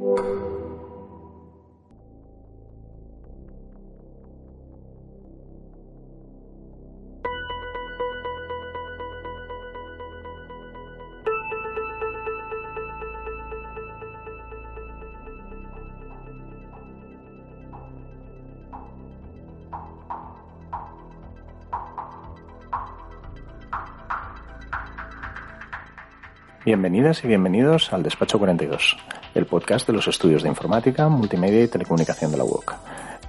Thank 0.00 0.18
you. 0.20 0.37
Bienvenidas 26.68 27.24
y 27.24 27.28
bienvenidos 27.28 27.94
al 27.94 28.02
Despacho 28.02 28.38
42, 28.38 28.98
el 29.34 29.46
podcast 29.46 29.86
de 29.86 29.94
los 29.94 30.06
estudios 30.06 30.42
de 30.42 30.50
informática, 30.50 31.08
multimedia 31.08 31.62
y 31.62 31.68
telecomunicación 31.68 32.30
de 32.30 32.36
la 32.36 32.44
UOC. 32.44 32.74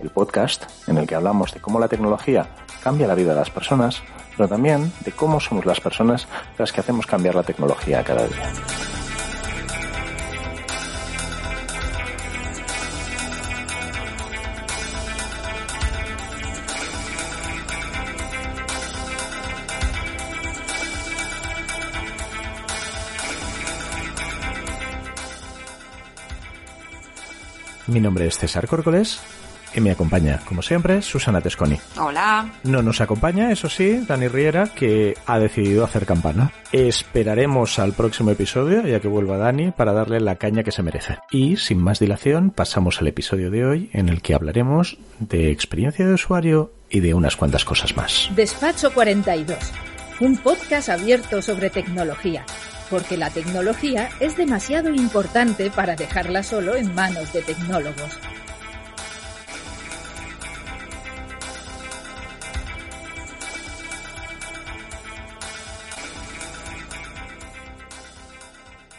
El 0.01 0.09
podcast 0.09 0.65
en 0.89 0.97
el 0.97 1.07
que 1.07 1.15
hablamos 1.15 1.53
de 1.53 1.61
cómo 1.61 1.79
la 1.79 1.87
tecnología 1.87 2.49
cambia 2.83 3.07
la 3.07 3.15
vida 3.15 3.29
de 3.29 3.39
las 3.39 3.49
personas, 3.49 4.03
pero 4.35 4.49
también 4.49 4.91
de 5.05 5.13
cómo 5.13 5.39
somos 5.39 5.65
las 5.65 5.79
personas 5.79 6.27
las 6.57 6.73
que 6.73 6.81
hacemos 6.81 7.07
cambiar 7.07 7.33
la 7.33 7.43
tecnología 7.43 8.03
cada 8.03 8.27
día. 8.27 8.51
Mi 27.89 27.99
nombre 27.99 28.27
es 28.27 28.37
César 28.37 28.67
Córcoles 28.67 29.19
y 29.73 29.81
me 29.81 29.91
acompaña, 29.91 30.39
como 30.45 30.61
siempre, 30.61 31.01
Susana 31.01 31.41
Tesconi. 31.41 31.77
Hola. 31.97 32.51
No 32.63 32.83
nos 32.83 33.01
acompaña, 33.01 33.51
eso 33.51 33.67
sí, 33.67 34.03
Dani 34.07 34.27
Riera, 34.27 34.67
que 34.67 35.15
ha 35.25 35.39
decidido 35.39 35.83
hacer 35.83 36.05
campana. 36.05 36.51
Esperaremos 36.71 37.79
al 37.79 37.93
próximo 37.93 38.31
episodio, 38.31 38.85
ya 38.85 38.99
que 38.99 39.07
vuelva 39.07 39.37
Dani, 39.37 39.71
para 39.71 39.93
darle 39.93 40.19
la 40.19 40.35
caña 40.35 40.63
que 40.63 40.71
se 40.71 40.83
merece. 40.83 41.17
Y, 41.31 41.57
sin 41.57 41.81
más 41.81 41.99
dilación, 41.99 42.51
pasamos 42.51 43.01
al 43.01 43.07
episodio 43.07 43.49
de 43.49 43.65
hoy, 43.65 43.89
en 43.93 44.09
el 44.09 44.21
que 44.21 44.35
hablaremos 44.35 44.97
de 45.19 45.51
experiencia 45.51 46.05
de 46.05 46.13
usuario 46.13 46.71
y 46.89 46.99
de 46.99 47.13
unas 47.15 47.35
cuantas 47.35 47.65
cosas 47.65 47.95
más. 47.95 48.29
Despacho 48.35 48.93
42, 48.93 49.57
un 50.19 50.37
podcast 50.37 50.89
abierto 50.89 51.41
sobre 51.41 51.69
tecnología 51.69 52.45
porque 52.89 53.17
la 53.17 53.29
tecnología 53.29 54.09
es 54.19 54.37
demasiado 54.37 54.93
importante 54.93 55.69
para 55.71 55.95
dejarla 55.95 56.43
solo 56.43 56.75
en 56.75 56.93
manos 56.95 57.31
de 57.33 57.41
tecnólogos. 57.41 58.17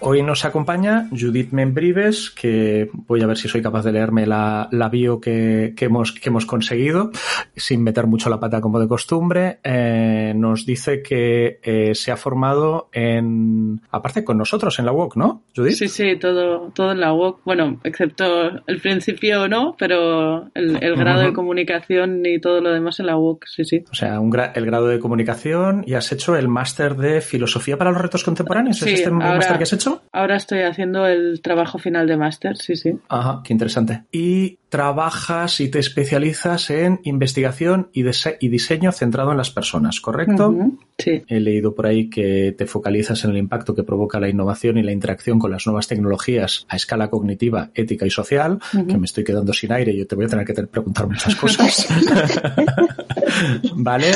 Hoy 0.03 0.23
nos 0.23 0.47
acompaña 0.47 1.09
Judith 1.11 1.53
Membrives, 1.53 2.31
que 2.31 2.89
voy 3.07 3.21
a 3.23 3.27
ver 3.27 3.37
si 3.37 3.49
soy 3.49 3.61
capaz 3.61 3.85
de 3.85 3.93
leerme 3.93 4.27
la, 4.27 4.67
la 4.73 4.89
bio 4.89 5.21
que, 5.21 5.75
que, 5.77 5.85
hemos, 5.85 6.13
que 6.13 6.31
hemos 6.31 6.47
conseguido, 6.47 7.11
sin 7.55 7.83
meter 7.83 8.07
mucho 8.07 8.31
la 8.31 8.41
pata 8.41 8.63
como 8.63 8.81
de 8.81 8.89
costumbre. 8.89 9.59
Eh, 9.63 10.33
nos 10.35 10.65
dice 10.65 11.03
que 11.03 11.61
eh, 11.63 11.95
se 11.95 12.13
ha 12.13 12.17
formado 12.17 12.89
en, 12.93 13.83
aparte 13.91 14.25
con 14.25 14.39
nosotros 14.39 14.79
en 14.79 14.87
la 14.87 14.93
UOC, 14.93 15.17
¿no, 15.17 15.43
Judith? 15.55 15.75
Sí, 15.75 15.89
sí, 15.89 16.17
todo, 16.17 16.71
todo 16.75 16.93
en 16.93 17.01
la 17.01 17.13
UOC. 17.13 17.41
Bueno, 17.45 17.79
excepto 17.85 18.25
el 18.67 18.81
principio 18.81 19.49
no, 19.49 19.77
pero 19.79 20.49
el, 20.55 20.83
el 20.83 20.97
grado 20.97 21.21
uh 21.21 21.25
-huh. 21.25 21.27
de 21.27 21.33
comunicación 21.35 22.25
y 22.25 22.41
todo 22.41 22.63
lo 22.63 22.73
demás 22.73 23.01
en 23.01 23.07
la 23.07 23.19
UOC, 23.19 23.45
sí, 23.47 23.65
sí. 23.65 23.85
O 23.91 23.95
sea, 23.95 24.19
un 24.19 24.31
gra 24.31 24.53
el 24.55 24.65
grado 24.65 24.89
de 24.89 24.99
comunicación 24.99 25.85
y 25.87 25.93
has 25.93 26.11
hecho 26.11 26.37
el 26.37 26.49
máster 26.49 26.97
de 26.97 27.21
filosofía 27.21 27.77
para 27.77 27.91
los 27.91 28.01
retos 28.01 28.25
contemporáneos. 28.25 28.79
Sí, 28.79 28.89
¿Es 28.89 29.01
este 29.01 29.11
ahora, 29.11 29.37
máster 29.37 29.59
que 29.59 29.65
has 29.65 29.73
hecho? 29.75 29.90
Ahora 30.13 30.37
estoy 30.37 30.61
haciendo 30.61 31.07
el 31.07 31.41
trabajo 31.41 31.79
final 31.79 32.07
de 32.07 32.17
máster, 32.17 32.57
sí, 32.57 32.77
sí. 32.77 32.99
Ajá, 33.09 33.43
qué 33.45 33.53
interesante. 33.53 34.05
Y 34.13 34.59
trabajas 34.71 35.61
y 35.61 35.69
te 35.69 35.81
especializas 35.81 36.71
en 36.71 37.01
investigación 37.03 37.89
y, 37.93 38.05
y 38.41 38.49
diseño 38.49 38.93
centrado 38.93 39.33
en 39.33 39.37
las 39.37 39.51
personas, 39.51 40.01
¿correcto? 40.01 40.49
Uh 40.51 40.63
-huh. 40.63 40.79
Sí. 40.99 41.23
He 41.27 41.41
leído 41.41 41.75
por 41.75 41.87
ahí 41.87 42.09
que 42.09 42.55
te 42.57 42.67
focalizas 42.67 43.25
en 43.25 43.31
el 43.33 43.39
impacto 43.39 43.75
que 43.75 43.83
provoca 43.83 44.21
la 44.21 44.29
innovación 44.29 44.79
y 44.79 44.83
la 44.83 44.93
interacción 44.93 45.39
con 45.39 45.51
las 45.51 45.67
nuevas 45.67 45.89
tecnologías 45.89 46.67
a 46.69 46.77
escala 46.77 47.09
cognitiva, 47.11 47.71
ética 47.75 48.07
y 48.07 48.11
social, 48.11 48.53
uh 48.53 48.77
-huh. 48.77 48.87
que 48.87 48.99
me 48.99 49.07
estoy 49.07 49.25
quedando 49.25 49.53
sin 49.53 49.73
aire 49.73 49.93
y 49.93 49.99
yo 49.99 50.07
te 50.07 50.15
voy 50.15 50.27
a 50.27 50.29
tener 50.29 50.47
que 50.47 50.55
preguntar 50.55 51.09
muchas 51.09 51.35
cosas. 51.35 51.89
¿Vale? 53.75 54.11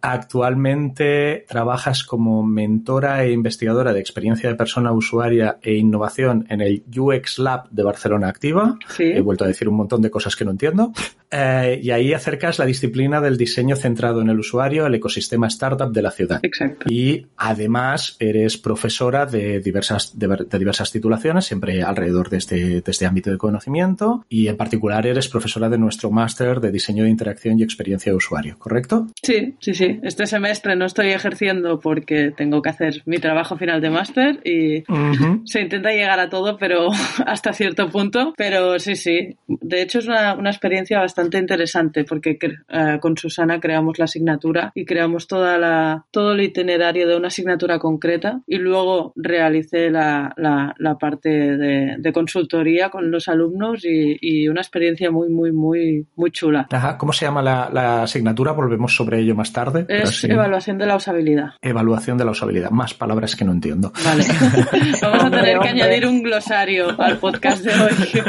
Actualmente 0.00 1.44
trabajas 1.48 2.04
como 2.04 2.42
mentora 2.42 3.24
e 3.24 3.32
investigadora 3.32 3.92
de 3.92 4.00
experiencia 4.00 4.48
de 4.48 4.54
persona 4.54 4.92
usuaria 4.92 5.17
e 5.62 5.74
innovación 5.74 6.46
en 6.48 6.60
el 6.60 6.84
UX 6.96 7.38
Lab 7.38 7.68
de 7.70 7.82
Barcelona 7.82 8.28
Activa. 8.28 8.78
Sí. 8.88 9.04
He 9.04 9.20
vuelto 9.20 9.44
a 9.44 9.46
decir 9.46 9.68
un 9.68 9.76
montón 9.76 10.02
de 10.02 10.10
cosas 10.10 10.36
que 10.36 10.44
no 10.44 10.50
entiendo. 10.50 10.92
Eh, 11.30 11.80
y 11.82 11.90
ahí 11.90 12.12
acercas 12.12 12.58
la 12.58 12.64
disciplina 12.66 13.20
del 13.20 13.36
diseño 13.36 13.76
centrado 13.76 14.20
en 14.20 14.30
el 14.30 14.38
usuario, 14.38 14.86
el 14.86 14.94
ecosistema 14.94 15.46
startup 15.48 15.92
de 15.92 16.02
la 16.02 16.10
ciudad. 16.10 16.40
Exacto. 16.42 16.86
Y 16.88 17.26
además 17.36 18.16
eres 18.18 18.56
profesora 18.56 19.26
de 19.26 19.60
diversas, 19.60 20.18
de, 20.18 20.28
de 20.48 20.58
diversas 20.58 20.90
titulaciones, 20.90 21.44
siempre 21.44 21.82
alrededor 21.82 22.30
de 22.30 22.38
este, 22.38 22.80
de 22.80 22.90
este 22.90 23.06
ámbito 23.06 23.30
de 23.30 23.38
conocimiento. 23.38 24.24
Y 24.28 24.48
en 24.48 24.56
particular 24.56 25.06
eres 25.06 25.28
profesora 25.28 25.68
de 25.68 25.78
nuestro 25.78 26.10
máster 26.10 26.60
de 26.60 26.70
diseño 26.70 27.04
de 27.04 27.10
interacción 27.10 27.58
y 27.58 27.62
experiencia 27.62 28.12
de 28.12 28.16
usuario, 28.16 28.58
¿correcto? 28.58 29.06
Sí, 29.22 29.54
sí, 29.60 29.74
sí. 29.74 30.00
Este 30.02 30.26
semestre 30.26 30.76
no 30.76 30.86
estoy 30.86 31.08
ejerciendo 31.10 31.78
porque 31.80 32.32
tengo 32.36 32.62
que 32.62 32.70
hacer 32.70 33.02
mi 33.04 33.18
trabajo 33.18 33.56
final 33.56 33.80
de 33.80 33.90
máster 33.90 34.40
y 34.44 34.78
uh 34.78 34.84
-huh. 34.88 35.42
se 35.44 35.60
intenta 35.60 35.90
llegar 35.90 36.20
a 36.20 36.28
todo, 36.28 36.56
pero 36.56 36.88
hasta 37.26 37.52
cierto 37.52 37.90
punto. 37.90 38.32
Pero 38.36 38.78
sí, 38.78 38.96
sí. 38.96 39.36
De 39.46 39.82
hecho, 39.82 39.98
es 39.98 40.06
una, 40.06 40.34
una 40.34 40.50
experiencia 40.50 40.98
bastante 40.98 41.17
interesante 41.38 42.04
porque 42.04 42.38
uh, 42.72 42.98
con 43.00 43.16
Susana 43.16 43.60
creamos 43.60 43.98
la 43.98 44.04
asignatura 44.04 44.72
y 44.74 44.84
creamos 44.84 45.26
toda 45.26 45.58
la, 45.58 46.06
todo 46.10 46.32
el 46.32 46.40
itinerario 46.40 47.08
de 47.08 47.16
una 47.16 47.28
asignatura 47.28 47.78
concreta 47.78 48.40
y 48.46 48.56
luego 48.58 49.12
realicé 49.16 49.90
la, 49.90 50.32
la, 50.36 50.74
la 50.78 50.96
parte 50.96 51.28
de, 51.28 51.96
de, 51.98 52.12
consultoría 52.12 52.88
con 52.90 53.10
los 53.10 53.28
alumnos 53.28 53.84
y, 53.84 54.16
y, 54.20 54.48
una 54.48 54.60
experiencia 54.60 55.10
muy, 55.10 55.28
muy, 55.28 55.52
muy, 55.52 56.06
muy 56.16 56.30
chula. 56.30 56.66
Ajá. 56.70 56.96
¿Cómo 56.98 57.12
se 57.12 57.26
llama 57.26 57.42
la, 57.42 57.70
la 57.72 58.02
asignatura? 58.02 58.52
Volvemos 58.52 58.94
sobre 58.94 59.20
ello 59.20 59.34
más 59.34 59.52
tarde. 59.52 59.86
Es 59.88 60.20
sí. 60.20 60.30
evaluación 60.30 60.78
de 60.78 60.86
la 60.86 60.96
usabilidad. 60.96 61.50
Evaluación 61.60 62.18
de 62.18 62.24
la 62.24 62.30
usabilidad. 62.30 62.70
Más 62.70 62.94
palabras 62.94 63.36
que 63.36 63.44
no 63.44 63.52
entiendo. 63.52 63.92
Vale. 64.04 64.24
Vamos 65.02 65.24
a 65.24 65.30
tener 65.30 65.58
que 65.58 65.68
añadir 65.68 66.06
un 66.06 66.22
glosario 66.22 67.00
al 67.00 67.18
podcast 67.18 67.62
de 67.64 67.72
hoy. 67.72 68.22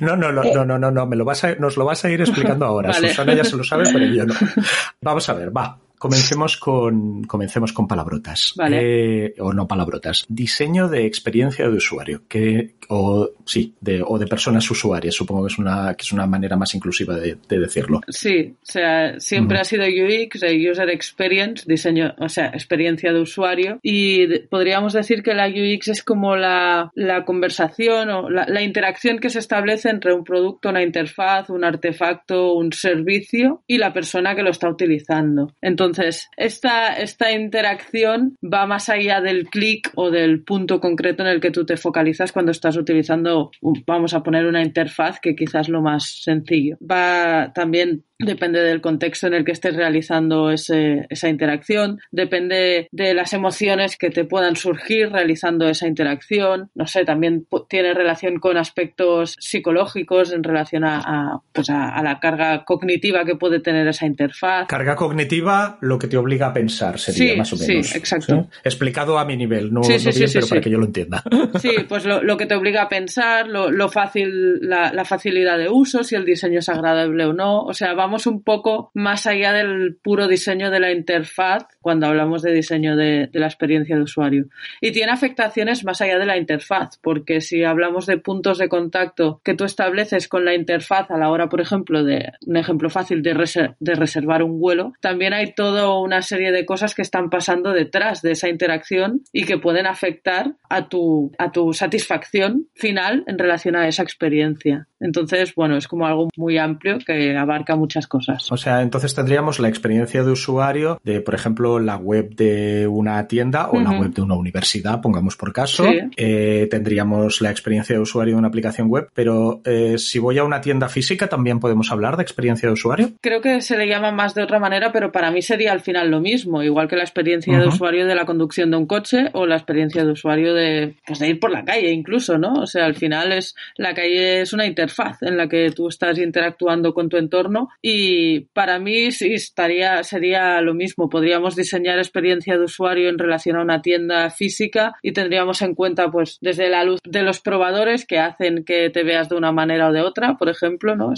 no, 0.00 0.16
no, 0.16 0.32
no, 0.32 0.42
no, 0.42 0.64
no, 0.64 0.78
no, 0.78 0.90
no, 0.90 1.06
me 1.06 1.16
lo 1.16 1.24
vas 1.24 1.44
a, 1.44 1.54
nos 1.68 1.76
lo 1.76 1.84
vas 1.84 2.02
a 2.04 2.10
ir 2.10 2.20
explicando 2.22 2.64
ahora. 2.64 2.88
Vale. 2.92 3.10
Susana 3.10 3.34
ya 3.34 3.44
se 3.44 3.56
lo 3.56 3.62
sabe, 3.62 3.84
pero 3.92 4.06
yo 4.06 4.24
no. 4.24 4.34
Vamos 5.02 5.28
a 5.28 5.34
ver, 5.34 5.54
va. 5.54 5.78
Comencemos 5.98 6.56
con, 6.56 7.24
comencemos 7.24 7.72
con 7.72 7.88
palabrotas. 7.88 8.52
Vale. 8.56 9.26
Eh, 9.26 9.34
o 9.40 9.52
no 9.52 9.66
palabrotas. 9.66 10.24
Diseño 10.28 10.88
de 10.88 11.06
experiencia 11.06 11.68
de 11.68 11.76
usuario. 11.76 12.22
Que, 12.28 12.74
o, 12.88 13.30
sí, 13.44 13.74
de, 13.80 14.02
o 14.06 14.18
de 14.18 14.26
personas 14.26 14.70
usuarias. 14.70 15.14
Supongo 15.14 15.46
que 15.46 15.52
es 15.52 15.58
una, 15.58 15.94
que 15.94 16.02
es 16.02 16.12
una 16.12 16.26
manera 16.26 16.56
más 16.56 16.74
inclusiva 16.74 17.16
de, 17.16 17.36
de 17.48 17.58
decirlo. 17.58 18.00
Sí, 18.08 18.54
o 18.62 18.66
sea, 18.66 19.18
siempre 19.18 19.58
ha 19.58 19.64
sido 19.64 19.84
UX, 19.84 20.42
User 20.70 20.88
Experience, 20.90 21.64
diseño, 21.66 22.14
o 22.18 22.28
sea, 22.28 22.46
experiencia 22.46 23.12
de 23.12 23.20
usuario. 23.20 23.78
Y 23.82 24.26
de, 24.26 24.40
podríamos 24.40 24.92
decir 24.92 25.22
que 25.22 25.34
la 25.34 25.48
UX 25.48 25.88
es 25.88 26.02
como 26.02 26.36
la, 26.36 26.90
la 26.94 27.24
conversación 27.24 28.10
o 28.10 28.30
la, 28.30 28.46
la 28.48 28.62
interacción 28.62 29.18
que 29.18 29.30
se 29.30 29.40
establece 29.40 29.90
entre 29.90 30.14
un 30.14 30.24
producto, 30.24 30.68
una 30.68 30.82
interfaz, 30.82 31.50
un 31.50 31.64
artefacto, 31.64 32.54
un 32.54 32.72
servicio 32.72 33.62
y 33.66 33.78
la 33.78 33.92
persona 33.92 34.34
que 34.34 34.42
lo 34.42 34.50
está 34.50 34.68
utilizando. 34.68 35.52
Entonces, 35.60 35.87
Entonces, 35.88 36.28
esta, 36.36 36.94
esta 36.94 37.32
interacción 37.32 38.36
va 38.42 38.66
más 38.66 38.88
allá 38.88 39.20
del 39.20 39.48
clic 39.48 39.90
o 39.94 40.10
del 40.10 40.44
punto 40.44 40.80
concreto 40.80 41.22
en 41.22 41.28
el 41.28 41.40
que 41.40 41.50
tú 41.50 41.64
te 41.64 41.76
focalizas 41.76 42.32
cuando 42.32 42.52
estás 42.52 42.76
utilizando, 42.76 43.50
vamos 43.86 44.14
a 44.14 44.22
poner 44.22 44.46
una 44.46 44.62
interfaz 44.62 45.18
que 45.20 45.34
quizás 45.34 45.68
lo 45.68 45.80
más 45.82 46.22
sencillo. 46.22 46.76
Va 46.80 47.52
también 47.54 48.04
Depende 48.20 48.60
del 48.62 48.80
contexto 48.80 49.28
en 49.28 49.34
el 49.34 49.44
que 49.44 49.52
estés 49.52 49.76
realizando 49.76 50.50
esa 50.50 51.28
interacción, 51.28 52.00
depende 52.10 52.88
de 52.90 53.14
las 53.14 53.32
emociones 53.32 53.96
que 53.96 54.10
te 54.10 54.24
puedan 54.24 54.56
surgir 54.56 55.12
realizando 55.12 55.68
esa 55.68 55.86
interacción. 55.86 56.68
No 56.74 56.88
sé, 56.88 57.04
también 57.04 57.46
tiene 57.68 57.94
relación 57.94 58.40
con 58.40 58.56
aspectos 58.56 59.36
psicológicos 59.38 60.32
en 60.32 60.42
relación 60.42 60.82
a, 60.84 61.42
pues 61.52 61.70
a, 61.70 62.02
la 62.02 62.18
carga 62.18 62.64
cognitiva 62.64 63.24
que 63.24 63.36
puede 63.36 63.60
tener 63.60 63.86
esa 63.86 64.06
interfaz. 64.06 64.66
Carga 64.66 64.96
cognitiva, 64.96 65.77
lo 65.80 65.98
que 65.98 66.08
te 66.08 66.16
obliga 66.16 66.48
a 66.48 66.52
pensar, 66.52 66.98
sería 66.98 67.36
más 67.36 67.52
o 67.52 67.56
menos. 67.56 67.86
Sí, 67.86 67.98
exacto. 67.98 68.48
Explicado 68.64 69.18
a 69.18 69.24
mi 69.24 69.36
nivel, 69.36 69.72
no, 69.72 69.80
bien, 69.80 70.00
pero 70.32 70.46
para 70.48 70.60
que 70.60 70.70
yo 70.70 70.78
lo 70.78 70.86
entienda. 70.86 71.22
Sí, 71.60 71.70
pues 71.88 72.04
lo, 72.04 72.36
que 72.36 72.46
te 72.46 72.54
obliga 72.54 72.82
a 72.82 72.88
pensar, 72.88 73.48
lo, 73.48 73.88
fácil, 73.88 74.60
la, 74.60 74.92
la 74.92 75.04
facilidad 75.04 75.58
de 75.58 75.68
uso, 75.68 76.04
si 76.04 76.14
el 76.14 76.24
diseño 76.24 76.60
es 76.60 76.68
agradable 76.68 77.24
o 77.24 77.32
no. 77.32 77.62
O 77.62 77.74
sea, 77.74 77.94
vamos 77.94 78.26
un 78.26 78.42
poco 78.42 78.90
más 78.94 79.26
allá 79.26 79.52
del 79.52 79.96
puro 80.02 80.28
diseño 80.28 80.70
de 80.70 80.80
la 80.80 80.92
interfaz 80.92 81.66
cuando 81.88 82.06
hablamos 82.06 82.42
de 82.42 82.52
diseño 82.52 82.96
de, 82.96 83.30
la 83.32 83.46
experiencia 83.46 83.96
de 83.96 84.02
usuario. 84.02 84.44
Y 84.82 84.92
tiene 84.92 85.10
afectaciones 85.10 85.86
más 85.86 86.02
allá 86.02 86.18
de 86.18 86.26
la 86.26 86.36
interfaz, 86.36 86.98
porque 87.00 87.40
si 87.40 87.64
hablamos 87.64 88.04
de 88.04 88.18
puntos 88.18 88.58
de 88.58 88.68
contacto 88.68 89.40
que 89.42 89.54
tú 89.54 89.64
estableces 89.64 90.28
con 90.28 90.44
la 90.44 90.54
interfaz 90.54 91.10
a 91.10 91.16
la 91.16 91.30
hora, 91.30 91.48
por 91.48 91.62
ejemplo, 91.62 92.04
de 92.04 92.30
un 92.46 92.58
ejemplo 92.58 92.90
fácil 92.90 93.22
de, 93.22 93.32
de 93.80 93.94
reservar 93.94 94.42
un 94.42 94.60
vuelo, 94.60 94.92
también 95.00 95.32
hay 95.32 95.54
toda 95.54 95.98
una 95.98 96.20
serie 96.20 96.52
de 96.52 96.66
cosas 96.66 96.94
que 96.94 97.00
están 97.00 97.30
pasando 97.30 97.72
detrás 97.72 98.20
de 98.20 98.32
esa 98.32 98.50
interacción 98.50 99.22
y 99.32 99.44
que 99.44 99.56
pueden 99.56 99.86
afectar 99.86 100.56
a 100.68 100.90
tu, 100.90 101.32
a 101.38 101.52
tu 101.52 101.72
satisfacción 101.72 102.66
final 102.74 103.24
en 103.26 103.38
relación 103.38 103.76
a 103.76 103.88
esa 103.88 104.02
experiencia. 104.02 104.88
Entonces, 105.00 105.54
bueno, 105.54 105.76
es 105.76 105.86
como 105.88 106.06
algo 106.06 106.28
muy 106.36 106.58
amplio 106.58 106.98
que 106.98 107.36
abarca 107.36 107.76
muchas 107.76 108.06
cosas. 108.06 108.50
O 108.50 108.56
sea, 108.56 108.82
entonces 108.82 109.14
tendríamos 109.14 109.58
la 109.60 109.68
experiencia 109.68 110.24
de 110.24 110.30
usuario 110.30 111.00
de, 111.04 111.20
por 111.20 111.34
ejemplo, 111.34 111.78
la 111.78 111.96
web 111.96 112.34
de 112.34 112.86
una 112.86 113.26
tienda 113.28 113.68
o 113.70 113.80
la 113.80 113.98
web 113.98 114.12
de 114.12 114.22
una 114.22 114.34
universidad, 114.34 115.00
pongamos 115.00 115.36
por 115.36 115.52
caso. 115.52 115.84
Eh, 116.16 116.66
tendríamos 116.70 117.40
la 117.40 117.50
experiencia 117.50 117.94
de 117.94 118.02
usuario 118.02 118.34
de 118.34 118.38
una 118.38 118.48
aplicación 118.48 118.88
web, 118.88 119.08
pero 119.14 119.60
eh, 119.64 119.98
si 119.98 120.18
voy 120.18 120.38
a 120.38 120.44
una 120.44 120.60
tienda 120.60 120.88
física, 120.88 121.28
¿también 121.28 121.60
podemos 121.60 121.90
hablar 121.92 122.16
de 122.16 122.22
experiencia 122.22 122.68
de 122.68 122.72
usuario? 122.72 123.10
Creo 123.20 123.40
que 123.40 123.60
se 123.60 123.76
le 123.76 123.88
llama 123.88 124.10
más 124.12 124.34
de 124.34 124.42
otra 124.42 124.58
manera, 124.58 124.92
pero 124.92 125.12
para 125.12 125.30
mí 125.30 125.42
sería 125.42 125.72
al 125.72 125.80
final 125.80 126.10
lo 126.10 126.20
mismo, 126.20 126.62
igual 126.62 126.88
que 126.88 126.96
la 126.96 127.04
experiencia 127.04 127.58
de 127.58 127.66
usuario 127.66 128.06
de 128.06 128.14
la 128.14 128.26
conducción 128.26 128.70
de 128.70 128.76
un 128.76 128.86
coche 128.86 129.30
o 129.32 129.46
la 129.46 129.56
experiencia 129.56 130.04
de 130.04 130.12
usuario 130.12 130.54
de, 130.54 130.94
pues, 131.06 131.18
de 131.18 131.28
ir 131.28 131.40
por 131.40 131.50
la 131.50 131.64
calle 131.64 131.90
incluso, 131.90 132.38
¿no? 132.38 132.54
O 132.54 132.66
sea, 132.66 132.84
al 132.84 132.94
final 132.94 133.32
es 133.32 133.54
la 133.76 133.94
calle 133.94 134.42
es 134.42 134.52
una 134.52 134.66
interfaz 134.88 134.98
faz 134.98 135.22
en 135.22 135.36
la 135.36 135.48
que 135.48 135.70
tú 135.70 135.88
estás 135.88 136.18
interactuando 136.18 136.92
con 136.92 137.08
tu 137.08 137.16
entorno 137.16 137.68
y 137.80 138.40
para 138.52 138.78
mí 138.80 139.12
sí 139.12 139.32
estaría, 139.34 140.02
sería 140.02 140.60
lo 140.60 140.74
mismo. 140.74 141.08
Podríamos 141.08 141.54
diseñar 141.54 141.98
experiencia 141.98 142.56
de 142.56 142.64
usuario 142.64 143.08
en 143.08 143.18
relación 143.18 143.56
a 143.56 143.62
una 143.62 143.80
tienda 143.80 144.28
física 144.30 144.94
y 145.02 145.12
tendríamos 145.12 145.62
en 145.62 145.74
cuenta 145.74 146.10
pues 146.10 146.38
desde 146.40 146.68
la 146.68 146.82
luz 146.84 147.00
de 147.04 147.22
los 147.22 147.40
probadores 147.40 148.06
que 148.06 148.18
hacen 148.18 148.64
que 148.64 148.90
te 148.90 149.04
veas 149.04 149.28
de 149.28 149.36
una 149.36 149.52
manera 149.52 149.88
o 149.88 149.92
de 149.92 150.00
otra, 150.00 150.36
por 150.36 150.48
ejemplo, 150.48 150.96
¿no? 150.96 151.12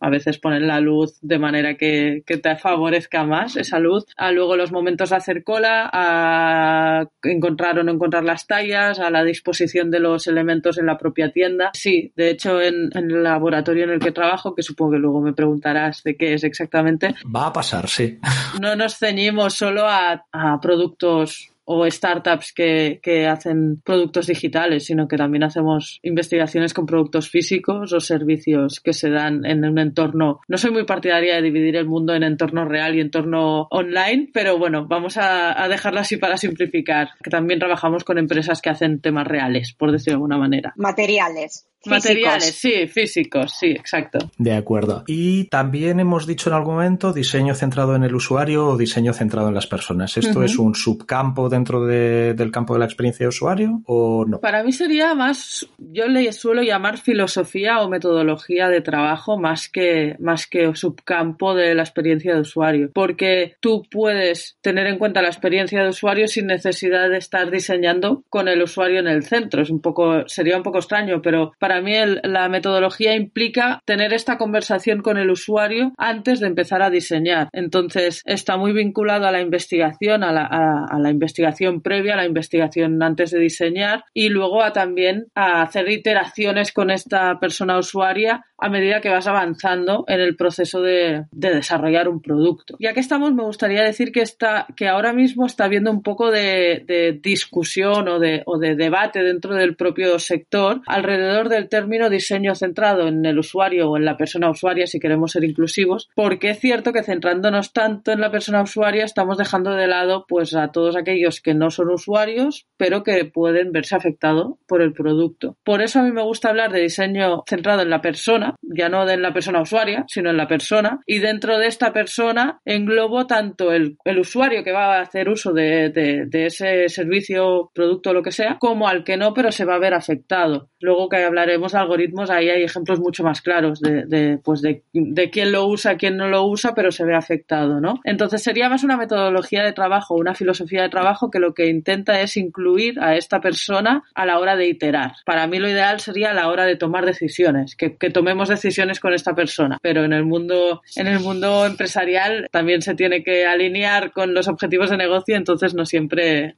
a 0.00 0.10
veces 0.10 0.38
ponen 0.38 0.66
la 0.66 0.80
luz 0.80 1.18
de 1.20 1.38
manera 1.38 1.74
que, 1.74 2.22
que 2.26 2.36
te 2.36 2.56
favorezca 2.56 3.24
más 3.24 3.56
esa 3.56 3.78
luz. 3.78 4.04
A 4.16 4.32
luego 4.32 4.56
los 4.56 4.72
momentos 4.72 5.10
de 5.10 5.16
hacer 5.16 5.44
cola, 5.44 5.90
a 5.92 7.06
encontrar 7.22 7.78
o 7.78 7.84
no 7.84 7.92
encontrar 7.92 8.24
las 8.24 8.46
tallas, 8.46 8.98
a 8.98 9.10
la 9.10 9.24
disposición 9.24 9.90
de 9.90 10.00
los 10.00 10.26
elementos 10.26 10.78
en 10.78 10.86
la 10.86 10.96
propia 10.96 11.32
tienda. 11.32 11.70
Sí, 11.74 12.12
de 12.16 12.30
hecho 12.30 12.60
en, 12.60 12.90
en 12.94 13.15
el 13.16 13.24
laboratorio 13.24 13.84
en 13.84 13.90
el 13.90 14.00
que 14.00 14.12
trabajo, 14.12 14.54
que 14.54 14.62
supongo 14.62 14.92
que 14.92 14.98
luego 14.98 15.20
me 15.20 15.32
preguntarás 15.32 16.02
de 16.02 16.16
qué 16.16 16.34
es 16.34 16.44
exactamente. 16.44 17.14
Va 17.34 17.46
a 17.46 17.52
pasar, 17.52 17.88
sí. 17.88 18.18
No 18.60 18.74
nos 18.74 18.96
ceñimos 18.98 19.54
solo 19.54 19.86
a, 19.86 20.24
a 20.32 20.60
productos 20.60 21.50
o 21.66 21.84
startups 21.90 22.52
que, 22.52 23.00
que, 23.02 23.26
hacen 23.26 23.80
productos 23.84 24.28
digitales, 24.28 24.86
sino 24.86 25.08
que 25.08 25.16
también 25.16 25.42
hacemos 25.42 25.98
investigaciones 26.02 26.72
con 26.72 26.86
productos 26.86 27.28
físicos 27.28 27.92
o 27.92 28.00
servicios 28.00 28.80
que 28.80 28.92
se 28.92 29.10
dan 29.10 29.44
en 29.44 29.64
un 29.64 29.78
entorno. 29.78 30.40
No 30.46 30.58
soy 30.58 30.70
muy 30.70 30.84
partidaria 30.84 31.34
de 31.34 31.42
dividir 31.42 31.76
el 31.76 31.86
mundo 31.86 32.14
en 32.14 32.22
entorno 32.22 32.64
real 32.64 32.94
y 32.94 33.00
entorno 33.00 33.66
online, 33.70 34.30
pero 34.32 34.58
bueno, 34.58 34.86
vamos 34.86 35.16
a, 35.16 35.60
a 35.60 35.68
dejarlo 35.68 36.00
así 36.00 36.16
para 36.16 36.36
simplificar, 36.36 37.08
que 37.22 37.30
también 37.30 37.58
trabajamos 37.58 38.04
con 38.04 38.16
empresas 38.16 38.62
que 38.62 38.70
hacen 38.70 39.00
temas 39.00 39.26
reales, 39.26 39.74
por 39.76 39.90
decirlo 39.90 40.12
de 40.12 40.16
alguna 40.16 40.38
manera. 40.38 40.72
Materiales. 40.76 41.66
Materiales, 41.86 42.54
sí, 42.54 42.86
físicos, 42.86 43.54
sí, 43.58 43.68
exacto. 43.68 44.18
De 44.38 44.52
acuerdo. 44.52 45.04
Y 45.06 45.44
también 45.44 46.00
hemos 46.00 46.26
dicho 46.26 46.50
en 46.50 46.56
algún 46.56 46.74
momento 46.74 47.12
diseño 47.12 47.54
centrado 47.54 47.94
en 47.96 48.04
el 48.04 48.14
usuario 48.14 48.68
o 48.68 48.76
diseño 48.76 49.12
centrado 49.12 49.48
en 49.48 49.54
las 49.54 49.66
personas. 49.66 50.16
¿Esto 50.16 50.42
es 50.42 50.58
un 50.58 50.74
subcampo 50.74 51.48
dentro 51.48 51.86
del 51.86 52.50
campo 52.50 52.74
de 52.74 52.80
la 52.80 52.86
experiencia 52.86 53.24
de 53.24 53.28
usuario 53.28 53.82
o 53.86 54.24
no? 54.26 54.40
Para 54.40 54.62
mí 54.62 54.72
sería 54.72 55.14
más, 55.14 55.66
yo 55.78 56.06
le 56.08 56.32
suelo 56.32 56.62
llamar 56.62 56.98
filosofía 56.98 57.80
o 57.80 57.88
metodología 57.88 58.68
de 58.68 58.80
trabajo 58.80 59.38
más 59.38 59.68
que, 59.68 60.16
más 60.18 60.46
que 60.46 60.74
subcampo 60.74 61.54
de 61.54 61.74
la 61.74 61.82
experiencia 61.82 62.34
de 62.34 62.40
usuario. 62.40 62.90
Porque 62.92 63.56
tú 63.60 63.84
puedes 63.90 64.58
tener 64.60 64.86
en 64.86 64.98
cuenta 64.98 65.22
la 65.22 65.28
experiencia 65.28 65.82
de 65.82 65.90
usuario 65.90 66.28
sin 66.28 66.46
necesidad 66.46 67.08
de 67.08 67.18
estar 67.18 67.50
diseñando 67.50 68.24
con 68.28 68.48
el 68.48 68.62
usuario 68.62 69.00
en 69.00 69.08
el 69.08 69.24
centro. 69.24 69.62
Es 69.62 69.70
un 69.70 69.80
poco, 69.80 70.28
sería 70.28 70.56
un 70.56 70.62
poco 70.62 70.78
extraño, 70.78 71.22
pero 71.22 71.52
para 71.58 71.75
para 71.76 71.84
mí 71.84 72.20
la 72.22 72.48
metodología 72.48 73.14
implica 73.14 73.82
tener 73.84 74.14
esta 74.14 74.38
conversación 74.38 75.02
con 75.02 75.18
el 75.18 75.30
usuario 75.30 75.92
antes 75.98 76.40
de 76.40 76.46
empezar 76.46 76.80
a 76.80 76.88
diseñar. 76.88 77.50
Entonces, 77.52 78.22
está 78.24 78.56
muy 78.56 78.72
vinculado 78.72 79.26
a 79.26 79.32
la 79.32 79.42
investigación, 79.42 80.24
a 80.24 80.32
la, 80.32 81.10
investigación 81.10 81.82
previa, 81.82 82.14
a 82.14 82.16
la 82.16 82.24
investigación 82.24 83.02
antes 83.02 83.30
de 83.30 83.40
diseñar 83.40 84.04
y 84.14 84.30
luego 84.30 84.62
a 84.62 84.72
también 84.72 85.26
a 85.34 85.60
hacer 85.60 85.90
iteraciones 85.90 86.72
con 86.72 86.90
esta 86.90 87.38
persona 87.40 87.78
usuaria 87.78 88.46
a 88.58 88.70
medida 88.70 89.02
que 89.02 89.10
vas 89.10 89.26
avanzando 89.26 90.04
en 90.08 90.20
el 90.20 90.34
proceso 90.34 90.80
de, 90.80 91.24
desarrollar 91.30 92.08
un 92.08 92.22
producto. 92.22 92.76
Ya 92.80 92.94
que 92.94 93.00
estamos, 93.00 93.34
me 93.34 93.44
gustaría 93.44 93.82
decir 93.82 94.12
que, 94.12 94.22
está, 94.22 94.66
que 94.76 94.88
ahora 94.88 95.12
mismo 95.12 95.44
está 95.44 95.66
habiendo 95.66 95.90
un 95.90 96.02
poco 96.02 96.30
de, 96.30 97.20
discusión 97.22 98.08
o 98.08 98.16
o 98.46 98.58
de 98.58 98.74
debate 98.76 99.22
dentro 99.22 99.54
del 99.54 99.76
propio 99.76 100.18
sector 100.18 100.80
alrededor 100.86 101.48
del 101.48 101.65
término 101.68 102.10
diseño 102.10 102.54
centrado 102.54 103.08
en 103.08 103.24
el 103.24 103.38
usuario 103.38 103.90
o 103.90 103.96
en 103.96 104.04
la 104.04 104.16
persona 104.16 104.50
usuaria, 104.50 104.86
si 104.86 105.00
queremos 105.00 105.32
ser 105.32 105.44
inclusivos, 105.44 106.08
porque 106.14 106.50
es 106.50 106.60
cierto 106.60 106.92
que 106.92 107.02
centrándonos 107.02 107.72
tanto 107.72 108.12
en 108.12 108.20
la 108.20 108.30
persona 108.30 108.62
usuaria 108.62 109.04
estamos 109.04 109.38
dejando 109.38 109.74
de 109.74 109.86
lado 109.86 110.24
pues 110.28 110.54
a 110.54 110.68
todos 110.68 110.96
aquellos 110.96 111.40
que 111.40 111.54
no 111.54 111.70
son 111.70 111.90
usuarios, 111.90 112.66
pero 112.76 113.02
que 113.02 113.24
pueden 113.24 113.72
verse 113.72 113.96
afectados 113.96 114.54
por 114.66 114.82
el 114.82 114.92
producto. 114.92 115.56
Por 115.64 115.82
eso 115.82 116.00
a 116.00 116.02
mí 116.02 116.12
me 116.12 116.22
gusta 116.22 116.48
hablar 116.48 116.72
de 116.72 116.80
diseño 116.80 117.42
centrado 117.46 117.82
en 117.82 117.90
la 117.90 118.00
persona, 118.00 118.56
ya 118.62 118.88
no 118.88 119.08
en 119.08 119.22
la 119.22 119.32
persona 119.32 119.62
usuaria, 119.62 120.04
sino 120.08 120.30
en 120.30 120.36
la 120.36 120.48
persona, 120.48 121.00
y 121.06 121.18
dentro 121.18 121.58
de 121.58 121.66
esta 121.66 121.92
persona 121.92 122.60
englobo 122.64 123.26
tanto 123.26 123.72
el, 123.72 123.96
usuario 124.18 124.64
que 124.64 124.72
va 124.72 124.96
a 124.96 125.02
hacer 125.02 125.28
uso 125.28 125.52
de, 125.52 126.26
ese 126.32 126.88
servicio, 126.88 127.70
producto 127.74 128.10
o 128.10 128.12
lo 128.12 128.22
que 128.22 128.32
sea, 128.32 128.56
como 128.58 128.88
al 128.88 129.04
que 129.04 129.16
no, 129.16 129.34
pero 129.34 129.52
se 129.52 129.64
va 129.64 129.74
a 129.74 129.80
ver 129.80 129.94
afectado. 129.94 130.70
Luego 130.80 131.08
que 131.08 131.24
hablaré 131.24 131.55
algoritmos, 131.74 132.30
ahí 132.30 132.48
hay 132.48 132.62
ejemplos 132.62 133.00
mucho 133.00 133.22
más 133.22 133.40
claros 133.40 133.80
de, 133.80 134.38
pues 134.42 134.62
de, 134.62 134.82
quién 135.30 135.52
lo 135.52 135.66
usa, 135.66 135.96
quién 135.96 136.16
no 136.16 136.28
lo 136.28 136.46
usa, 136.46 136.74
pero 136.74 136.90
se 136.90 137.04
ve 137.04 137.14
afectado, 137.14 137.80
¿no? 137.80 138.00
Entonces 138.04 138.42
sería 138.42 138.68
más 138.68 138.84
una 138.84 138.96
metodología 138.96 139.62
de 139.62 139.72
trabajo, 139.72 140.14
una 140.14 140.34
filosofía 140.34 140.82
de 140.82 140.88
trabajo 140.88 141.30
que 141.30 141.38
lo 141.38 141.54
que 141.54 141.68
intenta 141.68 142.20
es 142.20 142.36
incluir 142.36 143.00
a 143.00 143.16
esta 143.16 143.40
persona 143.40 144.02
a 144.14 144.26
la 144.26 144.38
hora 144.38 144.56
de 144.56 144.68
iterar. 144.68 145.12
Para 145.24 145.46
mí 145.46 145.58
lo 145.58 145.68
ideal 145.68 146.00
sería 146.00 146.30
a 146.30 146.34
la 146.34 146.48
hora 146.48 146.64
de 146.64 146.76
tomar 146.76 147.04
decisiones, 147.06 147.76
que, 147.76 147.90
tomemos 148.10 148.48
decisiones 148.48 149.00
con 149.00 149.12
esta 149.12 149.34
persona, 149.34 149.78
pero 149.82 150.04
en 150.04 150.12
el 150.12 150.24
mundo, 150.24 150.82
en 150.94 151.06
el 151.06 151.20
mundo 151.20 151.66
empresarial 151.66 152.48
también 152.50 152.82
se 152.82 152.94
tiene 152.94 153.22
que 153.22 153.46
alinear 153.46 154.12
con 154.12 154.32
los 154.32 154.48
objetivos 154.48 154.90
de 154.90 154.96
negocio, 154.96 155.36
entonces 155.36 155.74
no 155.74 155.84
siempre 155.84 156.54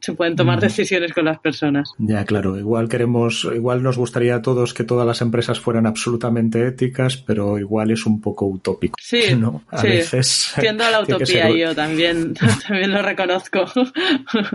se 0.00 0.14
pueden 0.14 0.36
tomar 0.36 0.60
decisiones 0.60 1.12
con 1.12 1.26
las 1.26 1.38
personas. 1.38 1.92
Ya, 1.98 2.24
claro, 2.24 2.58
igual 2.58 2.88
queremos, 2.88 3.48
igual 3.54 3.82
nos 3.82 3.98
gustaría 3.98 4.25
gustaría 4.26 4.36
a 4.36 4.42
todos 4.42 4.74
que 4.74 4.84
todas 4.84 5.06
las 5.06 5.20
empresas 5.20 5.60
fueran 5.60 5.86
absolutamente 5.86 6.66
éticas, 6.66 7.16
pero 7.16 7.58
igual 7.58 7.90
es 7.90 8.06
un 8.06 8.20
poco 8.20 8.46
utópico. 8.46 8.96
Sí, 9.00 9.34
¿no? 9.38 9.62
A 9.70 9.78
sí. 9.78 9.88
veces. 9.88 10.52
Tiendo 10.60 10.84
a 10.84 10.90
la 10.90 11.00
utopía 11.02 11.50
yo 11.50 11.74
también, 11.74 12.34
también 12.68 12.92
lo 12.92 13.02
reconozco. 13.02 13.64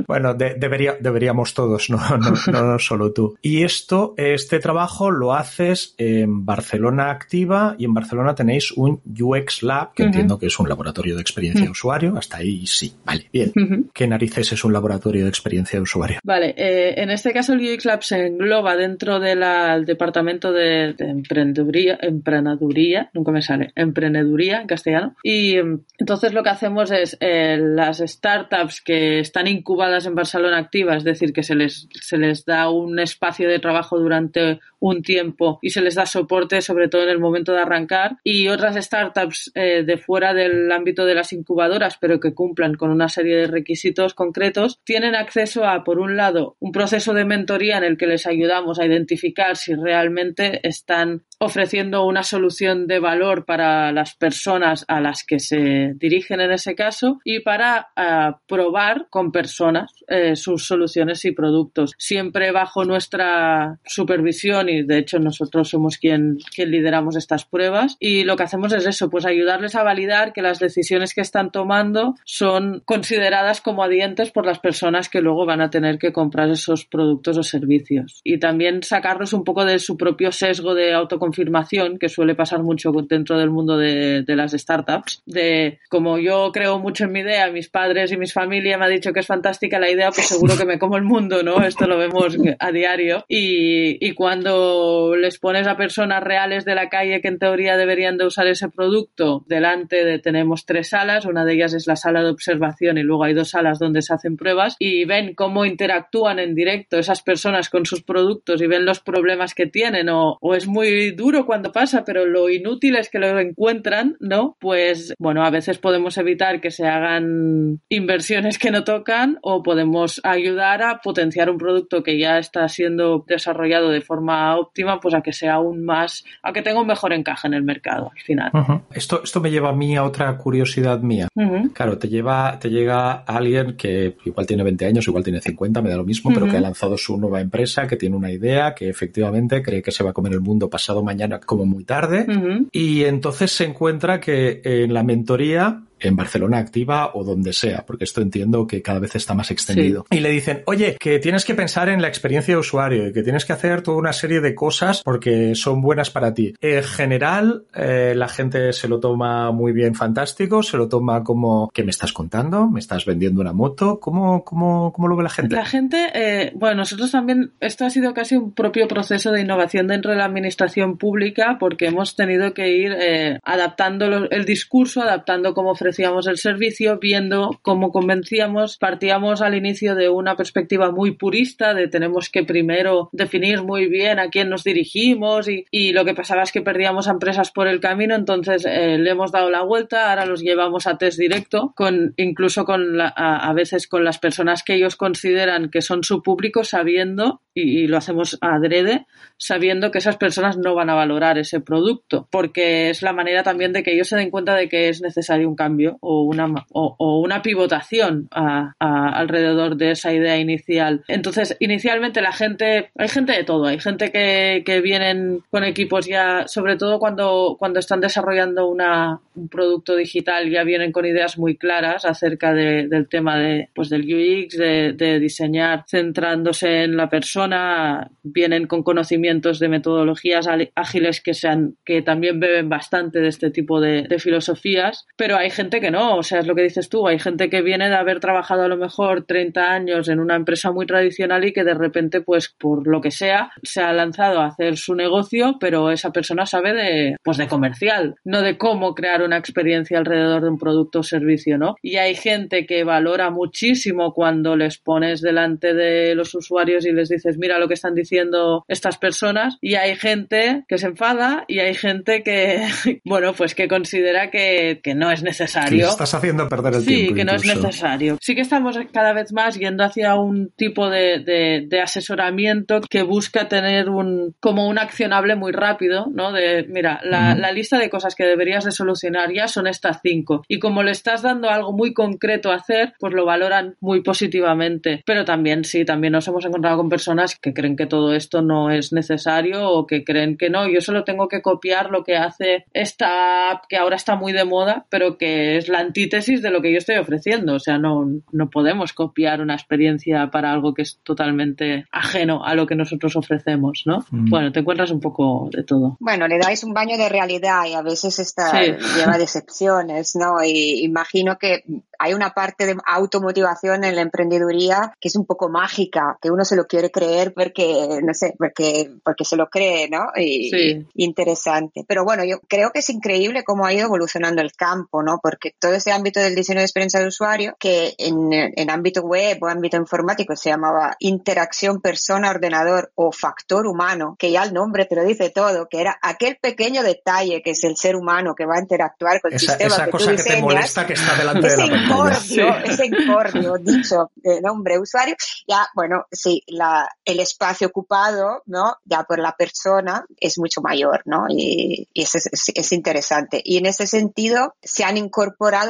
Bueno, 0.08 0.34
de, 0.34 0.56
debería, 0.56 0.98
deberíamos 1.00 1.54
todos, 1.54 1.90
no, 1.90 2.00
no, 2.18 2.34
no, 2.52 2.80
solo 2.80 3.12
tú. 3.12 3.38
Y 3.42 3.64
esto, 3.64 4.14
este 4.18 4.60
trabajo 4.60 5.12
lo 5.12 5.34
haces 5.34 5.96
en 5.98 6.46
Barcelona 6.46 7.12
Activa 7.12 7.76
y 7.78 7.86
en 7.86 7.94
Barcelona 7.94 8.36
tenéis 8.36 8.72
un 8.72 9.02
UX 9.06 9.64
Lab, 9.64 9.94
que 9.94 10.04
uh 10.04 10.06
-huh. 10.06 10.10
entiendo 10.10 10.38
que 10.38 10.48
es 10.48 10.60
un 10.60 10.68
laboratorio 10.68 11.16
de 11.16 11.22
experiencia 11.22 11.62
uh 11.62 11.64
-huh. 11.64 11.68
de 11.68 11.72
usuario. 11.72 12.18
Hasta 12.18 12.38
ahí 12.38 12.66
sí, 12.68 12.94
vale, 13.06 13.28
bien. 13.32 13.52
Uh 13.56 13.60
-huh. 13.60 13.90
¿Qué 13.94 14.08
narices 14.08 14.52
es 14.52 14.64
un 14.64 14.74
laboratorio 14.74 15.24
de 15.24 15.30
experiencia 15.30 15.80
de 15.80 15.84
usuario? 15.84 16.20
Vale, 16.24 16.54
eh, 16.58 16.96
en 16.98 17.10
este 17.10 17.32
caso 17.34 17.54
el 17.54 17.62
UX 17.62 17.86
Lab 17.86 18.04
se 18.04 18.28
engloba 18.28 18.76
dentro 18.76 19.20
del 19.68 19.86
departamento 19.86 20.52
de, 20.52 20.94
de 20.94 21.10
emprendeduría, 21.10 21.98
emprendeduría, 22.02 23.10
nunca 23.14 23.32
me 23.32 23.42
sale, 23.42 23.72
emprendeduría 23.76 24.62
en 24.62 24.68
castellano. 24.68 25.16
Y 25.24 25.56
entonces 25.98 26.34
lo 26.34 26.44
que 26.44 26.50
hacemos 26.50 26.92
es 26.92 27.18
eh, 27.20 27.58
las 27.60 28.00
startups 28.00 28.82
que 28.82 29.20
están 29.20 29.48
incubadas 29.48 30.06
en 30.06 30.16
Barcelona 30.16 30.58
Activa, 30.58 30.96
es 30.96 31.04
decir, 31.04 31.34
que 31.34 31.44
se 31.44 31.56
les, 31.56 31.88
se 31.92 32.18
les 32.18 32.46
da 32.46 32.70
un 32.70 33.00
espacio 33.00 33.50
de 33.50 33.60
trabajo 33.60 34.00
durante 34.00 34.60
un 34.80 35.04
tiempo 35.04 35.60
y 35.62 35.70
se 35.70 35.82
les 35.82 35.96
da 35.96 36.06
soporte, 36.06 36.62
sobre 36.62 36.88
todo 36.88 37.04
en 37.04 37.10
el 37.10 37.20
momento 37.20 37.54
de 37.54 37.62
arrancar, 37.62 38.18
y 38.24 38.48
otras 38.48 38.76
startups 38.84 39.52
eh, 39.54 39.84
de 39.84 39.98
fuera 39.98 40.34
del 40.34 40.72
ámbito 40.72 41.06
de 41.06 41.16
las 41.16 41.32
incubadoras, 41.34 41.98
pero 42.02 42.20
que 42.20 42.34
cumplan 42.34 42.74
con 42.74 42.90
una 42.90 43.08
serie 43.08 43.36
de 43.36 43.48
requisitos 43.48 44.14
concretos, 44.14 44.80
tienen 44.84 45.16
acceso 45.16 45.66
a, 45.66 45.84
por 45.84 46.00
un 46.00 46.18
lado, 46.18 46.58
un 46.60 46.72
proceso 46.72 47.14
de 47.14 47.26
mentoría 47.26 47.78
en 47.78 47.84
el 47.84 47.98
que 47.98 48.08
les 48.08 48.26
ayudamos 48.26 48.80
a 48.80 48.86
identificar 48.86 49.51
si 49.56 49.74
realmente 49.76 50.66
están 50.68 51.24
ofreciendo 51.42 52.06
una 52.06 52.22
solución 52.22 52.86
de 52.86 53.00
valor 53.00 53.46
para 53.46 53.92
las 53.92 54.14
personas 54.16 54.86
a 54.88 55.02
las 55.02 55.24
que 55.24 55.40
se 55.40 55.94
dirigen 55.96 56.40
en 56.40 56.52
ese 56.52 56.76
caso 56.76 57.20
y 57.24 57.40
para 57.40 57.90
uh, 57.98 58.38
probar 58.48 59.08
con 59.10 59.32
personas 59.32 59.92
eh, 60.08 60.36
sus 60.36 60.68
soluciones 60.68 61.26
y 61.26 61.32
productos, 61.32 61.94
siempre 61.98 62.52
bajo 62.52 62.86
nuestra 62.86 63.80
supervisión 63.84 64.70
y 64.70 64.84
de 64.84 65.00
hecho 65.00 65.18
nosotros 65.18 65.70
somos 65.70 65.98
quien, 65.98 66.38
quien 66.56 66.70
lideramos 66.70 67.16
estas 67.16 67.44
pruebas. 67.46 67.98
Y 68.00 68.24
lo 68.24 68.36
que 68.36 68.44
hacemos 68.44 68.72
es 68.74 68.86
eso, 68.86 69.10
pues 69.10 69.26
ayudarles 69.26 69.74
a 69.74 69.82
validar 69.82 70.34
que 70.34 70.44
las 70.44 70.60
decisiones 70.60 71.16
que 71.16 71.22
están 71.22 71.52
tomando 71.52 72.14
son 72.24 72.84
consideradas 72.86 73.62
como 73.62 73.84
adientes 73.84 74.30
por 74.30 74.46
las 74.46 74.60
personas 74.60 75.10
que 75.10 75.22
luego 75.22 75.48
van 75.48 75.62
a 75.62 75.72
tener 75.72 75.98
que 75.98 76.14
comprar 76.14 76.52
esos 76.52 76.86
productos 76.86 77.40
o 77.40 77.44
servicios. 77.44 78.22
Y 78.24 78.38
también 78.38 78.84
sacarlos 78.84 79.34
un 79.34 79.44
poco 79.44 79.66
de 79.66 79.80
su 79.80 79.98
propio 79.98 80.32
sesgo 80.32 80.76
de 80.76 80.94
autoconfianza 80.94 81.31
confirmación 81.32 81.98
que 81.98 82.10
suele 82.10 82.36
pasar 82.36 82.62
mucho 82.62 82.92
dentro 83.08 83.38
del 83.38 83.50
mundo 83.50 83.78
de, 83.78 84.24
de, 84.24 84.36
las 84.36 84.52
startups. 84.52 85.22
De 85.26 85.80
como 85.90 86.18
yo 86.18 86.52
creo 86.52 86.78
mucho 86.80 87.06
en 87.06 87.14
mi 87.14 87.22
idea, 87.22 87.50
mis 87.52 87.70
padres 87.70 88.12
y 88.12 88.18
mis 88.18 88.34
familia 88.34 88.78
me 88.78 88.86
han 88.86 88.92
dicho 88.92 89.14
que 89.14 89.22
es 89.22 89.28
fantástica 89.28 89.80
la 89.80 89.90
idea, 89.90 90.12
pues 90.12 90.28
seguro 90.28 90.58
que 90.58 90.66
me 90.66 90.78
como 90.78 90.98
el 90.98 91.04
mundo, 91.04 91.42
¿no? 91.42 91.64
Esto 91.64 91.88
lo 91.88 91.98
vemos 91.98 92.38
a 92.60 92.72
diario. 92.72 93.24
Y, 93.30 94.12
cuando 94.14 95.16
les 95.16 95.40
pones 95.40 95.68
a 95.68 95.78
personas 95.78 96.22
reales 96.22 96.66
de 96.66 96.76
la 96.76 96.90
calle 96.90 97.22
que 97.22 97.30
en 97.30 97.40
teoría 97.40 97.78
deberían 97.78 98.18
de 98.18 98.26
usar 98.26 98.46
ese 98.48 98.68
producto, 98.68 99.46
delante 99.48 100.04
de 100.04 100.20
tenemos 100.20 100.66
tres 100.66 100.90
salas, 100.90 101.26
una 101.26 101.46
de 101.46 101.54
ellas 101.54 101.74
es 101.74 101.88
la 101.88 101.96
sala 101.96 102.22
de 102.22 102.30
observación 102.30 102.98
y 102.98 103.04
luego 103.04 103.24
hay 103.24 103.34
dos 103.34 103.52
salas 103.52 103.80
donde 103.80 104.02
se 104.02 104.14
hacen 104.14 104.36
pruebas 104.36 104.76
y 104.80 105.06
ven 105.06 105.34
cómo 105.34 105.66
interactúan 105.66 106.40
en 106.40 106.56
directo 106.56 106.98
esas 106.98 107.22
personas 107.22 107.70
con 107.70 107.86
sus 107.86 108.04
productos 108.04 108.62
y 108.62 108.68
ven 108.68 108.86
los 108.86 109.00
problemas 109.00 109.56
que 109.56 109.66
tienen 109.66 110.10
o, 110.10 110.38
o 110.42 110.56
es 110.56 110.68
muy 110.68 111.12
duro 111.22 111.46
cuando 111.46 111.72
pasa, 111.72 112.04
pero 112.04 112.26
lo 112.26 112.50
inútil 112.50 112.96
es 112.96 113.10
que 113.10 113.20
lo 113.20 113.40
encuentran, 113.40 114.18
¿no? 114.20 114.58
Pues 114.60 115.14
bueno, 115.20 115.44
a 115.46 115.52
veces 115.52 115.78
podemos 115.78 116.18
evitar 116.18 116.60
que 116.60 116.72
se 116.72 116.88
hagan 116.88 117.80
inversiones 117.90 118.58
que 118.58 118.72
no 118.72 118.84
tocan 118.84 119.38
o 119.44 119.62
podemos 119.62 120.20
ayudar 120.24 120.82
a 120.82 121.00
potenciar 121.02 121.50
un 121.52 121.58
producto 121.60 122.02
que 122.02 122.18
ya 122.18 122.40
está 122.40 122.68
siendo 122.68 123.24
desarrollado 123.28 123.90
de 123.90 124.02
forma 124.02 124.58
óptima, 124.58 125.00
pues 125.00 125.14
a 125.14 125.22
que 125.22 125.32
sea 125.32 125.54
aún 125.56 125.86
más, 125.86 126.26
a 126.42 126.52
que 126.54 126.64
tenga 126.64 126.82
un 126.82 126.88
mejor 126.88 127.14
encaje 127.14 127.48
en 127.48 127.54
el 127.54 127.64
mercado 127.64 128.10
al 128.16 128.22
final. 128.22 128.50
Uh 128.54 128.58
-huh. 128.58 128.82
Esto, 128.92 129.22
esto 129.24 129.40
me 129.42 129.52
lleva 129.52 129.70
a 129.70 129.76
mí 129.76 129.96
a 129.96 130.04
otra 130.04 130.36
curiosidad 130.38 131.00
mía. 131.02 131.28
Uh 131.36 131.44
-huh. 131.44 131.74
Claro, 131.74 132.00
te 132.00 132.08
lleva, 132.10 132.58
te 132.60 132.70
llega 132.70 133.12
alguien 133.12 133.78
que 133.78 134.16
igual 134.26 134.48
tiene 134.48 134.64
20 134.64 134.86
años, 134.88 135.08
igual 135.08 135.24
tiene 135.24 135.40
50, 135.40 135.82
me 135.84 135.90
da 135.90 135.98
lo 135.98 136.04
mismo, 136.04 136.30
uh 136.30 136.34
-huh. 136.34 136.40
pero 136.40 136.52
que 136.52 136.58
ha 136.58 136.62
lanzado 136.62 136.98
su 136.98 137.18
nueva 137.18 137.42
empresa, 137.42 137.86
que 137.88 137.96
tiene 137.96 138.16
una 138.16 138.32
idea, 138.32 138.74
que 138.74 138.90
efectivamente 138.90 139.62
cree 139.62 139.84
que 139.84 139.92
se 139.92 140.04
va 140.04 140.10
a 140.10 140.14
comer 140.14 140.34
el 140.34 140.42
mundo 140.42 140.68
pasado 140.68 141.04
mañana 141.04 141.11
como 141.46 141.66
muy 141.66 141.84
tarde 141.84 142.26
uh 142.28 142.32
-huh. 142.32 142.68
y 142.72 143.04
entonces 143.04 143.52
se 143.52 143.66
encuentra 143.66 144.20
que 144.20 144.62
en 144.64 144.94
la 144.94 145.04
mentoría 145.04 145.84
en 146.02 146.16
Barcelona 146.16 146.58
Activa 146.58 147.12
o 147.14 147.24
donde 147.24 147.54
sea, 147.54 147.86
porque 147.86 148.04
esto 148.04 148.22
entiendo 148.22 148.68
que 148.68 148.82
cada 148.82 149.00
vez 149.00 149.16
está 149.16 149.34
más 149.34 149.52
extendido. 149.52 150.06
Sí. 150.10 150.18
Y 150.18 150.22
le 150.22 150.30
dicen, 150.30 150.64
oye, 150.66 150.98
que 151.00 151.20
tienes 151.20 151.46
que 151.46 151.56
pensar 151.56 151.90
en 151.90 152.02
la 152.02 152.08
experiencia 152.08 152.54
de 152.54 152.60
usuario 152.60 153.08
y 153.08 153.14
que 153.14 153.24
tienes 153.24 153.46
que 153.46 153.54
hacer 153.54 153.82
toda 153.82 153.98
una 153.98 154.14
serie 154.14 154.42
de 154.42 154.56
cosas 154.56 155.02
porque 155.04 155.56
son 155.56 155.82
buenas 155.82 156.10
para 156.10 156.34
ti. 156.34 156.54
En 156.60 156.84
general, 156.84 157.66
eh, 157.76 158.14
la 158.16 158.28
gente 158.28 158.74
se 158.74 158.88
lo 158.88 159.00
toma 159.00 159.52
muy 159.52 159.72
bien, 159.72 159.96
fantástico, 159.96 160.64
se 160.64 160.78
lo 160.78 160.88
toma 160.90 161.24
como, 161.24 161.70
¿qué 161.74 161.84
me 161.84 161.92
estás 161.92 162.14
contando? 162.14 162.68
¿Me 162.68 162.80
estás 162.80 163.06
vendiendo 163.06 163.42
una 163.42 163.54
moto? 163.54 164.00
¿Cómo, 164.00 164.44
cómo, 164.44 164.92
cómo 164.92 165.08
lo 165.08 165.16
ve 165.16 165.24
la 165.24 165.30
gente? 165.30 165.56
La 165.56 165.66
gente, 165.66 166.10
eh, 166.14 166.52
bueno, 166.56 166.78
nosotros 166.78 167.12
también, 167.12 167.52
esto 167.60 167.86
ha 167.86 167.90
sido 167.90 168.14
casi 168.14 168.36
un 168.36 168.52
propio 168.52 168.88
proceso 168.88 169.32
de 169.32 169.42
innovación 169.42 169.88
dentro 169.88 170.12
de 170.12 170.18
la 170.18 170.26
administración 170.26 170.98
pública 170.98 171.58
porque 171.60 171.88
hemos 171.88 172.16
tenido 172.16 172.54
que 172.54 172.70
ir 172.70 172.92
eh, 173.00 173.40
adaptando 173.44 174.28
el 174.30 174.46
discurso, 174.46 175.02
adaptando 175.02 175.54
cómo 175.54 175.72
ofrecer 175.72 175.91
ofrecíamos 175.92 176.26
el 176.28 176.38
servicio, 176.38 177.00
viendo 177.00 177.60
cómo 177.62 177.92
convencíamos, 177.92 178.78
partíamos 178.78 179.42
al 179.42 179.56
inicio 179.56 179.94
de 179.94 180.08
una 180.08 180.38
perspectiva 180.38 180.90
muy 180.90 181.12
purista, 181.12 181.74
de 181.74 181.90
tenemos 181.90 182.30
que 182.30 182.44
primero 182.44 183.10
definir 183.12 183.62
muy 183.62 183.88
bien 183.88 184.18
a 184.18 184.30
quién 184.30 184.48
nos 184.48 184.64
dirigimos 184.64 185.50
y, 185.50 185.92
lo 185.92 186.06
que 186.06 186.14
pasaba 186.14 186.44
es 186.44 186.54
que 186.54 186.62
perdíamos 186.62 187.10
a 187.10 187.12
empresas 187.12 187.52
por 187.52 187.68
el 187.68 187.82
camino, 187.82 188.16
entonces 188.16 188.66
eh, 188.66 188.98
le 188.98 189.10
hemos 189.10 189.34
dado 189.34 189.50
la 189.50 189.64
vuelta, 189.64 190.10
ahora 190.10 190.26
los 190.26 190.42
llevamos 190.42 190.88
a 190.88 190.98
test 190.98 191.20
directo, 191.20 191.74
con, 191.76 192.14
incluso 192.16 192.64
con 192.64 192.96
la, 192.96 193.14
a, 193.14 193.50
a, 193.50 193.54
veces 193.54 193.88
con 193.88 194.06
las 194.06 194.18
personas 194.18 194.64
que 194.64 194.76
ellos 194.76 194.96
consideran 194.96 195.70
que 195.70 195.82
son 195.82 196.06
su 196.06 196.24
público, 196.24 196.64
sabiendo, 196.64 197.42
y, 197.54 197.80
y 197.80 197.88
lo 197.88 197.98
hacemos 197.98 198.38
adrede, 198.40 199.08
sabiendo 199.36 199.92
que 199.92 199.98
esas 199.98 200.16
personas 200.16 200.58
no 200.58 200.74
van 200.74 200.90
a 200.90 200.94
valorar 200.94 201.38
ese 201.38 201.60
producto, 201.60 202.30
porque 202.32 202.90
es 202.90 203.02
la 203.02 203.12
manera 203.12 203.44
también 203.44 203.74
de 203.74 203.84
que 203.84 203.94
ellos 203.94 204.08
se 204.08 204.16
den 204.16 204.30
cuenta 204.30 204.56
de 204.56 204.70
que 204.70 204.88
es 204.88 205.02
necesario 205.02 205.50
un 205.50 205.56
cambio 205.56 205.81
o 206.00 206.24
una, 206.24 206.48
o, 206.72 206.96
o 206.98 207.20
una 207.20 207.42
pivotación 207.42 208.28
a, 208.32 208.74
a, 208.80 209.10
alrededor 209.10 209.78
de 209.78 209.92
esa 209.92 210.14
idea 210.14 210.38
inicial. 210.38 211.04
Entonces, 211.08 211.56
inicialmente 211.60 212.22
la 212.22 212.34
gente, 212.34 212.92
hay 212.96 213.08
gente 213.08 213.34
de 213.34 213.44
todo, 213.44 213.66
hay 213.66 213.80
gente 213.80 214.12
que, 214.12 214.64
que 214.66 214.82
vienen 214.82 215.44
con 215.50 215.64
equipos 215.64 216.06
ya, 216.06 216.48
sobre 216.48 216.76
todo 216.78 217.00
cuando, 217.00 217.56
cuando 217.60 217.80
están 217.80 218.02
desarrollando 218.02 218.68
una, 218.68 219.20
un 219.36 219.48
producto 219.50 219.96
digital, 219.96 220.50
ya 220.50 220.64
vienen 220.64 220.92
con 220.92 221.06
ideas 221.06 221.38
muy 221.38 221.58
claras 221.58 222.06
acerca 222.06 222.54
de, 222.54 222.88
del 222.88 223.08
tema 223.08 223.38
de, 223.38 223.70
pues 223.74 223.90
del 223.90 224.02
UX, 224.02 224.58
de, 224.58 224.94
de 224.94 225.20
diseñar 225.20 225.86
centrándose 225.88 226.84
en 226.84 226.98
la 226.98 227.10
persona, 227.10 228.12
vienen 228.24 228.68
con 228.68 228.84
conocimientos 228.84 229.60
de 229.60 229.70
metodologías 229.70 230.48
ágiles 230.76 231.22
que 231.22 231.34
sean, 231.34 231.76
que 231.86 232.02
también 232.02 232.40
beben 232.40 232.70
bastante 232.70 233.20
de 233.20 233.28
este 233.28 233.52
tipo 233.52 233.80
de, 233.80 234.04
de 234.04 234.20
filosofías, 234.20 235.06
pero 235.16 235.38
hay 235.38 235.50
gente 235.50 235.71
que 235.80 235.92
no, 235.92 236.18
o 236.18 236.24
sea, 236.24 236.40
es 236.40 236.48
lo 236.48 236.56
que 236.56 236.64
dices 236.64 236.90
tú, 236.90 237.08
hay 237.08 237.20
gente 237.20 237.50
que 237.50 237.62
viene 237.62 237.90
de 237.90 237.96
haber 237.96 238.20
trabajado 238.20 238.64
a 238.64 238.68
lo 238.68 238.78
mejor 238.78 239.26
30 239.26 239.72
años 239.72 240.10
en 240.10 240.20
una 240.20 240.36
empresa 240.36 240.72
muy 240.72 240.86
tradicional 240.86 241.46
y 241.46 241.54
que 241.54 241.64
de 241.64 241.74
repente, 241.74 242.22
pues 242.22 242.50
por 242.58 242.88
lo 242.88 243.00
que 243.00 243.12
sea, 243.12 243.52
se 243.64 243.82
ha 243.82 243.94
lanzado 243.94 244.40
a 244.40 244.48
hacer 244.48 244.78
su 244.78 244.96
negocio, 244.96 245.58
pero 245.60 245.92
esa 245.92 246.12
persona 246.12 246.46
sabe 246.46 246.74
de, 246.74 247.16
pues 247.24 247.38
de 247.38 247.48
comercial, 247.48 248.16
no 248.24 248.42
de 248.42 248.58
cómo 248.58 248.96
crear 248.96 249.22
una 249.22 249.38
experiencia 249.38 250.00
alrededor 250.00 250.42
de 250.42 250.50
un 250.50 250.58
producto 250.58 251.00
o 251.00 251.04
servicio, 251.04 251.58
¿no? 251.58 251.76
Y 251.82 251.98
hay 251.98 252.16
gente 252.16 252.66
que 252.66 252.84
valora 252.84 253.30
muchísimo 253.30 254.14
cuando 254.14 254.56
les 254.56 254.78
pones 254.80 255.22
delante 255.22 255.74
de 255.74 256.16
los 256.16 256.34
usuarios 256.34 256.86
y 256.86 256.92
les 256.92 257.10
dices, 257.10 257.38
mira 257.38 257.60
lo 257.60 257.68
que 257.68 257.76
están 257.76 257.94
diciendo 257.94 258.66
estas 258.68 258.98
personas, 258.98 259.58
y 259.62 259.76
hay 259.76 259.96
gente 259.96 260.66
que 260.68 260.78
se 260.78 260.88
enfada 260.88 261.46
y 261.48 261.60
hay 261.60 261.76
gente 261.76 262.24
que, 262.24 262.68
bueno, 263.06 263.34
pues 263.34 263.54
que 263.54 263.68
considera 263.68 264.32
que, 264.32 264.82
que 264.84 264.96
no 264.96 265.12
es 265.12 265.24
necesario 265.24 265.51
necesario. 265.56 265.90
estás 265.90 266.14
haciendo 266.14 266.48
perder 266.48 266.76
el 266.76 266.86
tiempo. 266.86 267.10
Sí, 267.10 267.14
que 267.16 267.26
no 267.26 267.34
es 267.34 267.46
necesario. 267.46 268.18
Sí 268.22 268.36
que 268.36 268.42
estamos 268.42 268.78
cada 268.92 269.14
vez 269.14 269.32
más 269.34 269.58
yendo 269.58 269.84
hacia 269.84 270.16
un 270.16 270.52
tipo 270.56 270.90
de, 270.90 271.20
de, 271.68 271.82
asesoramiento 271.82 272.82
que 272.90 273.02
busca 273.02 273.48
tener 273.48 273.90
un 273.90 274.36
como 274.40 274.68
un 274.68 274.78
accionable 274.78 275.36
muy 275.36 275.52
rápido, 275.52 276.08
¿no? 276.14 276.32
De, 276.32 276.66
mira, 276.70 277.00
la, 277.04 277.36
la 277.36 277.52
lista 277.52 277.78
de 277.78 277.90
cosas 277.90 278.16
que 278.16 278.26
deberías 278.26 278.64
de 278.66 278.72
solucionar 278.72 279.34
ya 279.34 279.48
son 279.48 279.68
estas 279.68 280.00
cinco. 280.04 280.44
Y 280.48 280.60
como 280.60 280.84
le 280.84 280.92
estás 280.92 281.22
dando 281.22 281.50
algo 281.50 281.74
muy 281.74 281.94
concreto 281.94 282.52
a 282.52 282.56
hacer, 282.56 282.94
pues 283.00 283.14
lo 283.14 283.26
valoran 283.26 283.76
muy 283.80 284.02
positivamente. 284.02 285.04
Pero 285.06 285.26
también, 285.26 285.64
sí, 285.64 285.86
también 285.86 286.14
nos 286.14 286.28
hemos 286.28 286.46
encontrado 286.46 286.78
con 286.78 286.90
personas 286.90 287.36
que 287.36 287.54
creen 287.54 287.76
que 287.76 287.88
todo 287.88 288.14
esto 288.14 288.42
no 288.42 288.70
es 288.70 288.94
necesario 288.94 289.70
o 289.70 289.88
que 289.88 290.04
creen 290.04 290.38
que 290.38 290.50
no, 290.50 290.68
yo 290.68 290.82
solo 290.82 291.04
tengo 291.04 291.28
que 291.28 291.42
copiar 291.42 291.90
lo 291.90 292.04
que 292.04 292.16
hace 292.16 292.66
esta 292.74 293.52
app 293.52 293.66
que 293.68 293.78
ahora 293.78 293.96
está 293.96 294.16
muy 294.16 294.32
de 294.34 294.46
moda, 294.46 294.86
pero 294.90 295.18
que 295.18 295.41
es 295.58 295.70
la 295.70 295.80
antítesis 295.80 296.42
de 296.42 296.52
lo 296.52 296.62
que 296.62 296.72
yo 296.72 296.78
estoy 296.78 296.98
ofreciendo. 296.98 297.56
O 297.56 297.60
sea, 297.60 297.78
no, 297.78 298.08
no 298.32 298.50
podemos 298.50 298.94
copiar 298.94 299.42
una 299.42 299.56
experiencia 299.56 300.30
para 300.32 300.52
algo 300.52 300.74
que 300.74 300.84
es 300.84 301.00
totalmente 301.04 301.86
ajeno 301.92 302.44
a 302.44 302.56
lo 302.56 302.66
que 302.68 302.76
nosotros 302.76 303.16
ofrecemos, 303.16 303.84
¿no? 303.86 304.06
Mm. 304.12 304.30
Bueno, 304.30 304.52
te 304.52 304.60
encuentras 304.60 304.92
un 304.92 305.00
poco 305.00 305.50
de 305.52 305.64
todo. 305.64 305.98
Bueno, 306.00 306.28
le 306.28 306.38
dais 306.38 306.64
un 306.64 306.74
baño 306.74 306.98
de 306.98 307.10
realidad 307.10 307.66
y 307.66 307.74
a 307.74 307.82
veces 307.82 308.20
está, 308.20 308.52
lleva 308.62 309.18
decepciones, 309.18 310.16
¿no? 310.16 310.44
Y 310.44 310.84
imagino 310.84 311.38
que 311.38 311.64
hay 312.02 312.14
una 312.14 312.32
parte 312.32 312.66
de 312.66 312.76
automotivación 312.86 313.84
en 313.84 313.96
la 313.96 314.02
emprendeduría 314.02 314.94
que 315.00 315.08
es 315.08 315.16
un 315.16 315.26
poco 315.26 315.50
mágica, 315.50 316.18
que 316.20 316.32
uno 316.32 316.44
se 316.44 316.56
lo 316.56 316.66
quiere 316.66 316.90
creer 316.90 317.34
porque, 317.34 318.00
no 318.04 318.14
sé, 318.14 318.34
porque, 318.38 318.92
porque 319.04 319.24
se 319.24 319.36
lo 319.36 319.48
cree, 319.50 319.88
¿no? 319.88 320.08
Y, 320.18 320.52
interesante. 320.96 321.86
Pero 321.88 322.04
bueno, 322.04 322.24
yo 322.24 322.40
creo 322.48 322.72
que 322.72 322.80
es 322.80 322.90
increíble 322.90 323.44
cómo 323.44 323.66
ha 323.66 323.74
ido 323.74 323.86
evolucionando 323.86 324.42
el 324.42 324.54
campo, 324.54 325.04
¿no? 325.04 325.20
Porque 325.32 325.56
todo 325.58 325.74
ese 325.74 325.92
ámbito 325.92 326.20
del 326.20 326.36
diseño 326.36 326.60
de 326.60 326.66
experiencia 326.66 327.00
de 327.00 327.08
usuario, 327.08 327.56
que 327.60 327.96
en, 327.98 328.32
en 328.34 328.70
ámbito 328.70 329.02
web 329.02 329.38
o 329.42 329.48
ámbito 329.48 329.78
informático 329.78 330.36
se 330.36 330.50
llamaba 330.50 330.96
interacción 331.00 331.80
persona-ordenador 331.80 332.92
o 332.96 333.12
factor 333.12 333.66
humano, 333.66 334.16
que 334.20 334.32
ya 334.32 334.44
el 334.44 334.54
nombre 334.54 334.86
te 334.86 334.96
lo 334.96 335.04
dice 335.04 335.30
todo, 335.30 335.68
que 335.70 335.80
era 335.80 335.98
aquel 336.02 336.38
pequeño 336.42 336.84
detalle 336.84 337.42
que 337.42 337.52
es 337.52 337.64
el 337.64 337.78
ser 337.78 337.96
humano 337.96 338.36
que 338.36 338.46
va 338.46 338.56
a 338.56 338.60
interactuar 338.60 339.22
con 339.22 339.34
el 339.34 339.40
sistema 339.40 339.74
esa 339.74 339.90
cosa 339.90 340.16
que 340.16 340.24
te 340.24 340.42
molesta 340.42 340.86
que 340.86 340.94
está 340.94 341.16
delante 341.16 341.48
de 341.48 341.58
la 341.58 341.66
incordio, 341.66 342.58
ese 342.64 342.86
incordio 342.86 343.56
dicho 343.60 344.12
de 344.16 344.42
nombre 344.42 344.80
usuario, 344.80 345.16
ya, 345.48 345.68
bueno, 345.74 346.06
sí, 346.12 346.44
la, 346.48 346.90
el 347.06 347.20
espacio 347.20 347.68
ocupado, 347.68 348.44
¿no? 348.46 348.76
Ya 348.86 349.04
por 349.04 349.20
la 349.20 349.36
persona 349.36 350.06
es 350.18 350.38
mucho 350.38 350.62
mayor, 350.62 351.02
¿no? 351.06 351.26
Y, 351.30 351.88
y 351.94 352.04
es, 352.04 352.16
es, 352.16 352.72
interesante. 352.72 353.42
Y 353.44 353.58
en 353.58 353.66
ese 353.66 353.88
sentido 353.88 354.56
se 354.62 354.84
han 354.84 354.98
incorporado 354.98 355.21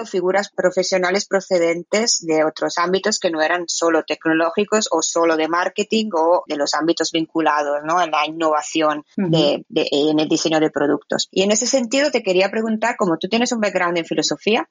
figuras 0.06 0.50
profesionales 0.50 1.26
procedentes 1.26 2.26
de 2.26 2.44
otros 2.44 2.78
ámbitos 2.78 3.20
que 3.20 3.30
no 3.30 3.42
eran 3.42 3.66
solo 3.68 4.04
tecnológicos 4.04 4.88
o 4.92 5.02
solo 5.02 5.38
de 5.38 5.48
marketing 5.48 6.10
o 6.14 6.44
de 6.48 6.56
los 6.56 6.74
ámbitos 6.74 7.12
vinculados, 7.12 7.80
¿no? 7.84 8.02
En 8.02 8.12
la 8.12 8.26
innovación 8.26 9.04
de, 9.16 9.66
de, 9.70 9.88
en 9.92 10.20
el 10.20 10.28
diseño 10.28 10.60
de 10.60 10.70
productos. 10.70 11.28
Y 11.32 11.44
en 11.44 11.52
ese 11.52 11.68
sentido 11.68 12.12
te 12.12 12.24
quería 12.24 12.50
preguntar, 12.50 12.96
como 12.98 13.18
tú 13.18 13.28
tienes 13.28 13.52
un 13.52 13.62
background 13.62 13.98
en 13.98 14.06
filosofía, 14.06 14.68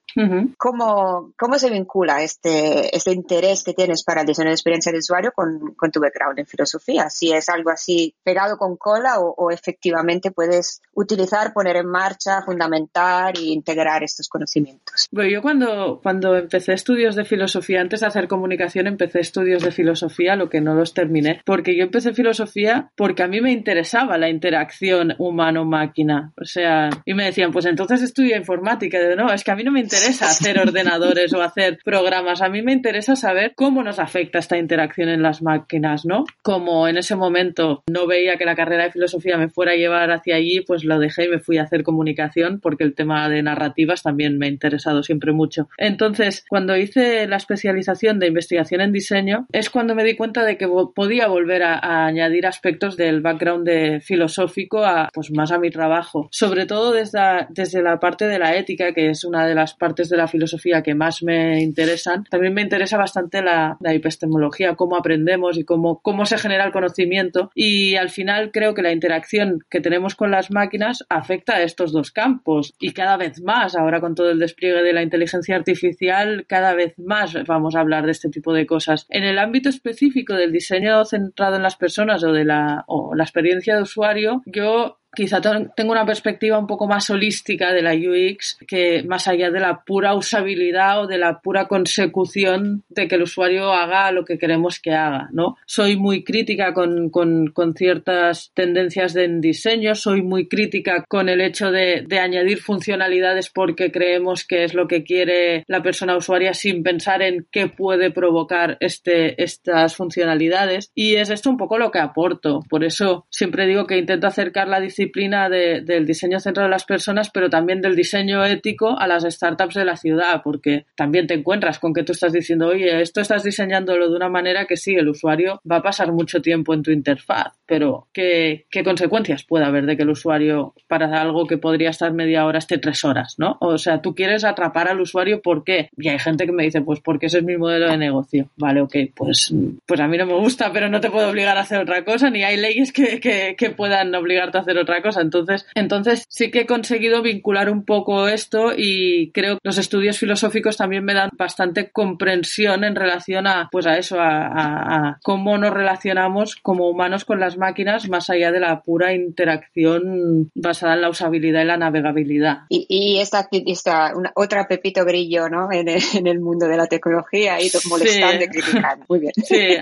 ¿cómo, 0.57 1.33
¿cómo 1.37 1.59
se 1.59 1.69
vincula 1.69 2.21
este, 2.23 2.95
este 2.95 3.11
interés 3.11 3.63
que 3.63 3.73
tienes 3.73 4.03
para 4.03 4.21
el 4.21 4.27
diseño 4.27 4.49
de 4.49 4.55
experiencia 4.55 4.91
de 4.91 4.99
usuario 4.99 5.31
con, 5.33 5.73
con 5.75 5.91
tu 5.91 5.99
background 5.99 6.39
en 6.39 6.45
filosofía? 6.45 7.09
Si 7.09 7.31
es 7.31 7.49
algo 7.49 7.69
así 7.69 8.13
pegado 8.23 8.57
con 8.57 8.77
cola 8.77 9.19
o, 9.19 9.33
o 9.37 9.51
efectivamente 9.51 10.31
puedes 10.31 10.81
utilizar, 10.93 11.53
poner 11.53 11.77
en 11.77 11.87
marcha, 11.87 12.41
fundamentar 12.43 13.37
e 13.37 13.41
integrar 13.41 14.03
estos 14.03 14.27
conocimientos. 14.27 14.70
Bueno, 15.11 15.29
yo 15.29 15.41
cuando, 15.41 15.99
cuando 16.01 16.35
empecé 16.35 16.73
estudios 16.73 17.15
de 17.15 17.25
filosofía, 17.25 17.81
antes 17.81 18.01
de 18.01 18.07
hacer 18.07 18.27
comunicación, 18.27 18.87
empecé 18.87 19.19
estudios 19.19 19.63
de 19.63 19.71
filosofía, 19.71 20.35
lo 20.35 20.49
que 20.49 20.61
no 20.61 20.75
los 20.75 20.93
terminé, 20.93 21.41
porque 21.45 21.75
yo 21.75 21.83
empecé 21.83 22.13
filosofía 22.13 22.91
porque 22.95 23.23
a 23.23 23.27
mí 23.27 23.41
me 23.41 23.51
interesaba 23.51 24.17
la 24.17 24.29
interacción 24.29 25.15
humano-máquina. 25.17 26.33
O 26.39 26.45
sea, 26.45 26.89
y 27.05 27.13
me 27.13 27.25
decían, 27.25 27.51
pues 27.51 27.65
entonces 27.65 28.01
estudia 28.01 28.37
informática. 28.37 28.97
Y 29.01 29.15
no, 29.15 29.31
es 29.31 29.43
que 29.43 29.51
a 29.51 29.55
mí 29.55 29.63
no 29.63 29.71
me 29.71 29.79
interesa 29.79 30.25
hacer 30.25 30.59
ordenadores 30.67 31.33
o 31.33 31.41
hacer 31.41 31.79
programas, 31.83 32.41
a 32.41 32.49
mí 32.49 32.61
me 32.61 32.73
interesa 32.73 33.15
saber 33.15 33.53
cómo 33.55 33.83
nos 33.83 33.99
afecta 33.99 34.39
esta 34.39 34.57
interacción 34.57 35.09
en 35.09 35.21
las 35.21 35.41
máquinas, 35.41 36.05
¿no? 36.05 36.25
Como 36.41 36.87
en 36.87 36.97
ese 36.97 37.15
momento 37.15 37.83
no 37.89 38.07
veía 38.07 38.37
que 38.37 38.45
la 38.45 38.55
carrera 38.55 38.85
de 38.85 38.91
filosofía 38.91 39.37
me 39.37 39.49
fuera 39.49 39.71
a 39.73 39.75
llevar 39.75 40.11
hacia 40.11 40.35
allí, 40.35 40.61
pues 40.61 40.83
lo 40.83 40.99
dejé 40.99 41.25
y 41.25 41.29
me 41.29 41.39
fui 41.39 41.57
a 41.57 41.63
hacer 41.63 41.83
comunicación 41.83 42.59
porque 42.59 42.83
el 42.83 42.93
tema 42.93 43.29
de 43.29 43.43
narrativas 43.43 44.03
también 44.03 44.37
me 44.37 44.47
interesado 44.61 45.01
siempre 45.01 45.31
mucho. 45.31 45.67
Entonces, 45.77 46.45
cuando 46.47 46.77
hice 46.77 47.25
la 47.27 47.37
especialización 47.37 48.19
de 48.19 48.27
investigación 48.27 48.81
en 48.81 48.91
diseño, 48.91 49.47
es 49.51 49.69
cuando 49.71 49.95
me 49.95 50.03
di 50.03 50.15
cuenta 50.15 50.45
de 50.45 50.57
que 50.57 50.67
podía 50.93 51.27
volver 51.27 51.63
a, 51.63 52.05
añadir 52.05 52.45
aspectos 52.45 52.95
del 52.95 53.21
background 53.21 53.65
de 53.65 54.01
filosófico 54.01 54.85
a, 54.85 55.09
pues 55.13 55.31
más 55.31 55.51
a 55.51 55.59
mi 55.59 55.71
trabajo, 55.71 56.29
sobre 56.31 56.65
todo 56.65 56.91
desde, 56.91 57.47
desde 57.49 57.81
la 57.81 57.99
parte 57.99 58.27
de 58.27 58.37
la 58.37 58.55
ética, 58.55 58.93
que 58.93 59.09
es 59.09 59.23
una 59.23 59.45
de 59.45 59.55
las 59.55 59.73
partes 59.73 60.09
de 60.09 60.17
la 60.17 60.27
filosofía 60.27 60.83
que 60.83 60.93
más 60.93 61.23
me 61.23 61.61
interesan. 61.61 62.23
También 62.25 62.53
me 62.53 62.61
interesa 62.61 62.97
bastante 62.97 63.41
la, 63.41 63.77
la 63.79 63.93
epistemología, 63.93 64.75
cómo 64.75 64.95
aprendemos 64.95 65.57
y 65.57 65.63
cómo, 65.63 66.01
cómo 66.01 66.25
se 66.25 66.37
genera 66.37 66.65
el 66.65 66.71
conocimiento. 66.71 67.51
Y 67.55 67.95
al 67.95 68.09
final 68.09 68.51
creo 68.51 68.73
que 68.73 68.83
la 68.83 68.91
interacción 68.91 69.65
que 69.69 69.81
tenemos 69.81 70.15
con 70.15 70.31
las 70.31 70.51
máquinas 70.51 71.03
afecta 71.09 71.55
a 71.55 71.63
estos 71.63 71.91
dos 71.91 72.11
campos 72.11 72.75
y 72.79 72.91
cada 72.91 73.17
vez 73.17 73.41
más, 73.41 73.75
ahora 73.75 74.01
con 74.01 74.15
todo 74.15 74.29
el 74.29 74.39
despliegue 74.51 74.83
de 74.83 74.93
la 74.93 75.01
inteligencia 75.01 75.55
artificial, 75.55 76.45
cada 76.47 76.73
vez 76.73 76.93
más 76.97 77.35
vamos 77.45 77.75
a 77.75 77.79
hablar 77.79 78.05
de 78.05 78.11
este 78.11 78.29
tipo 78.29 78.53
de 78.53 78.65
cosas. 78.65 79.05
En 79.09 79.23
el 79.23 79.39
ámbito 79.39 79.69
específico 79.69 80.35
del 80.35 80.51
diseño 80.51 81.03
centrado 81.05 81.55
en 81.55 81.63
las 81.63 81.75
personas 81.75 82.23
o 82.23 82.31
de 82.31 82.45
la, 82.45 82.83
o 82.87 83.15
la 83.15 83.23
experiencia 83.23 83.75
de 83.75 83.83
usuario, 83.83 84.41
yo 84.45 85.00
quizá 85.13 85.41
tengo 85.75 85.91
una 85.91 86.05
perspectiva 86.05 86.57
un 86.57 86.67
poco 86.67 86.87
más 86.87 87.09
holística 87.09 87.73
de 87.73 87.81
la 87.81 87.93
UX 87.93 88.57
que 88.67 89.03
más 89.03 89.27
allá 89.27 89.51
de 89.51 89.59
la 89.59 89.83
pura 89.83 90.15
usabilidad 90.15 91.01
o 91.01 91.07
de 91.07 91.17
la 91.17 91.41
pura 91.41 91.67
consecución 91.67 92.83
de 92.89 93.07
que 93.07 93.15
el 93.15 93.23
usuario 93.23 93.73
haga 93.73 94.11
lo 94.11 94.23
que 94.23 94.37
queremos 94.37 94.79
que 94.79 94.93
haga, 94.93 95.29
¿no? 95.33 95.57
Soy 95.65 95.97
muy 95.97 96.23
crítica 96.23 96.73
con, 96.73 97.09
con, 97.09 97.47
con 97.47 97.73
ciertas 97.73 98.51
tendencias 98.53 99.13
de 99.13 99.27
diseño, 99.39 99.95
soy 99.95 100.21
muy 100.21 100.47
crítica 100.47 101.03
con 101.07 101.29
el 101.29 101.41
hecho 101.41 101.71
de, 101.71 102.03
de, 102.07 102.19
añadir 102.19 102.59
funcionalidades 102.59 103.49
porque 103.49 103.91
creemos 103.91 104.45
que 104.45 104.63
es 104.63 104.73
lo 104.73 104.87
que 104.87 105.03
quiere 105.03 105.63
la 105.67 105.81
persona 105.81 106.15
usuaria 106.15 106.53
sin 106.53 106.83
pensar 106.83 107.21
en 107.21 107.47
qué 107.51 107.67
puede 107.67 108.11
provocar 108.11 108.77
este, 108.79 109.41
estas 109.41 109.95
funcionalidades 109.95 110.91
y 110.95 111.15
es 111.15 111.29
esto 111.29 111.49
un 111.49 111.57
poco 111.57 111.77
lo 111.77 111.91
que 111.91 111.99
aporto. 111.99 112.61
Por 112.69 112.83
eso 112.83 113.25
siempre 113.29 113.67
digo 113.67 113.87
que 113.87 113.97
intento 113.97 114.27
acercar 114.27 114.67
la 114.67 114.79
disciplina 114.79 115.00
disciplina 115.01 115.49
del 115.49 116.05
diseño 116.05 116.39
centrado 116.39 116.67
en 116.67 116.71
las 116.71 116.85
personas, 116.85 117.31
pero 117.31 117.49
también 117.49 117.81
del 117.81 117.95
diseño 117.95 118.45
ético 118.45 118.97
a 118.99 119.07
las 119.07 119.23
startups 119.23 119.75
de 119.75 119.85
la 119.85 119.95
ciudad, 119.95 120.41
porque 120.43 120.85
también 120.95 121.25
te 121.25 121.33
encuentras 121.33 121.79
con 121.79 121.93
que 121.93 122.03
tú 122.03 122.11
estás 122.11 122.33
diciendo, 122.33 122.67
oye, 122.67 123.01
esto 123.01 123.19
estás 123.19 123.43
diseñándolo 123.43 124.09
de 124.09 124.15
una 124.15 124.29
manera 124.29 124.65
que 124.65 124.77
sí, 124.77 124.93
el 124.93 125.09
usuario 125.09 125.59
va 125.69 125.77
a 125.77 125.81
pasar 125.81 126.11
mucho 126.11 126.41
tiempo 126.41 126.73
en 126.73 126.83
tu 126.83 126.91
interfaz, 126.91 127.53
pero 127.65 128.07
¿qué, 128.13 128.65
qué 128.69 128.83
consecuencias 128.83 129.43
puede 129.43 129.65
haber 129.65 129.85
de 129.85 129.97
que 129.97 130.03
el 130.03 130.09
usuario 130.11 130.75
para 130.87 131.19
algo 131.19 131.47
que 131.47 131.57
podría 131.57 131.89
estar 131.89 132.13
media 132.13 132.45
hora 132.45 132.59
esté 132.59 132.77
tres 132.77 133.03
horas, 133.03 133.35
¿no? 133.37 133.57
O 133.59 133.77
sea, 133.77 134.01
tú 134.01 134.13
quieres 134.13 134.43
atrapar 134.43 134.87
al 134.87 135.01
usuario, 135.01 135.41
¿por 135.41 135.63
qué? 135.63 135.89
Y 135.97 136.09
hay 136.09 136.19
gente 136.19 136.45
que 136.45 136.51
me 136.51 136.63
dice, 136.63 136.81
pues 136.81 136.99
porque 136.99 137.25
ese 137.25 137.39
es 137.39 137.43
mi 137.43 137.57
modelo 137.57 137.89
de 137.89 137.97
negocio. 137.97 138.49
Vale, 138.57 138.81
ok, 138.81 138.95
pues, 139.15 139.53
pues 139.85 139.99
a 139.99 140.07
mí 140.07 140.17
no 140.17 140.25
me 140.25 140.35
gusta, 140.35 140.71
pero 140.71 140.89
no 140.89 141.01
te 141.01 141.09
puedo 141.09 141.29
obligar 141.29 141.57
a 141.57 141.61
hacer 141.61 141.79
otra 141.79 142.03
cosa, 142.03 142.29
ni 142.29 142.43
hay 142.43 142.57
leyes 142.57 142.91
que, 142.91 143.19
que, 143.19 143.55
que 143.57 143.69
puedan 143.71 144.13
obligarte 144.13 144.57
a 144.57 144.61
hacer 144.61 144.77
otra 144.77 144.90
cosa. 145.01 145.21
Entonces, 145.21 145.65
entonces 145.75 146.25
sí 146.27 146.51
que 146.51 146.61
he 146.61 146.65
conseguido 146.65 147.21
vincular 147.21 147.69
un 147.69 147.85
poco 147.85 148.27
esto 148.27 148.71
y 148.75 149.31
creo 149.31 149.55
que 149.55 149.61
los 149.63 149.77
estudios 149.77 150.17
filosóficos 150.17 150.77
también 150.77 151.05
me 151.05 151.13
dan 151.13 151.29
bastante 151.37 151.91
comprensión 151.91 152.83
en 152.83 152.95
relación 152.95 153.47
a, 153.47 153.69
pues 153.71 153.85
a 153.87 153.97
eso, 153.97 154.17
a, 154.19 155.19
cómo 155.23 155.57
nos 155.57 155.73
relacionamos 155.73 156.55
como 156.55 156.89
humanos 156.89 157.25
con 157.25 157.39
las 157.39 157.57
máquinas 157.57 158.09
más 158.09 158.29
allá 158.29 158.51
de 158.51 158.59
la 158.59 158.81
pura 158.81 159.13
interacción 159.13 160.49
basada 160.55 160.95
en 160.95 161.01
la 161.01 161.09
usabilidad 161.09 161.61
y 161.61 161.65
la 161.65 161.77
navegabilidad. 161.77 162.59
Y, 162.69 162.85
y 162.89 163.19
esta, 163.19 163.47
esta 163.51 164.15
una, 164.15 164.31
otra 164.35 164.67
Pepito 164.67 165.05
Grillo, 165.05 165.49
¿no? 165.49 165.69
En 165.71 165.87
el, 166.27 166.39
mundo 166.39 166.67
de 166.67 166.77
la 166.77 166.87
tecnología 166.87 167.61
y 167.61 167.69
molestando 167.89 168.45
y 168.45 168.47
criticando. 168.47 169.05
Muy 169.07 169.19
bien. 169.19 169.33
Sí, 169.35 169.77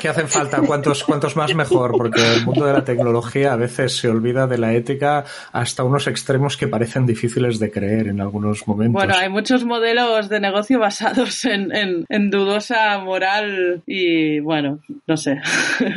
¿Qué, 0.00 0.08
hacen 0.08 0.28
falta? 0.28 0.60
¿Cuántos, 0.62 1.04
¿Cuántos 1.04 1.36
más 1.36 1.54
mejor? 1.54 1.92
Porque 1.92 2.20
el 2.34 2.44
mundo 2.44 2.66
de 2.66 2.72
la 2.72 2.84
tecnología 2.84 3.52
a 3.52 3.56
veces 3.56 3.96
se 3.96 4.08
olvida 4.08 4.31
vida 4.32 4.46
de 4.46 4.58
la 4.58 4.74
ética 4.74 5.24
hasta 5.52 5.84
unos 5.84 6.06
extremos 6.06 6.56
que 6.56 6.68
parecen 6.68 7.06
difíciles 7.06 7.58
de 7.58 7.70
creer 7.70 8.08
en 8.08 8.20
algunos 8.20 8.66
momentos. 8.66 8.94
Bueno, 8.94 9.14
hay 9.14 9.28
muchos 9.28 9.64
modelos 9.64 10.28
de 10.28 10.40
negocio 10.40 10.78
basados 10.78 11.44
en, 11.44 11.70
en, 12.08 12.30
dudosa 12.30 12.98
moral 12.98 13.82
y 13.86 14.40
bueno, 14.40 14.80
no 15.06 15.16
sé. 15.16 15.40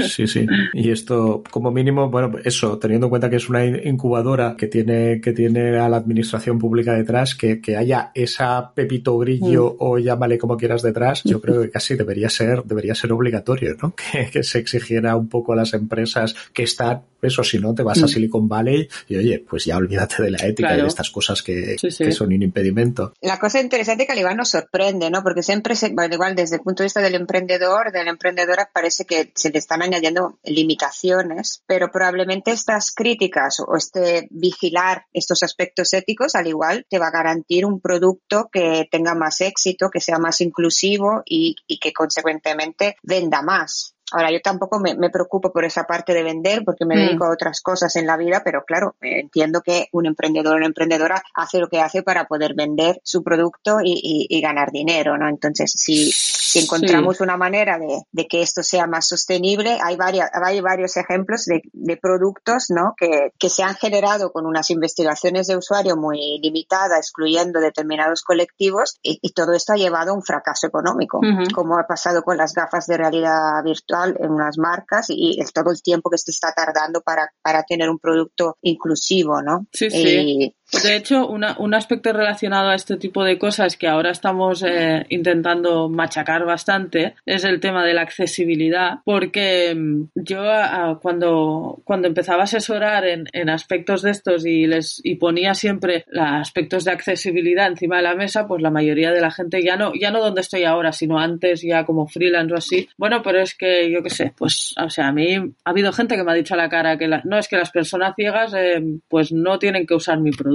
Sí, 0.07 0.27
sí. 0.27 0.45
Y 0.73 0.91
esto, 0.91 1.43
como 1.51 1.71
mínimo, 1.71 2.09
bueno, 2.09 2.37
eso, 2.43 2.77
teniendo 2.77 3.07
en 3.07 3.09
cuenta 3.09 3.29
que 3.29 3.35
es 3.37 3.49
una 3.49 3.65
incubadora 3.65 4.55
que 4.57 4.67
tiene, 4.67 5.19
que 5.21 5.33
tiene 5.33 5.77
a 5.77 5.89
la 5.89 5.97
administración 5.97 6.59
pública 6.59 6.93
detrás, 6.93 7.35
que, 7.35 7.61
que 7.61 7.75
haya 7.75 8.11
esa 8.13 8.73
pepito 8.73 9.17
grillo 9.17 9.71
mm. 9.71 9.77
o 9.79 9.99
llámale 9.99 10.37
como 10.37 10.57
quieras 10.57 10.81
detrás, 10.81 11.23
yo 11.23 11.41
creo 11.41 11.61
que 11.61 11.69
casi 11.69 11.95
debería 11.95 12.29
ser, 12.29 12.63
debería 12.63 12.95
ser 12.95 13.11
obligatorio, 13.11 13.75
¿no? 13.81 13.93
Que, 14.11 14.29
que 14.29 14.43
se 14.43 14.59
exigiera 14.59 15.15
un 15.15 15.27
poco 15.29 15.53
a 15.53 15.55
las 15.55 15.73
empresas 15.73 16.35
que 16.53 16.63
están 16.63 17.01
eso, 17.25 17.43
si 17.43 17.59
no, 17.59 17.73
te 17.73 17.83
vas 17.83 18.01
a 18.01 18.05
mm. 18.05 18.09
Silicon 18.25 18.47
Valley 18.47 18.87
y 19.07 19.17
oye, 19.17 19.45
pues 19.47 19.65
ya 19.65 19.77
olvídate 19.77 20.23
de 20.23 20.31
la 20.31 20.37
ética 20.45 20.75
y 20.75 20.81
de 20.81 20.87
estas 20.87 21.09
cosas 21.09 21.41
que, 21.41 21.77
son 22.11 22.33
un 22.33 22.41
impedimento. 22.41 23.13
La 23.21 23.39
cosa 23.39 23.59
interesante 23.59 24.05
que 24.05 24.11
al 24.11 24.19
igual 24.19 24.37
nos 24.37 24.49
sorprende, 24.49 25.09
¿no? 25.09 25.23
Porque 25.23 25.43
siempre, 25.43 25.75
se, 25.75 25.89
bueno, 25.89 26.15
igual 26.15 26.35
desde 26.35 26.57
el 26.57 26.61
punto 26.61 26.83
de 26.83 26.85
vista 26.85 27.01
del 27.01 27.15
emprendedor, 27.15 27.91
de 27.91 28.03
la 28.03 28.09
emprendedora, 28.09 28.69
parece 28.73 29.05
que 29.05 29.31
se 29.35 29.49
le 29.49 29.59
están 29.59 29.81
añadiendo 29.81 30.39
limitaciones, 30.43 31.63
pero 31.67 31.91
probablemente 31.91 32.51
estas 32.51 32.91
críticas 32.91 33.59
o 33.59 33.75
este 33.75 34.27
vigilar 34.31 35.05
estos 35.13 35.43
aspectos 35.43 35.93
éticos, 35.93 36.35
al 36.35 36.47
igual, 36.47 36.85
te 36.89 36.99
va 36.99 37.07
a 37.07 37.11
garantir 37.11 37.65
un 37.65 37.79
producto 37.79 38.49
que 38.51 38.87
tenga 38.89 39.15
más 39.15 39.41
éxito, 39.41 39.89
que 39.89 40.01
sea 40.01 40.17
más 40.17 40.41
inclusivo 40.41 41.21
y, 41.25 41.55
y 41.67 41.79
que 41.79 41.93
consecuentemente 41.93 42.95
venda 43.03 43.41
más. 43.41 43.94
Ahora, 44.11 44.31
yo 44.31 44.39
tampoco 44.39 44.79
me, 44.79 45.09
preocupo 45.09 45.51
por 45.51 45.65
esa 45.65 45.85
parte 45.85 46.13
de 46.13 46.21
vender 46.21 46.63
porque 46.63 46.85
me 46.85 46.95
mm. 46.95 46.99
dedico 46.99 47.25
a 47.25 47.33
otras 47.33 47.61
cosas 47.61 47.95
en 47.95 48.05
la 48.05 48.17
vida, 48.17 48.41
pero 48.43 48.63
claro, 48.63 48.95
entiendo 49.01 49.61
que 49.61 49.87
un 49.93 50.05
emprendedor 50.05 50.53
o 50.53 50.57
una 50.57 50.67
emprendedora 50.67 51.23
hace 51.33 51.59
lo 51.59 51.69
que 51.69 51.81
hace 51.81 52.03
para 52.03 52.27
poder 52.27 52.53
vender 52.53 52.99
su 53.03 53.23
producto 53.23 53.79
y, 53.83 54.41
ganar 54.45 54.71
dinero, 54.71 55.17
¿no? 55.17 55.27
Entonces, 55.27 55.71
si, 55.75 56.11
si 56.11 56.59
encontramos 56.59 57.19
una 57.19 57.35
manera 57.35 57.79
de, 57.79 58.27
que 58.27 58.41
esto 58.41 58.61
sea 58.61 58.85
más 58.85 59.07
sostenible, 59.07 59.79
hay, 59.81 59.95
varias, 59.95 60.29
hay 60.33 60.61
varios 60.61 60.97
ejemplos 60.97 61.45
de, 61.45 61.97
productos, 61.97 62.65
¿no? 62.69 62.93
Que, 62.97 63.31
se 63.49 63.63
han 63.63 63.75
generado 63.75 64.31
con 64.31 64.45
unas 64.45 64.69
investigaciones 64.69 65.47
de 65.47 65.55
usuario 65.55 65.95
muy 65.95 66.39
limitadas, 66.41 66.99
excluyendo 66.99 67.59
determinados 67.59 68.21
colectivos, 68.21 68.99
y, 69.01 69.31
todo 69.35 69.53
esto 69.53 69.73
ha 69.73 69.77
llevado 69.77 70.11
a 70.11 70.13
un 70.13 70.23
fracaso 70.23 70.67
económico, 70.67 71.19
como 71.53 71.77
ha 71.77 71.87
pasado 71.87 72.21
con 72.21 72.37
las 72.37 72.53
gafas 72.53 72.85
de 72.85 72.97
realidad 72.97 73.63
virtual 73.63 73.94
en 74.03 74.31
unas 74.31 74.57
marcas 74.57 75.07
y 75.09 75.39
es 75.39 75.51
todo 75.53 75.71
el 75.71 75.81
tiempo 75.81 76.09
que 76.09 76.17
se 76.17 76.31
está 76.31 76.53
tardando 76.53 77.01
para, 77.01 77.29
para 77.41 77.63
tener 77.63 77.89
un 77.89 77.99
producto 77.99 78.57
inclusivo, 78.61 79.41
¿no? 79.41 79.67
Sí, 79.71 79.89
sí. 79.89 80.55
De 80.71 80.95
hecho, 80.95 81.27
un 81.27 81.73
aspecto 81.73 82.11
relacionado 82.11 82.69
a 82.69 82.75
este 82.75 82.97
tipo 82.97 83.23
de 83.23 83.37
cosas 83.37 83.77
que 83.77 83.87
ahora 83.87 84.09
estamos 84.09 84.63
eh, 84.63 85.05
intentando 85.09 85.89
machacar 85.89 86.43
bastante 86.43 87.15
es 87.25 87.43
el 87.43 87.59
tema 87.59 87.85
de 87.85 87.93
la 87.93 88.01
accesibilidad, 88.01 88.99
porque 89.05 89.75
mm, 89.75 90.07
yo 90.15 90.43
cuando, 91.01 91.81
cuando 91.83 92.07
empezaba 92.07 92.41
a 92.41 92.43
asesorar 92.45 93.05
en, 93.05 93.27
en, 93.31 93.49
aspectos 93.49 94.01
de 94.01 94.11
estos 94.11 94.45
y 94.45 94.65
les 94.65 95.01
y 95.03 95.15
ponía 95.15 95.53
siempre 95.53 96.03
los 96.07 96.25
aspectos 96.25 96.83
de 96.83 96.91
accesibilidad 96.91 97.67
encima 97.67 97.97
de 97.97 98.03
la 98.03 98.15
mesa, 98.15 98.47
pues 98.47 98.61
la 98.61 98.71
mayoría 98.71 99.11
de 99.11 99.21
la 99.21 99.31
gente 99.31 99.61
ya 99.63 99.77
no, 99.77 99.93
ya 99.93 100.09
no 100.09 100.19
donde 100.19 100.41
estoy 100.41 100.63
ahora, 100.63 100.91
sino 100.91 101.19
antes 101.19 101.61
ya 101.61 101.85
como 101.85 102.07
freelance 102.07 102.53
o 102.53 102.57
así. 102.57 102.89
Bueno, 102.97 103.21
pero 103.23 103.39
es 103.39 103.55
que 103.55 103.91
yo 103.91 104.01
qué 104.01 104.09
sé, 104.09 104.33
pues, 104.35 104.73
o 104.83 104.89
sea, 104.89 105.09
a 105.09 105.11
mí 105.11 105.35
ha 105.35 105.69
habido 105.69 105.93
gente 105.93 106.15
que 106.15 106.23
me 106.23 106.31
ha 106.31 106.35
dicho 106.35 106.55
a 106.55 106.57
la 106.57 106.69
cara 106.69 106.97
que 106.97 107.07
no 107.07 107.37
es 107.37 107.47
que 107.47 107.57
las 107.57 107.69
personas 107.69 108.13
ciegas 108.15 108.53
eh, 108.55 108.83
pues 109.07 109.31
no 109.31 109.59
tienen 109.59 109.85
que 109.85 109.93
usar 109.93 110.19
mi 110.19 110.31
producto 110.31 110.54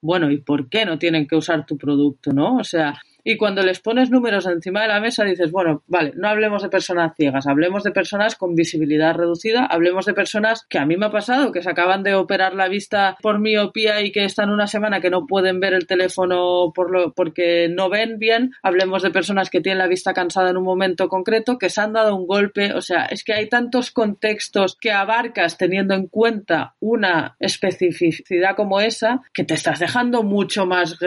bueno, 0.00 0.30
¿y 0.30 0.38
por 0.38 0.68
qué 0.68 0.84
no 0.84 0.98
tienen 0.98 1.26
que 1.26 1.36
usar 1.36 1.66
tu 1.66 1.76
producto, 1.76 2.32
no? 2.32 2.56
O 2.56 2.64
sea, 2.64 3.00
y 3.24 3.36
cuando 3.36 3.62
les 3.62 3.80
pones 3.80 4.10
números 4.10 4.46
encima 4.46 4.82
de 4.82 4.88
la 4.88 5.00
mesa 5.00 5.24
dices, 5.24 5.50
bueno, 5.50 5.82
vale, 5.86 6.12
no 6.16 6.28
hablemos 6.28 6.62
de 6.62 6.68
personas 6.68 7.12
ciegas, 7.16 7.46
hablemos 7.46 7.82
de 7.82 7.92
personas 7.92 8.36
con 8.36 8.54
visibilidad 8.54 9.14
reducida, 9.14 9.66
hablemos 9.66 10.06
de 10.06 10.14
personas 10.14 10.66
que 10.68 10.78
a 10.78 10.86
mí 10.86 10.96
me 10.96 11.06
ha 11.06 11.10
pasado, 11.10 11.52
que 11.52 11.62
se 11.62 11.70
acaban 11.70 12.02
de 12.02 12.14
operar 12.14 12.54
la 12.54 12.68
vista 12.68 13.16
por 13.22 13.38
miopía 13.38 14.00
y 14.02 14.12
que 14.12 14.24
están 14.24 14.50
una 14.50 14.66
semana 14.66 15.00
que 15.00 15.10
no 15.10 15.26
pueden 15.26 15.60
ver 15.60 15.74
el 15.74 15.86
teléfono 15.86 16.72
por 16.74 16.90
lo, 16.90 17.12
porque 17.12 17.68
no 17.68 17.88
ven 17.88 18.18
bien, 18.18 18.52
hablemos 18.62 19.02
de 19.02 19.10
personas 19.10 19.50
que 19.50 19.60
tienen 19.60 19.78
la 19.78 19.86
vista 19.86 20.12
cansada 20.12 20.50
en 20.50 20.56
un 20.56 20.64
momento 20.64 21.08
concreto, 21.08 21.58
que 21.58 21.70
se 21.70 21.80
han 21.80 21.92
dado 21.92 22.14
un 22.14 22.26
golpe, 22.26 22.72
o 22.74 22.80
sea, 22.80 23.06
es 23.06 23.24
que 23.24 23.32
hay 23.32 23.48
tantos 23.48 23.90
contextos 23.90 24.76
que 24.80 24.92
abarcas 24.92 25.56
teniendo 25.56 25.94
en 25.94 26.06
cuenta 26.06 26.74
una 26.80 27.36
especificidad 27.38 28.56
como 28.56 28.80
esa, 28.80 29.22
que 29.32 29.44
te 29.44 29.54
estás 29.54 29.78
dejando 29.78 30.22
mucho 30.22 30.66
más, 30.66 30.98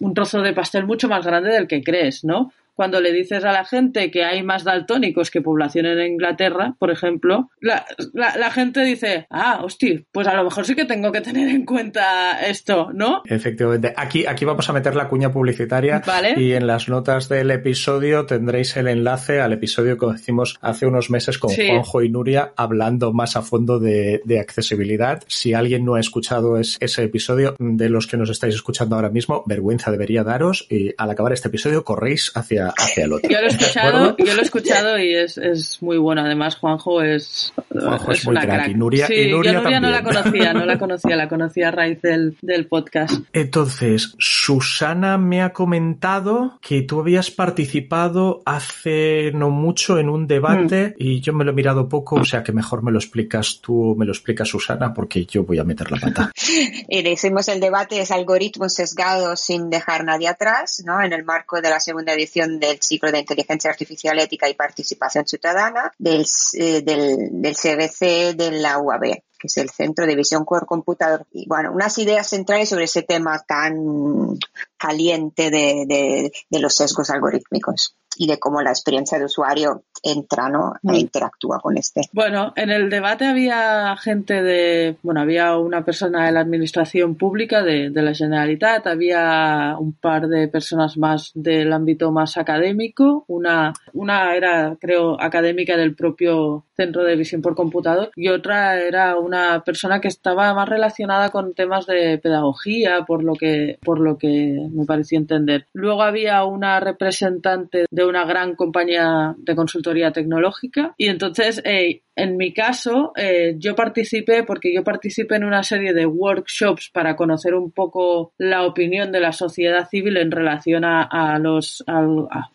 un 0.00 0.14
trozo 0.14 0.42
de 0.42 0.52
pastel 0.52 0.86
mucho 0.86 1.08
más 1.08 1.24
grande 1.24 1.52
del 1.56 1.66
que 1.66 1.82
crees, 1.82 2.24
¿no? 2.24 2.52
Cuando 2.76 3.00
le 3.00 3.12
dices 3.12 3.44
a 3.44 3.52
la 3.52 3.64
gente 3.64 4.10
que 4.10 4.24
hay 4.24 4.42
más 4.42 4.64
daltónicos 4.64 5.30
que 5.30 5.40
población 5.40 5.86
en 5.86 6.12
Inglaterra, 6.12 6.76
por 6.78 6.90
ejemplo, 6.90 7.50
la, 7.60 7.86
la, 8.12 8.50
gente 8.50 8.84
dice, 8.84 9.26
ah, 9.30 9.60
hostia, 9.64 10.02
pues 10.12 10.26
a 10.26 10.34
lo 10.34 10.44
mejor 10.44 10.66
sí 10.66 10.74
que 10.74 10.84
tengo 10.84 11.10
que 11.10 11.22
tener 11.22 11.48
en 11.48 11.64
cuenta 11.64 12.46
esto, 12.46 12.90
¿no? 12.92 13.22
Efectivamente. 13.24 13.94
Aquí, 13.96 14.26
aquí 14.26 14.44
vamos 14.44 14.68
a 14.68 14.72
meter 14.72 14.94
la 14.94 15.08
cuña 15.08 15.32
publicitaria 15.32 16.02
y 16.36 16.52
en 16.52 16.66
las 16.66 16.88
notas 16.88 17.28
del 17.28 17.50
episodio 17.50 18.26
tendréis 18.26 18.76
el 18.76 18.88
enlace 18.88 19.40
al 19.40 19.52
episodio 19.52 19.96
que 19.96 20.06
hicimos 20.14 20.58
hace 20.60 20.86
unos 20.86 21.10
meses 21.10 21.38
con 21.38 21.50
Juanjo 21.54 22.02
y 22.02 22.10
Nuria 22.10 22.52
hablando 22.56 23.12
más 23.12 23.36
a 23.36 23.42
fondo 23.42 23.78
de, 23.78 24.20
accesibilidad. 24.38 25.22
Si 25.28 25.54
alguien 25.54 25.84
no 25.84 25.94
ha 25.94 26.00
escuchado 26.00 26.58
ese 26.58 27.02
episodio, 27.02 27.56
de 27.58 27.88
los 27.88 28.06
que 28.06 28.18
nos 28.18 28.28
estáis 28.28 28.54
escuchando 28.54 28.96
ahora 28.96 29.08
mismo, 29.08 29.42
vergüenza 29.46 29.90
debería 29.90 30.24
daros 30.24 30.66
y 30.68 30.92
al 30.98 31.10
acabar 31.10 31.32
este 31.32 31.48
episodio 31.48 31.84
corréis 31.84 32.32
hacia 32.34 32.65
hacia, 32.76 33.04
el 33.04 33.12
otro. 33.12 33.28
Yo 33.28 33.40
lo 33.40 33.46
he 33.46 33.50
escuchado, 33.50 34.16
yo 34.18 34.34
lo 34.34 34.40
he 34.40 34.44
escuchado 34.44 34.98
y 34.98 35.14
es, 35.14 35.38
es 35.38 35.82
muy 35.82 35.98
bueno. 35.98 36.22
Además, 36.22 36.56
Juanjo 36.56 37.02
es, 37.02 37.52
Juanjo 37.70 38.12
es, 38.12 38.26
muy 38.26 38.36
crack. 38.36 38.68
Y 38.68 38.74
Nuria, 38.74 39.06
sí, 39.06 39.30
yo 39.30 39.36
Nuria 39.36 39.80
no 39.80 39.90
la 39.90 40.02
conocía, 40.02 40.52
no 40.52 40.64
la 40.64 40.78
conocía, 40.78 41.16
la 41.16 41.28
conocía 41.28 41.68
a 41.68 41.70
raíz 41.70 42.00
del, 42.02 42.36
del 42.42 42.66
podcast. 42.66 43.20
Entonces, 43.32 44.14
Susana 44.18 45.18
me 45.18 45.42
ha 45.42 45.52
comentado 45.52 46.58
que 46.60 46.82
tú 46.82 47.00
habías 47.00 47.30
participado 47.30 48.42
hace 48.44 49.32
no 49.34 49.50
mucho 49.50 49.98
en 49.98 50.08
un 50.08 50.26
debate 50.26 50.88
mm. 50.88 51.02
y 51.02 51.20
yo 51.20 51.32
me 51.32 51.44
lo 51.44 51.50
he 51.50 51.54
mirado 51.54 51.88
poco, 51.88 52.16
o 52.16 52.24
sea 52.24 52.42
que 52.42 52.52
mejor 52.52 52.82
me 52.82 52.92
lo 52.92 52.98
explicas 52.98 53.60
tú, 53.60 53.94
me 53.98 54.04
lo 54.04 54.12
explica 54.12 54.44
Susana, 54.44 54.92
porque 54.92 55.24
yo 55.24 55.44
voy 55.44 55.58
a 55.58 55.64
meter 55.64 55.90
la 55.90 55.98
pata. 55.98 56.32
y 56.88 57.06
hicimos 57.08 57.48
el 57.48 57.60
debate 57.60 58.00
es 58.00 58.10
algoritmos 58.10 58.74
sesgados 58.74 59.40
sin 59.40 59.70
dejar 59.70 60.04
nadie 60.04 60.28
atrás, 60.28 60.82
¿no? 60.84 61.02
En 61.02 61.12
el 61.12 61.24
marco 61.24 61.60
de 61.60 61.70
la 61.70 61.80
segunda 61.80 62.12
edición 62.12 62.55
del 62.58 62.80
ciclo 62.80 63.10
de 63.12 63.20
inteligencia 63.20 63.70
artificial, 63.70 64.18
ética 64.18 64.48
y 64.48 64.54
participación 64.54 65.26
ciudadana 65.26 65.92
del, 65.98 66.26
eh, 66.54 66.82
del, 66.82 67.54
CBC 67.54 68.34
de 68.36 68.50
la 68.52 68.78
UAB 68.78 69.22
que 69.38 69.48
es 69.48 69.56
el 69.56 69.70
Centro 69.70 70.06
de 70.06 70.16
Visión 70.16 70.44
por 70.44 70.66
Computador. 70.66 71.26
Y 71.32 71.46
bueno, 71.48 71.72
unas 71.72 71.96
ideas 71.98 72.28
centrales 72.28 72.68
sobre 72.68 72.84
ese 72.84 73.02
tema 73.02 73.42
tan 73.46 74.38
caliente 74.76 75.50
de, 75.50 76.32
de 76.50 76.58
los 76.58 76.74
sesgos 76.74 77.10
algorítmicos 77.10 77.96
y 78.16 78.26
de 78.26 78.38
cómo 78.38 78.62
la 78.62 78.70
experiencia 78.70 79.18
de 79.18 79.26
usuario 79.26 79.84
entra, 80.02 80.48
¿no? 80.48 80.74
E 80.82 80.92
mm. 80.92 80.94
interactúa 80.94 81.60
con 81.60 81.76
este. 81.76 82.02
Bueno, 82.12 82.52
en 82.56 82.70
el 82.70 82.88
debate 82.90 83.26
había 83.26 83.96
gente 83.96 84.42
de, 84.42 84.96
bueno, 85.02 85.20
había 85.20 85.56
una 85.56 85.84
persona 85.84 86.26
de 86.26 86.32
la 86.32 86.40
administración 86.40 87.16
pública 87.16 87.62
de, 87.62 87.90
de 87.90 88.02
la 88.02 88.14
Generalitat, 88.14 88.86
había 88.86 89.76
un 89.78 89.92
par 89.92 90.28
de 90.28 90.48
personas 90.48 90.96
más 90.96 91.32
del 91.34 91.72
ámbito 91.72 92.10
más 92.12 92.36
académico, 92.36 93.24
una, 93.28 93.72
una 93.92 94.34
era, 94.34 94.76
creo, 94.80 95.20
académica 95.20 95.76
del 95.76 95.94
propio 95.94 96.64
centro 96.76 97.04
de 97.04 97.16
visión 97.16 97.42
por 97.42 97.54
computador 97.54 98.10
y 98.14 98.28
otra 98.28 98.80
era 98.80 99.16
una 99.16 99.25
persona 99.64 100.00
que 100.00 100.08
estaba 100.08 100.52
más 100.54 100.68
relacionada 100.68 101.30
con 101.30 101.54
temas 101.54 101.86
de 101.86 102.18
pedagogía 102.18 103.04
por 103.06 103.22
lo 103.22 103.34
que 103.34 103.78
por 103.82 104.00
lo 104.00 104.18
que 104.18 104.68
me 104.72 104.84
pareció 104.84 105.18
entender. 105.18 105.66
Luego 105.72 106.02
había 106.02 106.44
una 106.44 106.80
representante 106.80 107.86
de 107.90 108.04
una 108.04 108.24
gran 108.24 108.54
compañía 108.54 109.34
de 109.38 109.56
consultoría 109.56 110.12
tecnológica 110.12 110.94
y 110.96 111.08
entonces 111.08 111.62
eh, 111.64 112.02
en 112.16 112.38
mi 112.38 112.54
caso, 112.54 113.12
eh, 113.14 113.56
yo 113.58 113.76
participé 113.76 114.42
porque 114.42 114.74
yo 114.74 114.82
participé 114.82 115.36
en 115.36 115.44
una 115.44 115.62
serie 115.62 115.92
de 115.92 116.06
workshops 116.06 116.88
para 116.90 117.14
conocer 117.14 117.54
un 117.54 117.70
poco 117.70 118.32
la 118.38 118.64
opinión 118.64 119.12
de 119.12 119.20
la 119.20 119.32
sociedad 119.32 119.86
civil 119.86 120.16
en 120.16 120.30
relación 120.30 120.84
a, 120.86 121.38
los, 121.38 121.84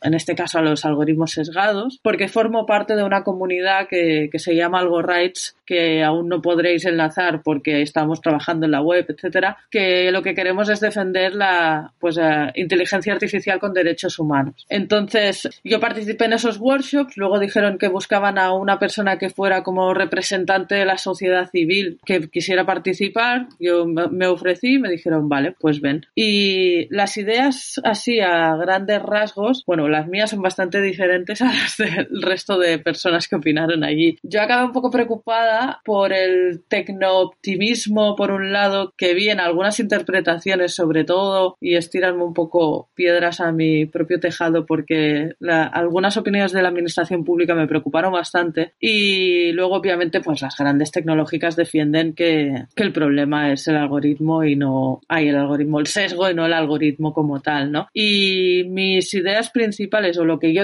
en 0.02 0.14
este 0.16 0.34
caso, 0.34 0.58
a 0.58 0.64
los 0.64 0.84
algoritmos 0.84 1.34
sesgados, 1.34 2.00
porque 2.02 2.28
formo 2.28 2.66
parte 2.66 2.96
de 2.96 3.04
una 3.04 3.24
comunidad 3.24 3.88
que, 3.88 4.30
que 4.32 4.40
se 4.40 4.56
llama 4.56 4.80
AlgoRights, 4.80 5.56
que 5.64 6.04
aún 6.04 6.28
no 6.28 6.42
podréis 6.62 6.86
enlazar 6.86 7.42
porque 7.44 7.82
estamos 7.82 8.22
trabajando 8.22 8.68
en 8.68 8.72
la 8.72 8.84
web, 8.84 9.04
etcétera, 9.10 9.58
que 9.72 10.12
lo 10.12 10.22
que 10.22 10.36
queremos 10.36 10.70
es 10.70 10.80
defender 10.80 11.34
la 11.34 11.92
pues, 12.00 12.20
inteligencia 12.54 13.14
artificial 13.14 13.60
con 13.60 13.74
derechos 13.74 14.20
humanos. 14.20 14.68
Entonces, 14.70 15.50
yo 15.64 15.80
participé 15.80 16.26
en 16.26 16.34
esos 16.34 16.60
workshops, 16.60 17.18
luego 17.18 17.40
dijeron 17.40 17.80
que 17.80 17.88
buscaban 17.88 18.38
a 18.38 18.54
una 18.54 18.78
persona 18.78 19.18
que 19.18 19.32
fuera 19.32 19.64
como 19.64 19.96
representante 19.96 20.76
de 20.76 20.86
la 20.86 21.00
sociedad 21.00 21.50
civil 21.50 22.00
que 22.06 22.30
quisiera 22.30 22.64
participar. 22.64 23.48
Yo 23.60 23.88
me 23.88 24.28
ofrecí 24.28 24.76
y 24.76 24.80
me 24.80 24.90
dijeron, 24.90 25.30
vale, 25.30 25.56
pues 25.60 25.82
ven. 25.82 26.06
Y 26.14 26.94
las 26.94 27.18
ideas 27.18 27.82
así 27.84 28.20
a 28.20 28.56
grandes 28.56 29.02
rasgos, 29.02 29.64
bueno, 29.66 29.90
las 29.90 30.08
mías 30.08 30.30
son 30.30 30.44
bastante 30.44 30.80
diferentes 30.80 31.42
a 31.42 31.46
las 31.46 31.78
del 31.78 32.22
resto 32.22 32.60
de 32.60 32.78
personas 32.78 33.28
que 33.28 33.38
opinaron 33.38 33.84
allí. 33.84 34.20
Yo 34.22 34.44
acabé 34.44 34.64
un 34.64 34.74
poco 34.74 34.92
preocupada 34.92 35.82
por 35.84 36.14
el 36.14 36.51
tecno-optimismo, 36.60 38.16
por 38.16 38.32
un 38.32 38.52
lado, 38.52 38.94
que 38.98 39.14
vi 39.14 39.30
en 39.30 39.40
algunas 39.40 39.80
interpretaciones 39.80 40.76
sobre 40.76 41.04
todo, 41.04 41.58
y 41.60 41.76
estirarme 41.76 42.24
un 42.24 42.34
poco 42.34 42.90
piedras 42.96 43.40
a 43.40 43.52
mi 43.52 43.86
propio 43.86 44.20
tejado 44.20 44.66
porque 44.66 45.32
algunas 45.74 46.18
opiniones 46.18 46.52
de 46.52 46.62
la 46.62 46.70
administración 46.70 47.24
pública 47.24 47.56
me 47.56 47.68
preocuparon 47.68 48.14
bastante. 48.14 48.74
Y 48.80 49.52
luego, 49.54 49.76
obviamente, 49.76 50.22
pues 50.22 50.42
las 50.42 50.58
grandes 50.58 50.92
tecnológicas 50.92 51.56
defienden 51.56 52.14
que, 52.14 52.66
el 52.76 52.94
problema 52.94 53.52
es 53.52 53.68
el 53.68 53.78
algoritmo 53.78 54.44
y 54.44 54.56
no 54.56 55.02
hay 55.08 55.28
el 55.28 55.36
algoritmo, 55.36 55.80
el 55.80 55.86
sesgo 55.86 56.28
y 56.28 56.34
no 56.34 56.48
el 56.48 56.54
algoritmo 56.54 57.14
como 57.14 57.40
tal, 57.42 57.72
¿no? 57.72 57.88
Y 57.94 58.64
mis 58.68 59.14
ideas 59.14 59.52
principales 59.52 60.18
o 60.18 60.26
lo 60.26 60.40
que 60.40 60.52
yo 60.52 60.64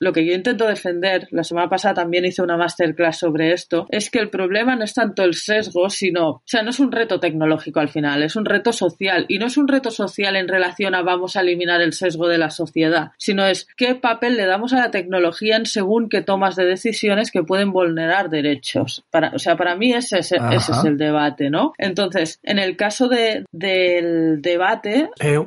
lo 0.00 0.12
que 0.12 0.26
yo 0.26 0.34
intento 0.34 0.66
defender, 0.66 1.26
la 1.30 1.42
semana 1.42 1.70
pasada 1.70 1.94
también 1.94 2.26
hice 2.26 2.42
una 2.42 2.58
masterclass 2.58 3.18
sobre 3.18 3.52
esto, 3.52 3.86
es 3.88 4.10
que 4.10 4.18
el 4.18 4.28
problema 4.28 4.76
no 4.76 4.84
es 4.84 4.92
tanto 4.92 5.23
el 5.24 5.34
sesgo, 5.34 5.90
sino, 5.90 6.28
o 6.28 6.42
sea, 6.44 6.62
no 6.62 6.70
es 6.70 6.80
un 6.80 6.92
reto 6.92 7.20
tecnológico 7.20 7.80
al 7.80 7.88
final, 7.88 8.22
es 8.22 8.36
un 8.36 8.44
reto 8.44 8.72
social 8.72 9.26
y 9.28 9.38
no 9.38 9.46
es 9.46 9.56
un 9.56 9.68
reto 9.68 9.90
social 9.90 10.36
en 10.36 10.48
relación 10.48 10.94
a 10.94 11.02
vamos 11.02 11.36
a 11.36 11.40
eliminar 11.40 11.80
el 11.80 11.92
sesgo 11.92 12.28
de 12.28 12.38
la 12.38 12.50
sociedad, 12.50 13.12
sino 13.18 13.46
es 13.46 13.66
qué 13.76 13.94
papel 13.94 14.36
le 14.36 14.46
damos 14.46 14.72
a 14.72 14.78
la 14.78 14.90
tecnología 14.90 15.56
en 15.56 15.66
según 15.66 16.08
qué 16.08 16.22
tomas 16.22 16.56
de 16.56 16.64
decisiones 16.64 17.30
que 17.30 17.42
pueden 17.42 17.72
vulnerar 17.72 18.30
derechos. 18.30 19.04
Para, 19.10 19.30
o 19.34 19.38
sea, 19.38 19.56
para 19.56 19.76
mí 19.76 19.92
ese, 19.92 20.18
ese 20.18 20.36
es 20.36 20.84
el 20.84 20.96
debate, 20.96 21.50
¿no? 21.50 21.72
Entonces, 21.78 22.40
en 22.42 22.58
el 22.58 22.76
caso 22.76 23.08
de, 23.08 23.44
del 23.52 24.40
debate... 24.40 25.10
Eh, 25.20 25.38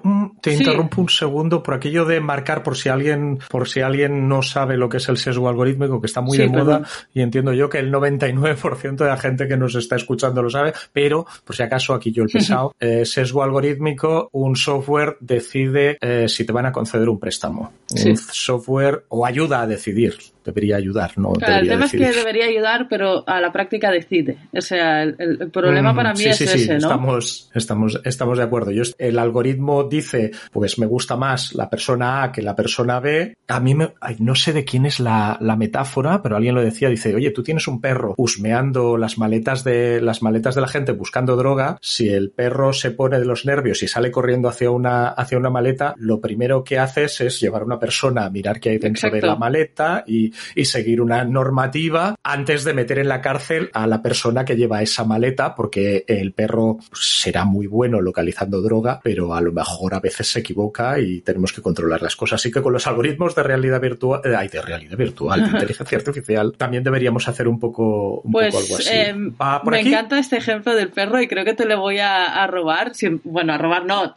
te 0.42 0.54
interrumpo 0.54 1.02
un 1.02 1.10
segundo 1.10 1.64
por 1.64 1.76
aquello 1.76 2.06
de 2.06 2.20
marcar 2.20 2.64
por 2.64 2.78
si 2.78 2.90
alguien 2.90 3.40
por 3.50 3.68
si 3.68 3.82
alguien 3.82 4.28
no 4.28 4.42
sabe 4.42 4.78
lo 4.78 4.90
que 4.90 4.98
es 4.98 5.10
el 5.10 5.18
sesgo 5.18 5.50
algorítmico, 5.50 6.00
que 6.02 6.08
está 6.08 6.22
muy 6.22 6.38
de 6.38 6.48
moda 6.48 6.84
y 7.14 7.22
entiendo 7.22 7.54
yo 7.54 7.70
que 7.70 7.80
el 7.80 7.92
99% 7.92 8.96
de 8.96 9.06
la 9.06 9.18
gente 9.18 9.48
que 9.48 9.58
nos 9.74 9.84
está 9.84 9.96
escuchando 9.96 10.42
lo 10.42 10.50
sabe, 10.50 10.74
pero 10.92 11.26
por 11.44 11.56
si 11.56 11.64
acaso 11.64 11.94
aquí 11.94 12.12
yo 12.12 12.24
el 12.24 12.30
pesado, 12.30 12.74
eh, 12.80 13.06
sesgo 13.06 13.44
algorítmico, 13.44 14.30
un 14.34 14.56
software 14.56 15.18
decide 15.20 15.98
eh, 16.02 16.28
si 16.28 16.46
te 16.46 16.54
van 16.54 16.68
a 16.68 16.72
conceder 16.72 17.10
un 17.10 17.20
préstamo. 17.20 17.72
Un 18.06 18.18
software 18.18 19.06
o 19.10 19.26
ayuda 19.26 19.62
a 19.62 19.68
decidir 19.68 20.18
debería 20.48 20.78
ayudar, 20.78 21.12
¿no? 21.18 21.34
el 21.46 21.68
tema 21.68 21.86
es 21.86 21.92
que 21.92 22.12
debería 22.12 22.46
ayudar, 22.46 22.88
pero 22.90 23.28
a 23.28 23.42
la 23.42 23.52
práctica 23.52 23.92
decide. 23.92 24.38
O 24.56 24.62
sea, 24.62 25.04
el, 25.04 25.50
problema 25.52 25.94
para 25.94 26.14
mí 26.14 26.24
es 26.24 26.40
ese, 26.40 26.74
¿no? 26.74 26.78
Estamos, 26.78 27.52
estamos, 27.54 28.02
estamos 28.06 28.38
de 28.38 28.44
acuerdo. 28.46 28.72
Yo, 28.72 28.84
el 28.98 29.20
algoritmo 29.20 29.84
dice, 29.84 30.32
pues 30.52 30.80
me 30.80 30.86
gusta 30.86 31.18
más 31.18 31.54
la 31.54 31.70
persona 31.70 32.24
A 32.24 32.32
que 32.32 32.42
la 32.42 32.56
persona 32.56 33.02
B. 33.02 33.36
A 33.48 33.60
mí 33.60 33.76
me, 33.76 33.94
no 34.20 34.36
sé 34.36 34.54
de 34.54 34.64
quién 34.64 34.86
es 34.86 35.02
la, 35.02 35.38
la, 35.42 35.58
metáfora, 35.58 36.22
pero 36.22 36.38
alguien 36.38 36.56
lo 36.56 36.62
decía, 36.62 36.88
dice, 36.88 37.14
oye, 37.14 37.32
tú 37.32 37.44
tienes 37.44 37.68
un 37.68 37.82
perro 37.82 38.14
husmeando 38.18 38.98
las 38.98 39.18
maletas 39.18 39.66
de, 39.66 40.00
las 40.02 40.22
maletas 40.22 40.56
de 40.56 40.62
la 40.62 40.68
gente 40.68 40.94
buscando 40.94 41.36
droga. 41.36 41.78
Si 41.82 42.08
el 42.08 42.32
perro 42.32 42.72
se 42.72 42.92
pone 42.92 43.20
de 43.20 43.26
los 43.26 43.46
nervios 43.46 43.84
y 43.84 43.88
sale 43.88 44.12
corriendo 44.12 44.48
hacia 44.48 44.72
una, 44.72 45.10
hacia 45.10 45.38
una 45.38 45.50
maleta, 45.50 45.94
lo 45.98 46.22
primero 46.22 46.64
que 46.64 46.80
haces 46.80 47.20
es 47.20 47.40
llevar 47.42 47.64
a 47.64 47.66
una 47.66 47.80
persona 47.80 48.26
a 48.26 48.30
mirar 48.30 48.62
qué 48.62 48.70
hay 48.70 48.78
dentro 48.78 49.10
de 49.12 49.22
la 49.22 49.36
maleta 49.36 50.06
y, 50.08 50.32
y 50.56 50.66
seguir 50.66 51.02
una 51.02 51.24
normativa 51.24 52.16
antes 52.24 52.64
de 52.64 52.74
meter 52.74 53.00
en 53.00 53.10
la 53.10 53.22
cárcel 53.22 53.70
a 53.74 53.88
la 53.88 54.02
persona 54.02 54.46
que 54.46 54.56
lleva 54.56 54.82
esa 54.82 55.04
maleta, 55.04 55.56
porque 55.56 56.06
el 56.08 56.34
perro 56.34 56.78
será 56.94 57.46
muy 57.46 57.68
bueno 57.68 58.02
localizando 58.02 58.62
droga, 58.62 59.00
pero 59.04 59.34
a 59.34 59.42
lo 59.42 59.52
mejor 59.52 59.94
a 59.94 60.00
veces 60.00 60.28
se 60.28 60.40
equivoca 60.40 61.00
y 61.00 61.22
tenemos 61.22 61.54
que 61.54 61.62
controlar 61.62 62.02
las 62.02 62.16
cosas. 62.16 62.42
Así 62.42 62.52
que 62.52 62.62
con 62.62 62.74
los 62.74 62.88
algoritmos 62.88 63.36
de 63.36 63.44
realidad 63.44 63.82
virtual, 63.82 64.22
eh, 64.24 64.50
de 64.52 64.62
realidad 64.62 64.98
virtual, 64.98 65.44
de 65.44 65.50
inteligencia 65.52 65.98
artificial, 65.98 66.54
también 66.58 66.84
deberíamos 66.84 67.28
hacer 67.28 67.48
un 67.48 67.60
poco, 67.60 68.22
un 68.22 68.32
pues, 68.32 68.54
poco 68.54 68.64
algo 68.64 68.76
así. 68.78 68.90
Em, 68.92 69.34
me 69.66 69.80
encanta 69.82 70.20
este 70.20 70.38
ejemplo 70.38 70.76
del 70.76 70.90
perro 70.90 71.22
y 71.22 71.28
creo 71.28 71.46
que 71.46 71.54
te 71.54 71.66
lo 71.66 71.80
voy 71.80 72.00
a, 72.00 72.46
robar. 72.48 72.92
bueno, 73.24 73.54
a 73.54 73.58
robar 73.58 73.86
no. 73.86 74.14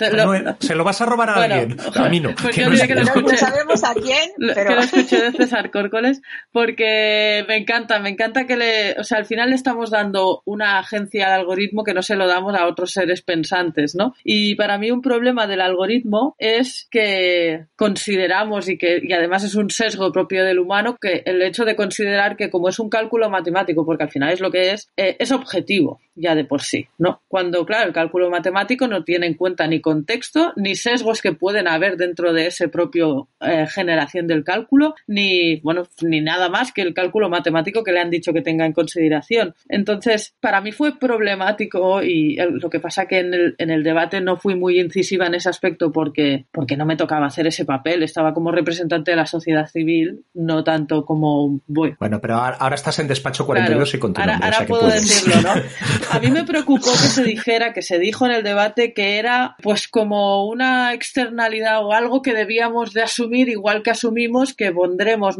se 0.60 0.74
lo 0.74 0.84
vas 0.84 1.00
a 1.00 1.06
robar 1.06 1.30
a 1.30 1.34
alguien. 1.34 1.76
A 1.94 2.08
mí 2.08 2.20
no. 2.20 2.30
Pues 2.40 2.56
no, 2.56 3.36
sabemos 3.36 3.84
a 3.84 3.94
quién, 3.94 4.30
pero... 4.38 4.70
Que 4.70 4.74
lo 4.74 4.80
escuché 4.82 5.22
de 5.22 5.32
César 5.32 5.70
Córcoles 5.70 6.09
porque 6.52 7.44
me 7.48 7.56
encanta, 7.56 7.98
me 8.00 8.10
encanta 8.10 8.46
que 8.46 8.56
le, 8.56 8.98
o 8.98 9.04
sea, 9.04 9.18
al 9.18 9.26
final 9.26 9.50
le 9.50 9.56
estamos 9.56 9.90
dando 9.90 10.42
una 10.44 10.78
agencia 10.78 11.26
al 11.26 11.40
algoritmo 11.40 11.84
que 11.84 11.94
no 11.94 12.02
se 12.02 12.16
lo 12.16 12.26
damos 12.26 12.54
a 12.54 12.66
otros 12.66 12.92
seres 12.92 13.22
pensantes, 13.22 13.94
¿no? 13.94 14.14
Y 14.24 14.54
para 14.54 14.78
mí 14.78 14.90
un 14.90 15.02
problema 15.02 15.46
del 15.46 15.60
algoritmo 15.60 16.34
es 16.38 16.88
que 16.90 17.66
consideramos 17.76 18.68
y 18.68 18.78
que, 18.78 19.00
y 19.02 19.12
además 19.12 19.44
es 19.44 19.54
un 19.54 19.70
sesgo 19.70 20.12
propio 20.12 20.44
del 20.44 20.58
humano, 20.58 20.96
que 21.00 21.22
el 21.24 21.42
hecho 21.42 21.64
de 21.64 21.76
considerar 21.76 22.36
que 22.36 22.50
como 22.50 22.68
es 22.68 22.78
un 22.78 22.90
cálculo 22.90 23.30
matemático, 23.30 23.84
porque 23.84 24.04
al 24.04 24.10
final 24.10 24.32
es 24.32 24.40
lo 24.40 24.50
que 24.50 24.72
es, 24.72 24.88
eh, 24.96 25.16
es 25.18 25.32
objetivo 25.32 26.00
ya 26.20 26.34
de 26.34 26.44
por 26.44 26.62
sí, 26.62 26.86
¿no? 26.98 27.22
Cuando, 27.28 27.64
claro, 27.64 27.88
el 27.88 27.94
cálculo 27.94 28.30
matemático 28.30 28.86
no 28.86 29.04
tiene 29.04 29.26
en 29.26 29.34
cuenta 29.34 29.66
ni 29.66 29.80
contexto, 29.80 30.52
ni 30.56 30.74
sesgos 30.74 31.22
que 31.22 31.32
pueden 31.32 31.66
haber 31.66 31.96
dentro 31.96 32.32
de 32.32 32.46
ese 32.46 32.68
propio 32.68 33.28
eh, 33.40 33.66
generación 33.66 34.26
del 34.26 34.44
cálculo, 34.44 34.94
ni, 35.06 35.60
bueno, 35.60 35.84
ni 36.02 36.20
nada 36.20 36.48
más 36.48 36.72
que 36.72 36.82
el 36.82 36.94
cálculo 36.94 37.28
matemático 37.28 37.82
que 37.82 37.92
le 37.92 38.00
han 38.00 38.10
dicho 38.10 38.32
que 38.32 38.42
tenga 38.42 38.66
en 38.66 38.72
consideración. 38.72 39.54
Entonces, 39.68 40.34
para 40.40 40.60
mí 40.60 40.72
fue 40.72 40.98
problemático 40.98 42.02
y 42.02 42.36
lo 42.36 42.70
que 42.70 42.80
pasa 42.80 43.06
que 43.06 43.20
en 43.20 43.34
el, 43.34 43.54
en 43.58 43.70
el 43.70 43.82
debate 43.82 44.20
no 44.20 44.36
fui 44.36 44.54
muy 44.54 44.80
incisiva 44.80 45.26
en 45.26 45.34
ese 45.34 45.48
aspecto 45.48 45.92
porque, 45.92 46.46
porque 46.52 46.76
no 46.76 46.86
me 46.86 46.96
tocaba 46.96 47.26
hacer 47.26 47.46
ese 47.46 47.64
papel, 47.64 48.02
estaba 48.02 48.34
como 48.34 48.52
representante 48.52 49.10
de 49.10 49.16
la 49.16 49.26
sociedad 49.26 49.66
civil, 49.66 50.24
no 50.34 50.64
tanto 50.64 51.04
como 51.04 51.60
voy. 51.66 51.94
Bueno, 51.98 52.20
pero 52.20 52.36
ahora, 52.36 52.74
estás 52.74 52.98
en 52.98 53.08
despacho 53.08 53.46
42 53.46 53.94
y 53.94 53.98
con 53.98 54.14
Ahora, 54.16 54.38
ahora 54.42 54.66
puedo 54.66 54.88
decirlo, 54.88 55.40
¿no? 55.40 55.50
A 56.10 56.18
mí 56.18 56.30
me 56.30 56.44
preocupó 56.44 56.90
que 56.92 57.08
se 57.08 57.24
dijera, 57.24 57.72
que 57.72 57.82
se 57.82 57.98
dijo 57.98 58.26
en 58.26 58.32
el 58.32 58.42
debate 58.42 58.92
que 58.92 59.18
era 59.18 59.56
pues 59.62 59.88
como 59.88 60.46
una 60.46 60.92
externalidad 60.92 61.84
o 61.84 61.92
algo 61.92 62.22
que 62.22 62.34
debíamos 62.34 62.92
de 62.92 63.02
asumir, 63.02 63.48
igual 63.48 63.82
que 63.82 63.90
asumimos 63.90 64.54
que 64.54 64.72
pondremos 64.72 65.38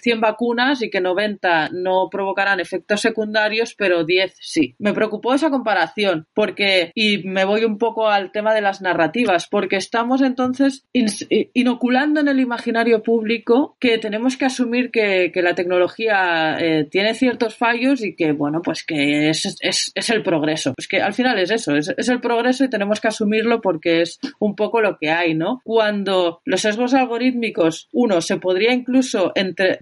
100 0.00 0.20
vacunas 0.20 0.82
y 0.82 0.90
que 0.90 1.00
90 1.00 1.70
no 1.72 2.08
provocarán 2.10 2.60
efectos 2.60 3.00
secundarios, 3.00 3.74
pero 3.76 4.04
10 4.04 4.36
sí. 4.40 4.74
Me 4.78 4.92
preocupó 4.92 5.34
esa 5.34 5.50
comparación 5.50 6.26
porque, 6.34 6.92
y 6.94 7.26
me 7.28 7.44
voy 7.44 7.64
un 7.64 7.78
poco 7.78 8.08
al 8.08 8.32
tema 8.32 8.54
de 8.54 8.60
las 8.60 8.80
narrativas, 8.80 9.46
porque 9.46 9.76
estamos 9.76 10.22
entonces 10.22 10.86
inoculando 10.92 12.20
en 12.20 12.28
el 12.28 12.40
imaginario 12.40 13.02
público 13.02 13.76
que 13.80 13.98
tenemos 13.98 14.36
que 14.36 14.46
asumir 14.46 14.90
que, 14.90 15.30
la 15.40 15.54
tecnología 15.54 16.58
eh, 16.60 16.84
tiene 16.90 17.14
ciertos 17.14 17.56
fallos 17.56 18.04
y 18.04 18.14
que, 18.14 18.32
bueno, 18.32 18.60
pues 18.60 18.84
que 18.84 19.30
es, 19.30 19.56
es, 19.62 19.90
es 19.94 20.10
el 20.10 20.22
progreso. 20.22 20.74
Pues 20.74 20.86
que 20.86 21.00
al 21.00 21.14
final 21.14 21.38
es 21.38 21.50
eso, 21.50 21.74
es, 21.76 22.08
el 22.08 22.20
progreso 22.20 22.64
y 22.64 22.70
tenemos 22.70 23.00
que 23.00 23.08
asumirlo 23.08 23.60
porque 23.60 24.02
es 24.02 24.18
un 24.38 24.54
poco 24.54 24.80
lo 24.80 24.98
que 24.98 25.10
hay, 25.10 25.34
¿no? 25.34 25.60
Cuando 25.64 26.40
los 26.44 26.60
sesgos 26.60 26.94
algorítmicos, 26.94 27.88
uno, 27.92 28.20
se 28.20 28.36
podría 28.38 28.72
incluso 28.72 29.32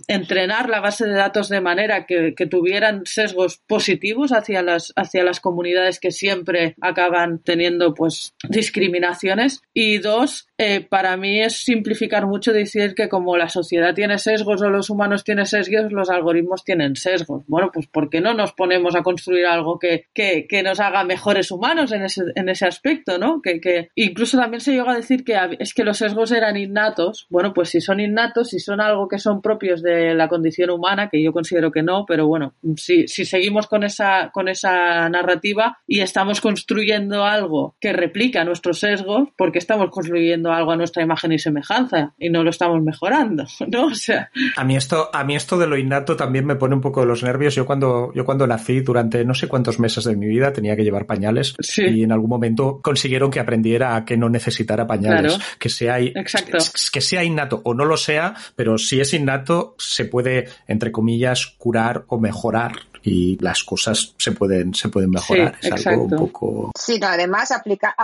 entrenar 0.06 0.68
la 0.68 0.80
base 0.80 1.06
de 1.06 1.14
datos 1.14 1.48
de 1.48 1.60
manera 1.60 2.06
que, 2.06 2.34
tuvieran 2.48 3.02
sesgos 3.04 3.58
positivos 3.66 4.32
hacia 4.32 4.62
las, 4.62 4.92
hacia 4.96 5.24
las 5.24 5.40
comunidades 5.40 6.00
que 6.00 6.10
siempre 6.10 6.76
acaban 6.80 7.40
teniendo 7.40 7.94
pues 7.94 8.34
discriminaciones. 8.48 9.62
Y 9.74 9.98
dos, 9.98 10.48
eh, 10.56 10.80
para 10.80 11.16
mí 11.16 11.40
es 11.40 11.64
simplificar 11.64 12.26
mucho 12.26 12.52
decir 12.52 12.94
que 12.94 13.08
como 13.08 13.36
la 13.36 13.48
sociedad 13.48 13.94
tiene 13.94 14.18
sesgos 14.18 14.62
o 14.62 14.70
los 14.70 14.90
humanos 14.90 15.24
tienen 15.24 15.46
sesgos, 15.46 15.92
los 15.92 16.10
algoritmos 16.10 16.64
tienen 16.64 16.96
sesgos. 16.96 17.44
Bueno, 17.46 17.70
pues 17.72 17.86
¿por 17.86 18.08
qué 18.08 18.20
no 18.20 18.34
nos 18.34 18.52
ponemos 18.52 18.94
a 18.94 19.02
construir 19.02 19.46
algo 19.46 19.78
que, 19.78 20.06
que, 20.14 20.62
nos 20.62 20.80
haga 20.80 21.04
mejores 21.04 21.50
humanos 21.50 21.92
en 21.92 22.02
ese, 22.02 22.22
en 22.34 22.48
ese 22.48 22.66
aspecto, 22.66 23.18
¿no? 23.18 23.40
Que, 23.40 23.60
que, 23.60 23.90
incluso 23.94 24.36
también 24.38 24.60
se 24.60 24.72
llegó 24.72 24.90
a 24.90 24.96
decir 24.96 25.24
que 25.24 25.38
es 25.58 25.72
que 25.74 25.84
los 25.84 25.98
sesgos 25.98 26.32
eran 26.32 26.56
innatos. 26.56 27.26
Bueno, 27.30 27.52
pues 27.54 27.70
si 27.70 27.80
son 27.80 28.00
innatos, 28.00 28.50
si 28.50 28.58
son 28.58 28.80
algo 28.80 29.08
que 29.08 29.18
son 29.18 29.40
propios 29.40 29.82
de 29.82 29.87
la 29.88 30.28
condición 30.28 30.70
humana, 30.70 31.08
que 31.08 31.22
yo 31.22 31.32
considero 31.32 31.70
que 31.70 31.82
no, 31.82 32.04
pero 32.06 32.26
bueno, 32.26 32.54
si, 32.76 33.08
si 33.08 33.24
seguimos 33.24 33.66
con 33.66 33.84
esa, 33.84 34.30
con 34.32 34.48
esa 34.48 35.08
narrativa 35.08 35.78
y 35.86 36.00
estamos 36.00 36.40
construyendo 36.40 37.24
algo 37.24 37.76
que 37.80 37.92
replica 37.92 38.44
nuestros 38.44 38.80
sesgos, 38.80 39.28
porque 39.36 39.58
estamos 39.58 39.90
construyendo 39.90 40.52
algo 40.52 40.72
a 40.72 40.76
nuestra 40.76 41.02
imagen 41.02 41.32
y 41.32 41.38
semejanza 41.38 42.14
y 42.18 42.30
no 42.30 42.42
lo 42.42 42.50
estamos 42.50 42.82
mejorando, 42.82 43.44
¿no? 43.68 43.86
O 43.86 43.94
sea. 43.94 44.30
A 44.56 44.64
mí 44.64 44.76
esto, 44.76 45.10
a 45.12 45.24
mí 45.24 45.36
esto 45.36 45.58
de 45.58 45.66
lo 45.66 45.76
innato 45.76 46.16
también 46.16 46.46
me 46.46 46.56
pone 46.56 46.74
un 46.74 46.80
poco 46.80 47.00
de 47.00 47.06
los 47.06 47.22
nervios. 47.22 47.54
Yo 47.54 47.66
cuando, 47.66 48.12
yo 48.14 48.24
cuando 48.24 48.46
nací 48.46 48.80
durante 48.80 49.24
no 49.24 49.34
sé 49.34 49.48
cuántos 49.48 49.78
meses 49.78 50.04
de 50.04 50.16
mi 50.16 50.26
vida 50.26 50.52
tenía 50.52 50.76
que 50.76 50.84
llevar 50.84 51.06
pañales 51.06 51.54
y 51.76 52.02
en 52.02 52.12
algún 52.12 52.30
momento 52.30 52.80
consiguieron 52.82 53.30
que 53.30 53.40
aprendiera 53.40 53.96
a 53.96 54.04
que 54.04 54.16
no 54.16 54.28
necesitara 54.28 54.86
pañales. 54.86 55.38
Que, 55.58 55.68
sea, 55.68 55.98
que 55.98 57.00
sea 57.00 57.24
innato 57.24 57.60
o 57.64 57.74
no 57.74 57.84
lo 57.84 57.96
sea, 57.96 58.34
pero 58.56 58.78
si 58.78 59.00
es 59.00 59.12
innato 59.14 59.74
se 59.78 60.04
puede, 60.04 60.48
entre 60.66 60.92
comillas, 60.92 61.46
curar 61.58 62.04
o 62.08 62.18
mejorar 62.18 62.72
y 63.02 63.38
las 63.40 63.64
cosas 63.64 64.14
se 64.16 64.32
pueden, 64.32 64.74
se 64.74 64.88
pueden 64.88 65.10
mejorar. 65.10 65.56
Sí, 65.60 65.70
es 65.74 65.86
algo 65.86 66.04
un 66.04 66.16
poco. 66.16 66.72
Sí, 66.78 66.98
además 67.02 67.52
aplica, 67.52 67.94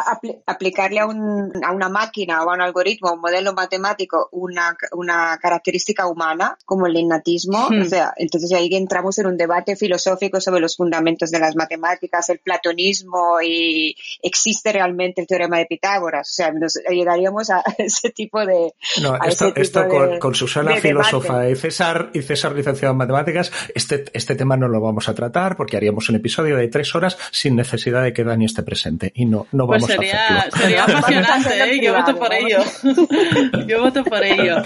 aplicarle 0.46 1.00
a, 1.00 1.06
un, 1.06 1.52
a, 1.64 1.72
una 1.72 1.88
máquina 1.88 2.42
o 2.42 2.50
a 2.50 2.54
un 2.54 2.60
algoritmo, 2.60 3.12
un 3.12 3.20
modelo 3.20 3.52
matemático, 3.54 4.28
una, 4.32 4.76
una 4.92 5.38
característica 5.40 6.06
humana, 6.06 6.56
como 6.64 6.86
el 6.86 6.96
innatismo. 6.96 7.68
Hmm. 7.70 7.82
O 7.82 7.84
sea, 7.84 8.12
entonces 8.16 8.52
ahí 8.52 8.68
entramos 8.72 9.18
en 9.18 9.26
un 9.26 9.36
debate 9.36 9.76
filosófico 9.76 10.40
sobre 10.40 10.60
los 10.60 10.76
fundamentos 10.76 11.30
de 11.30 11.38
las 11.38 11.56
matemáticas, 11.56 12.28
el 12.28 12.38
platonismo 12.38 13.40
y 13.42 13.96
existe 14.22 14.72
realmente 14.72 15.20
el 15.20 15.26
teorema 15.26 15.58
de 15.58 15.66
Pitágoras. 15.66 16.28
O 16.30 16.34
sea, 16.34 16.52
nos 16.52 16.74
llegaríamos 16.88 17.50
a 17.50 17.62
ese 17.78 18.10
tipo 18.10 18.44
de. 18.44 18.72
No, 19.02 19.16
esto, 19.24 19.52
esto 19.54 19.84
con, 20.20 20.34
Susana, 20.34 20.76
filósofa, 20.76 21.48
y 21.48 21.56
César, 21.56 22.10
y 22.12 22.22
César, 22.22 22.54
licenciado 22.54 22.92
en 22.92 22.98
matemáticas, 22.98 23.52
este, 23.74 24.04
este 24.12 24.34
tema 24.34 24.56
no 24.56 24.68
lo 24.68 24.80
vamos 24.84 25.08
a 25.08 25.14
tratar 25.14 25.56
porque 25.56 25.76
haríamos 25.76 26.08
un 26.08 26.16
episodio 26.16 26.56
de 26.56 26.68
tres 26.68 26.94
horas 26.94 27.18
sin 27.30 27.56
necesidad 27.56 28.02
de 28.02 28.12
que 28.12 28.24
Dani 28.24 28.44
esté 28.44 28.62
presente 28.62 29.12
y 29.14 29.26
no, 29.26 29.46
no 29.52 29.66
pues 29.66 29.82
vamos 29.82 29.96
sería, 29.96 30.26
a 30.26 30.38
hacerlo. 30.38 30.58
Sería 30.58 30.84
apasionante, 30.84 31.74
¿eh? 31.74 31.80
yo 31.82 31.94
voto 31.94 32.18
por 32.18 32.32
ello. 32.32 32.58
yo 33.66 33.80
voto 33.80 34.04
por 34.04 34.24
ello. 34.24 34.56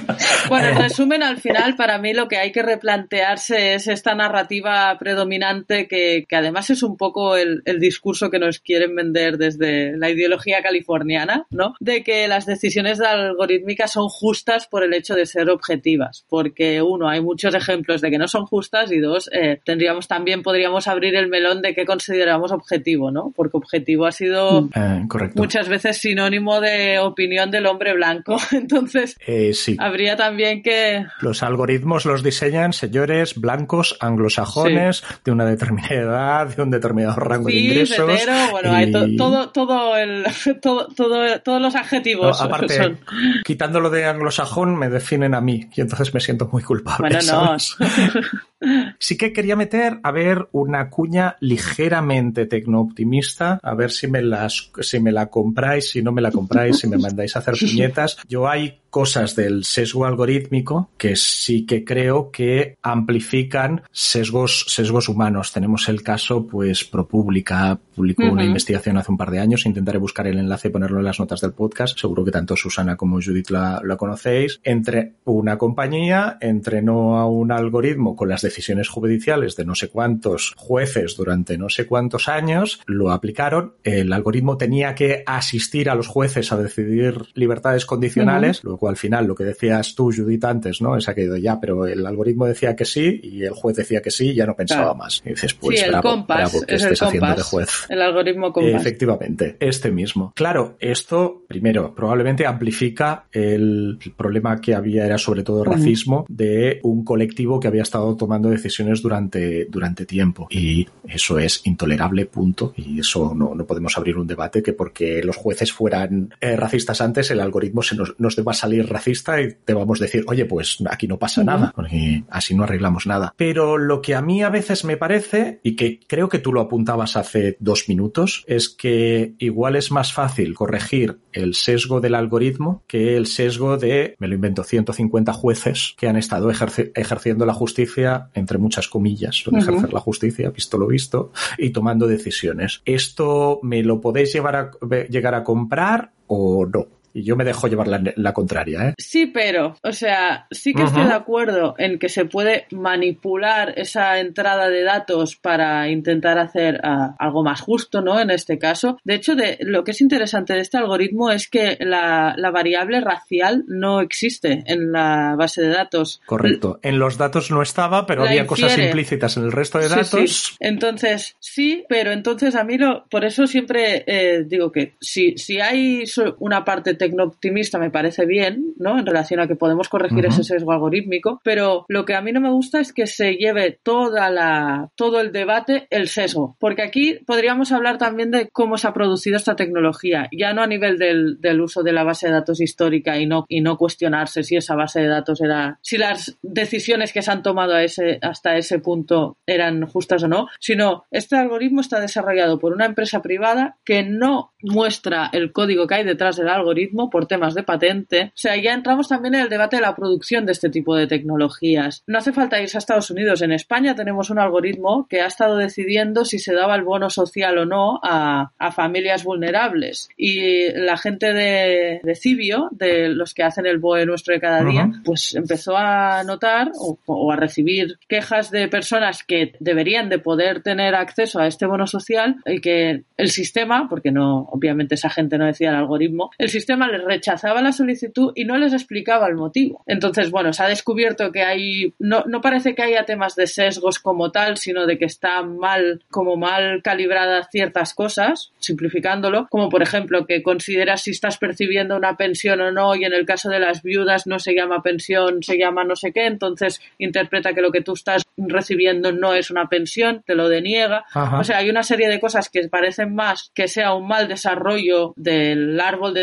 Bueno, 0.48 0.68
en 0.68 0.76
eh. 0.76 0.82
resumen, 0.82 1.22
al 1.22 1.38
final, 1.38 1.76
para 1.76 1.98
mí 1.98 2.12
lo 2.14 2.28
que 2.28 2.38
hay 2.38 2.52
que 2.52 2.62
replantearse 2.62 3.74
es 3.74 3.88
esta 3.88 4.14
narrativa 4.14 4.96
predominante 4.98 5.86
que, 5.88 6.24
que 6.28 6.36
además 6.36 6.70
es 6.70 6.82
un 6.82 6.96
poco 6.96 7.36
el, 7.36 7.62
el, 7.64 7.78
discurso 7.78 8.30
que 8.30 8.38
nos 8.38 8.58
quieren 8.58 8.94
vender 8.96 9.38
desde 9.38 9.96
la 9.96 10.10
ideología 10.10 10.62
californiana, 10.62 11.46
¿no? 11.50 11.74
De 11.80 12.02
que 12.02 12.26
las 12.28 12.46
decisiones 12.46 12.98
de 12.98 13.06
algorítmica 13.06 13.86
son 13.86 14.08
justas 14.08 14.66
por 14.66 14.82
el 14.82 14.94
hecho 14.94 15.14
de 15.14 15.26
ser 15.26 15.50
objetivas. 15.50 16.24
Porque, 16.28 16.82
uno, 16.82 17.08
hay 17.08 17.20
muchos 17.20 17.54
ejemplos 17.54 18.00
de 18.00 18.10
que 18.10 18.18
no 18.18 18.28
son 18.28 18.46
justas 18.46 18.90
y 18.90 18.98
dos, 18.98 19.30
eh, 19.32 19.60
tendríamos 19.64 20.07
también 20.08 20.42
podríamos 20.42 20.88
abrir 20.88 21.14
el 21.14 21.28
melón 21.28 21.62
de 21.62 21.74
qué 21.74 21.84
consideramos 21.84 22.50
objetivo, 22.50 23.10
¿no? 23.10 23.32
Porque 23.36 23.58
objetivo 23.58 24.06
ha 24.06 24.12
sido 24.12 24.62
mm, 24.62 24.70
eh, 24.74 25.30
muchas 25.34 25.68
veces 25.68 25.98
sinónimo 25.98 26.60
de 26.60 26.98
opinión 26.98 27.50
del 27.50 27.66
hombre 27.66 27.94
blanco. 27.94 28.38
Entonces, 28.52 29.16
eh, 29.26 29.52
sí. 29.52 29.76
habría 29.78 30.16
también 30.16 30.62
que... 30.62 31.06
Los 31.20 31.42
algoritmos 31.42 32.06
los 32.06 32.22
diseñan 32.22 32.72
señores 32.72 33.34
blancos 33.36 33.96
anglosajones 34.00 35.04
de 35.24 35.30
una 35.30 35.44
determinada 35.44 35.94
edad, 35.94 36.56
de 36.56 36.62
un 36.62 36.70
determinado 36.70 37.16
rango 37.16 37.48
de 37.48 37.54
ingresos. 37.54 38.10
bueno, 38.50 38.72
hay 38.72 38.90
todo, 39.16 39.50
todo 39.50 39.96
el, 39.96 40.24
todo, 40.62 40.88
todo, 40.88 41.40
todos 41.40 41.60
los 41.60 41.74
adjetivos. 41.74 42.40
aparte, 42.40 42.96
quitándolo 43.44 43.90
de 43.90 44.06
anglosajón 44.06 44.76
me 44.76 44.88
definen 44.88 45.34
a 45.34 45.42
mí 45.42 45.68
y 45.74 45.82
entonces 45.82 46.14
me 46.14 46.20
siento 46.20 46.48
muy 46.50 46.62
culpable. 46.62 47.10
Bueno, 47.10 47.20
no. 47.30 47.56
Sí 48.98 49.16
que 49.16 49.32
quería 49.32 49.54
meter, 49.54 49.97
a 50.02 50.10
ver, 50.10 50.48
una 50.52 50.90
cuña 50.90 51.36
ligeramente 51.40 52.46
tecno-optimista, 52.46 53.58
a 53.62 53.74
ver 53.74 53.90
si 53.90 54.06
me, 54.06 54.22
las, 54.22 54.70
si 54.80 55.00
me 55.00 55.12
la 55.12 55.26
compráis, 55.26 55.90
si 55.90 56.02
no 56.02 56.12
me 56.12 56.22
la 56.22 56.30
compráis, 56.30 56.78
si 56.78 56.88
me 56.88 56.98
mandáis 56.98 57.36
a 57.36 57.40
hacer 57.40 57.54
puñetas. 57.58 58.18
Yo 58.28 58.48
hay 58.48 58.80
cosas 58.90 59.36
del 59.36 59.64
sesgo 59.64 60.06
algorítmico 60.06 60.90
que 60.96 61.16
sí 61.16 61.66
que 61.66 61.84
creo 61.84 62.30
que 62.30 62.76
amplifican 62.82 63.82
sesgos, 63.92 64.64
sesgos 64.68 65.08
humanos. 65.08 65.52
Tenemos 65.52 65.88
el 65.88 66.02
caso, 66.02 66.46
pues, 66.46 66.84
ProPublica 66.84 67.78
publicó 67.98 68.24
una 68.24 68.44
investigación 68.44 68.96
hace 68.96 69.12
un 69.12 69.18
par 69.18 69.30
de 69.30 69.40
años. 69.40 69.66
Intentaré 69.66 69.98
buscar 69.98 70.26
el 70.26 70.38
enlace 70.38 70.68
y 70.68 70.70
ponerlo 70.70 70.98
en 70.98 71.04
las 71.04 71.20
notas 71.20 71.40
del 71.40 71.52
podcast. 71.52 71.98
Seguro 71.98 72.24
que 72.24 72.30
tanto 72.30 72.56
Susana 72.56 72.96
como 72.96 73.20
Judith 73.20 73.50
la, 73.50 73.80
la 73.84 73.96
conocéis. 73.96 74.60
Entre 74.64 75.14
una 75.24 75.58
compañía 75.58 76.38
entrenó 76.40 77.18
a 77.18 77.26
un 77.26 77.52
algoritmo 77.52 78.16
con 78.16 78.28
las 78.28 78.42
decisiones 78.42 78.88
judiciales 78.88 79.54
de 79.56 79.64
no 79.64 79.74
sé 79.74 79.88
cuántos 79.88 80.54
jueces 80.56 81.16
durante 81.16 81.58
no 81.58 81.68
sé 81.68 81.86
cuántos 81.86 82.28
años, 82.28 82.80
lo 82.86 83.10
aplicaron. 83.10 83.74
El 83.84 84.12
algoritmo 84.12 84.56
tenía 84.56 84.94
que 84.94 85.22
asistir 85.26 85.90
a 85.90 85.94
los 85.94 86.06
jueces 86.06 86.52
a 86.52 86.56
decidir 86.56 87.26
libertades 87.34 87.84
condicionales, 87.84 88.62
al 88.88 88.96
final 88.96 89.26
lo 89.26 89.34
que 89.34 89.44
decías 89.44 89.94
tú, 89.94 90.10
Judith, 90.14 90.44
antes, 90.44 90.80
¿no? 90.80 90.96
Es 90.96 91.08
aquello 91.08 91.36
ya, 91.36 91.60
pero 91.60 91.86
el 91.86 92.06
algoritmo 92.06 92.46
decía 92.46 92.74
que 92.74 92.84
sí 92.84 93.20
y 93.22 93.44
el 93.44 93.52
juez 93.52 93.76
decía 93.76 94.00
que 94.00 94.10
sí 94.10 94.30
y 94.30 94.34
ya 94.34 94.46
no 94.46 94.56
pensaba 94.56 94.94
más. 94.94 95.22
Y 95.24 95.30
dices, 95.30 95.54
pues 95.54 95.80
sí, 95.80 95.84
el 95.84 95.92
bravo, 95.92 96.62
que 96.66 96.74
estés 96.74 97.02
haciendo 97.02 97.34
de 97.34 97.42
juez. 97.42 97.68
El 97.88 98.02
algoritmo 98.02 98.52
compás. 98.52 98.80
Efectivamente, 98.80 99.56
este 99.60 99.90
mismo. 99.90 100.32
Claro, 100.34 100.76
esto, 100.80 101.42
primero, 101.46 101.94
probablemente 101.94 102.46
amplifica 102.46 103.24
el, 103.32 103.98
problema 104.16 104.60
que 104.60 104.74
había, 104.74 105.06
era 105.06 105.18
sobre 105.18 105.42
todo 105.42 105.64
racismo, 105.64 106.26
de 106.28 106.80
un 106.82 107.04
colectivo 107.04 107.60
que 107.60 107.68
había 107.68 107.82
estado 107.82 108.16
tomando 108.16 108.50
decisiones 108.50 109.02
durante, 109.02 109.66
durante 109.66 110.06
tiempo. 110.06 110.48
Y 110.50 110.86
eso 111.06 111.38
es 111.38 111.62
intolerable, 111.64 112.26
punto. 112.26 112.72
Y 112.76 113.00
eso 113.00 113.34
no, 113.34 113.54
no 113.54 113.66
podemos 113.66 113.96
abrir 113.96 114.16
un 114.16 114.26
debate 114.26 114.62
que 114.62 114.72
porque 114.72 115.22
los 115.22 115.36
jueces 115.36 115.72
fueran 115.72 116.34
eh, 116.40 116.56
racistas 116.56 117.00
antes, 117.00 117.30
el 117.30 117.40
algoritmo 117.40 117.82
se 117.82 117.96
nos, 117.96 118.18
nos 118.18 118.36
deba 118.36 118.52
salir 118.52 118.88
racista 118.88 119.40
y 119.40 119.54
te 119.64 119.74
vamos 119.74 120.00
a 120.00 120.04
decir, 120.04 120.24
oye, 120.26 120.44
pues 120.44 120.78
aquí 120.90 121.06
no 121.06 121.18
pasa 121.18 121.44
nada, 121.44 121.72
porque 121.74 122.22
así 122.30 122.54
no 122.54 122.64
arreglamos 122.64 123.06
nada. 123.06 123.32
Pero 123.36 123.78
lo 123.78 124.00
que 124.00 124.14
a 124.14 124.22
mí 124.22 124.42
a 124.42 124.50
veces 124.50 124.84
me 124.84 124.96
parece, 124.96 125.60
y 125.62 125.76
que 125.76 126.00
creo 126.06 126.28
que 126.28 126.38
tú 126.38 126.52
lo 126.52 126.60
apuntabas 126.60 127.16
hace 127.16 127.56
dos 127.60 127.77
minutos, 127.86 128.44
es 128.46 128.68
que 128.70 129.34
igual 129.38 129.76
es 129.76 129.90
más 129.90 130.14
fácil 130.14 130.54
corregir 130.54 131.18
el 131.32 131.54
sesgo 131.54 132.00
del 132.00 132.14
algoritmo 132.14 132.82
que 132.86 133.16
el 133.16 133.26
sesgo 133.26 133.76
de, 133.76 134.16
me 134.18 134.28
lo 134.28 134.34
invento, 134.34 134.64
150 134.64 135.32
jueces 135.32 135.94
que 135.98 136.08
han 136.08 136.16
estado 136.16 136.50
ejerciendo 136.50 137.46
la 137.46 137.54
justicia, 137.54 138.30
entre 138.34 138.58
muchas 138.58 138.88
comillas, 138.88 139.44
ejercer 139.46 139.92
la 139.92 140.00
justicia, 140.00 140.50
visto 140.50 140.78
lo 140.78 140.86
visto, 140.86 141.32
y 141.58 141.70
tomando 141.70 142.06
decisiones. 142.06 142.80
¿Esto 142.84 143.60
me 143.62 143.82
lo 143.82 144.00
podéis 144.00 144.32
llevar 144.32 144.56
a, 144.56 144.70
llegar 145.08 145.34
a 145.34 145.44
comprar 145.44 146.12
o 146.26 146.66
no? 146.66 146.97
Y 147.12 147.24
yo 147.24 147.36
me 147.36 147.44
dejo 147.44 147.68
llevar 147.68 147.88
la, 147.88 148.32
contraria. 148.32 148.88
¿eh? 148.88 148.94
Sí, 148.98 149.26
pero, 149.26 149.76
o 149.82 149.92
sea, 149.92 150.46
sí 150.50 150.74
que 150.74 150.84
estoy 150.84 151.04
de 151.04 151.14
acuerdo 151.14 151.74
en 151.78 151.98
que 151.98 152.08
se 152.08 152.24
puede 152.24 152.66
manipular 152.70 153.74
esa 153.76 154.18
entrada 154.20 154.68
de 154.68 154.82
datos 154.82 155.36
para 155.36 155.88
intentar 155.88 156.38
hacer 156.38 156.80
ah, 156.84 157.14
algo 157.18 157.42
más 157.42 157.60
justo, 157.60 158.02
¿no? 158.02 158.20
En 158.20 158.30
este 158.30 158.58
caso. 158.58 158.98
De 159.04 159.14
hecho, 159.14 159.34
de, 159.34 159.58
lo 159.60 159.84
que 159.84 159.92
es 159.92 160.00
interesante 160.00 160.52
de 160.52 160.60
este 160.60 160.76
algoritmo 160.76 161.30
es 161.30 161.48
que 161.48 161.76
la, 161.80 162.34
variable 162.52 163.00
racial 163.00 163.64
no 163.66 164.00
existe 164.00 164.64
en 164.66 164.92
la 164.92 165.34
base 165.36 165.62
de 165.62 165.68
datos. 165.68 166.20
Correcto. 166.26 166.80
En 166.82 166.98
los 166.98 167.18
datos 167.18 167.50
no 167.50 167.62
estaba, 167.62 168.06
pero 168.06 168.22
había 168.22 168.46
cosas 168.46 168.76
implícitas 168.78 169.36
en 169.36 169.44
el 169.44 169.52
resto 169.52 169.78
de 169.78 169.88
datos. 169.88 170.56
Entonces, 170.60 171.36
sí, 171.40 171.84
pero 171.88 172.12
entonces 172.12 172.54
a 172.54 172.64
mí 172.64 172.78
lo, 172.78 173.06
por 173.08 173.24
eso 173.24 173.46
siempre 173.46 174.04
eh, 174.06 174.44
digo 174.46 174.72
que 174.72 174.94
si, 175.00 175.36
si 175.36 175.60
hay 175.60 176.04
una 176.38 176.64
parte 176.64 176.94
optimista 177.18 177.78
me 177.78 177.90
parece 177.90 178.26
bien, 178.26 178.74
¿no? 178.78 178.98
En 178.98 179.06
relación 179.06 179.40
a 179.40 179.46
que 179.46 179.56
podemos 179.56 179.88
corregir 179.88 180.26
ese 180.26 180.44
sesgo 180.44 180.72
algorítmico, 180.72 181.40
pero 181.42 181.84
lo 181.88 182.04
que 182.04 182.14
a 182.14 182.20
mí 182.20 182.32
no 182.32 182.40
me 182.40 182.50
gusta 182.50 182.80
es 182.80 182.92
que 182.92 183.06
se 183.06 183.34
lleve 183.34 183.78
toda 183.82 184.30
la, 184.30 184.90
todo 184.94 185.20
el 185.20 185.32
debate 185.32 185.86
el 185.90 186.08
sesgo, 186.08 186.56
porque 186.58 186.82
aquí 186.82 187.18
podríamos 187.26 187.72
hablar 187.72 187.98
también 187.98 188.30
de 188.30 188.48
cómo 188.48 188.78
se 188.78 188.88
ha 188.88 188.92
producido 188.92 189.36
esta 189.36 189.56
tecnología, 189.56 190.28
ya 190.36 190.52
no 190.52 190.62
a 190.62 190.66
nivel 190.66 190.98
del, 190.98 191.40
del 191.40 191.60
uso 191.60 191.82
de 191.82 191.92
la 191.92 192.04
base 192.04 192.26
de 192.26 192.32
datos 192.32 192.60
histórica 192.60 193.18
y 193.18 193.26
no, 193.26 193.44
y 193.48 193.60
no 193.60 193.76
cuestionarse 193.76 194.42
si 194.42 194.56
esa 194.56 194.74
base 194.74 195.00
de 195.00 195.08
datos 195.08 195.40
era, 195.40 195.78
si 195.82 195.98
las 195.98 196.38
decisiones 196.42 197.12
que 197.12 197.22
se 197.22 197.30
han 197.30 197.42
tomado 197.42 197.74
a 197.74 197.82
ese, 197.82 198.18
hasta 198.22 198.56
ese 198.56 198.78
punto 198.78 199.36
eran 199.46 199.86
justas 199.86 200.22
o 200.22 200.28
no, 200.28 200.46
sino 200.60 201.04
este 201.10 201.36
algoritmo 201.36 201.80
está 201.80 202.00
desarrollado 202.00 202.58
por 202.58 202.72
una 202.72 202.86
empresa 202.86 203.22
privada 203.22 203.76
que 203.84 204.02
no 204.02 204.52
muestra 204.62 205.30
el 205.32 205.52
código 205.52 205.86
que 205.86 205.96
hay 205.96 206.04
detrás 206.04 206.36
del 206.36 206.48
algoritmo 206.48 206.87
por 207.10 207.26
temas 207.26 207.54
de 207.54 207.62
patente. 207.62 208.24
O 208.26 208.32
sea, 208.34 208.56
ya 208.56 208.72
entramos 208.72 209.08
también 209.08 209.34
en 209.34 209.42
el 209.42 209.48
debate 209.48 209.76
de 209.76 209.82
la 209.82 209.94
producción 209.94 210.46
de 210.46 210.52
este 210.52 210.70
tipo 210.70 210.96
de 210.96 211.06
tecnologías. 211.06 212.02
No 212.06 212.18
hace 212.18 212.32
falta 212.32 212.60
irse 212.60 212.76
a 212.76 212.80
Estados 212.80 213.10
Unidos. 213.10 213.42
En 213.42 213.52
España 213.52 213.94
tenemos 213.94 214.30
un 214.30 214.38
algoritmo 214.38 215.06
que 215.08 215.20
ha 215.20 215.26
estado 215.26 215.56
decidiendo 215.56 216.24
si 216.24 216.38
se 216.38 216.54
daba 216.54 216.74
el 216.74 216.82
bono 216.82 217.10
social 217.10 217.58
o 217.58 217.64
no 217.64 218.00
a, 218.02 218.52
familias 218.72 219.24
vulnerables. 219.24 220.08
Y 220.16 220.70
la 220.72 220.96
gente 220.96 221.32
de, 221.32 222.14
Cibio, 222.14 222.68
de 222.70 223.08
los 223.08 223.34
que 223.34 223.42
hacen 223.42 223.66
el 223.66 223.78
BOE 223.78 224.06
nuestro 224.06 224.34
de 224.34 224.40
cada 224.40 224.62
día, 224.62 224.90
pues 225.04 225.34
empezó 225.34 225.76
a 225.76 226.22
notar 226.24 226.70
o, 226.78 227.32
a 227.32 227.36
recibir 227.36 227.98
quejas 228.08 228.50
de 228.50 228.68
personas 228.68 229.24
que 229.24 229.52
deberían 229.58 230.08
de 230.08 230.18
poder 230.18 230.62
tener 230.62 230.94
acceso 230.94 231.40
a 231.40 231.46
este 231.46 231.66
bono 231.66 231.86
social 231.86 232.36
y 232.46 232.60
que 232.60 233.04
el 233.16 233.30
sistema, 233.30 233.88
porque 233.88 234.12
no, 234.12 234.48
obviamente 234.50 234.94
esa 234.94 235.10
gente 235.10 235.38
no 235.38 235.46
decía 235.46 235.70
el 235.70 235.76
algoritmo, 235.76 236.30
el 236.38 236.48
sistema 236.48 236.77
les 236.86 237.02
rechazaba 237.02 237.62
la 237.62 237.72
solicitud 237.72 238.32
y 238.34 238.44
no 238.44 238.56
les 238.56 238.72
explicaba 238.72 239.26
el 239.26 239.34
motivo. 239.34 239.82
Entonces, 239.86 240.30
bueno, 240.30 240.52
se 240.52 240.62
ha 240.62 240.68
descubierto 240.68 241.32
que 241.32 241.42
hay, 241.42 241.94
no, 241.98 242.24
no 242.26 242.40
parece 242.40 242.74
que 242.74 242.82
haya 242.82 243.04
temas 243.04 243.34
de 243.34 243.46
sesgos 243.46 243.98
como 243.98 244.30
tal, 244.30 244.56
sino 244.56 244.86
de 244.86 244.98
que 244.98 245.06
están 245.06 245.58
mal, 245.58 246.04
como 246.10 246.36
mal 246.36 246.82
calibradas 246.82 247.48
ciertas 247.50 247.94
cosas, 247.94 248.52
simplificándolo, 248.58 249.46
como 249.50 249.68
por 249.68 249.82
ejemplo 249.82 250.26
que 250.26 250.42
consideras 250.42 251.02
si 251.02 251.10
estás 251.10 251.38
percibiendo 251.38 251.96
una 251.96 252.16
pensión 252.16 252.60
o 252.60 252.70
no 252.70 252.94
y 252.94 253.04
en 253.04 253.12
el 253.12 253.26
caso 253.26 253.48
de 253.48 253.60
las 253.60 253.82
viudas 253.82 254.26
no 254.26 254.38
se 254.38 254.54
llama 254.54 254.82
pensión, 254.82 255.42
se 255.42 255.58
llama 255.58 255.84
no 255.84 255.96
sé 255.96 256.12
qué, 256.12 256.26
entonces 256.26 256.80
interpreta 256.98 257.52
que 257.52 257.62
lo 257.62 257.72
que 257.72 257.80
tú 257.80 257.94
estás 257.94 258.22
recibiendo 258.36 259.12
no 259.12 259.34
es 259.34 259.50
una 259.50 259.68
pensión, 259.68 260.22
te 260.26 260.34
lo 260.34 260.48
deniega. 260.48 261.04
O 261.38 261.44
sea, 261.44 261.58
hay 261.58 261.70
una 261.70 261.82
serie 261.82 262.08
de 262.08 262.20
cosas 262.20 262.48
que 262.48 262.68
parecen 262.68 263.14
más 263.14 263.50
que 263.54 263.68
sea 263.68 263.94
un 263.94 264.06
mal 264.06 264.28
desarrollo 264.28 265.12
del 265.16 265.80
árbol 265.80 266.14
de 266.14 266.22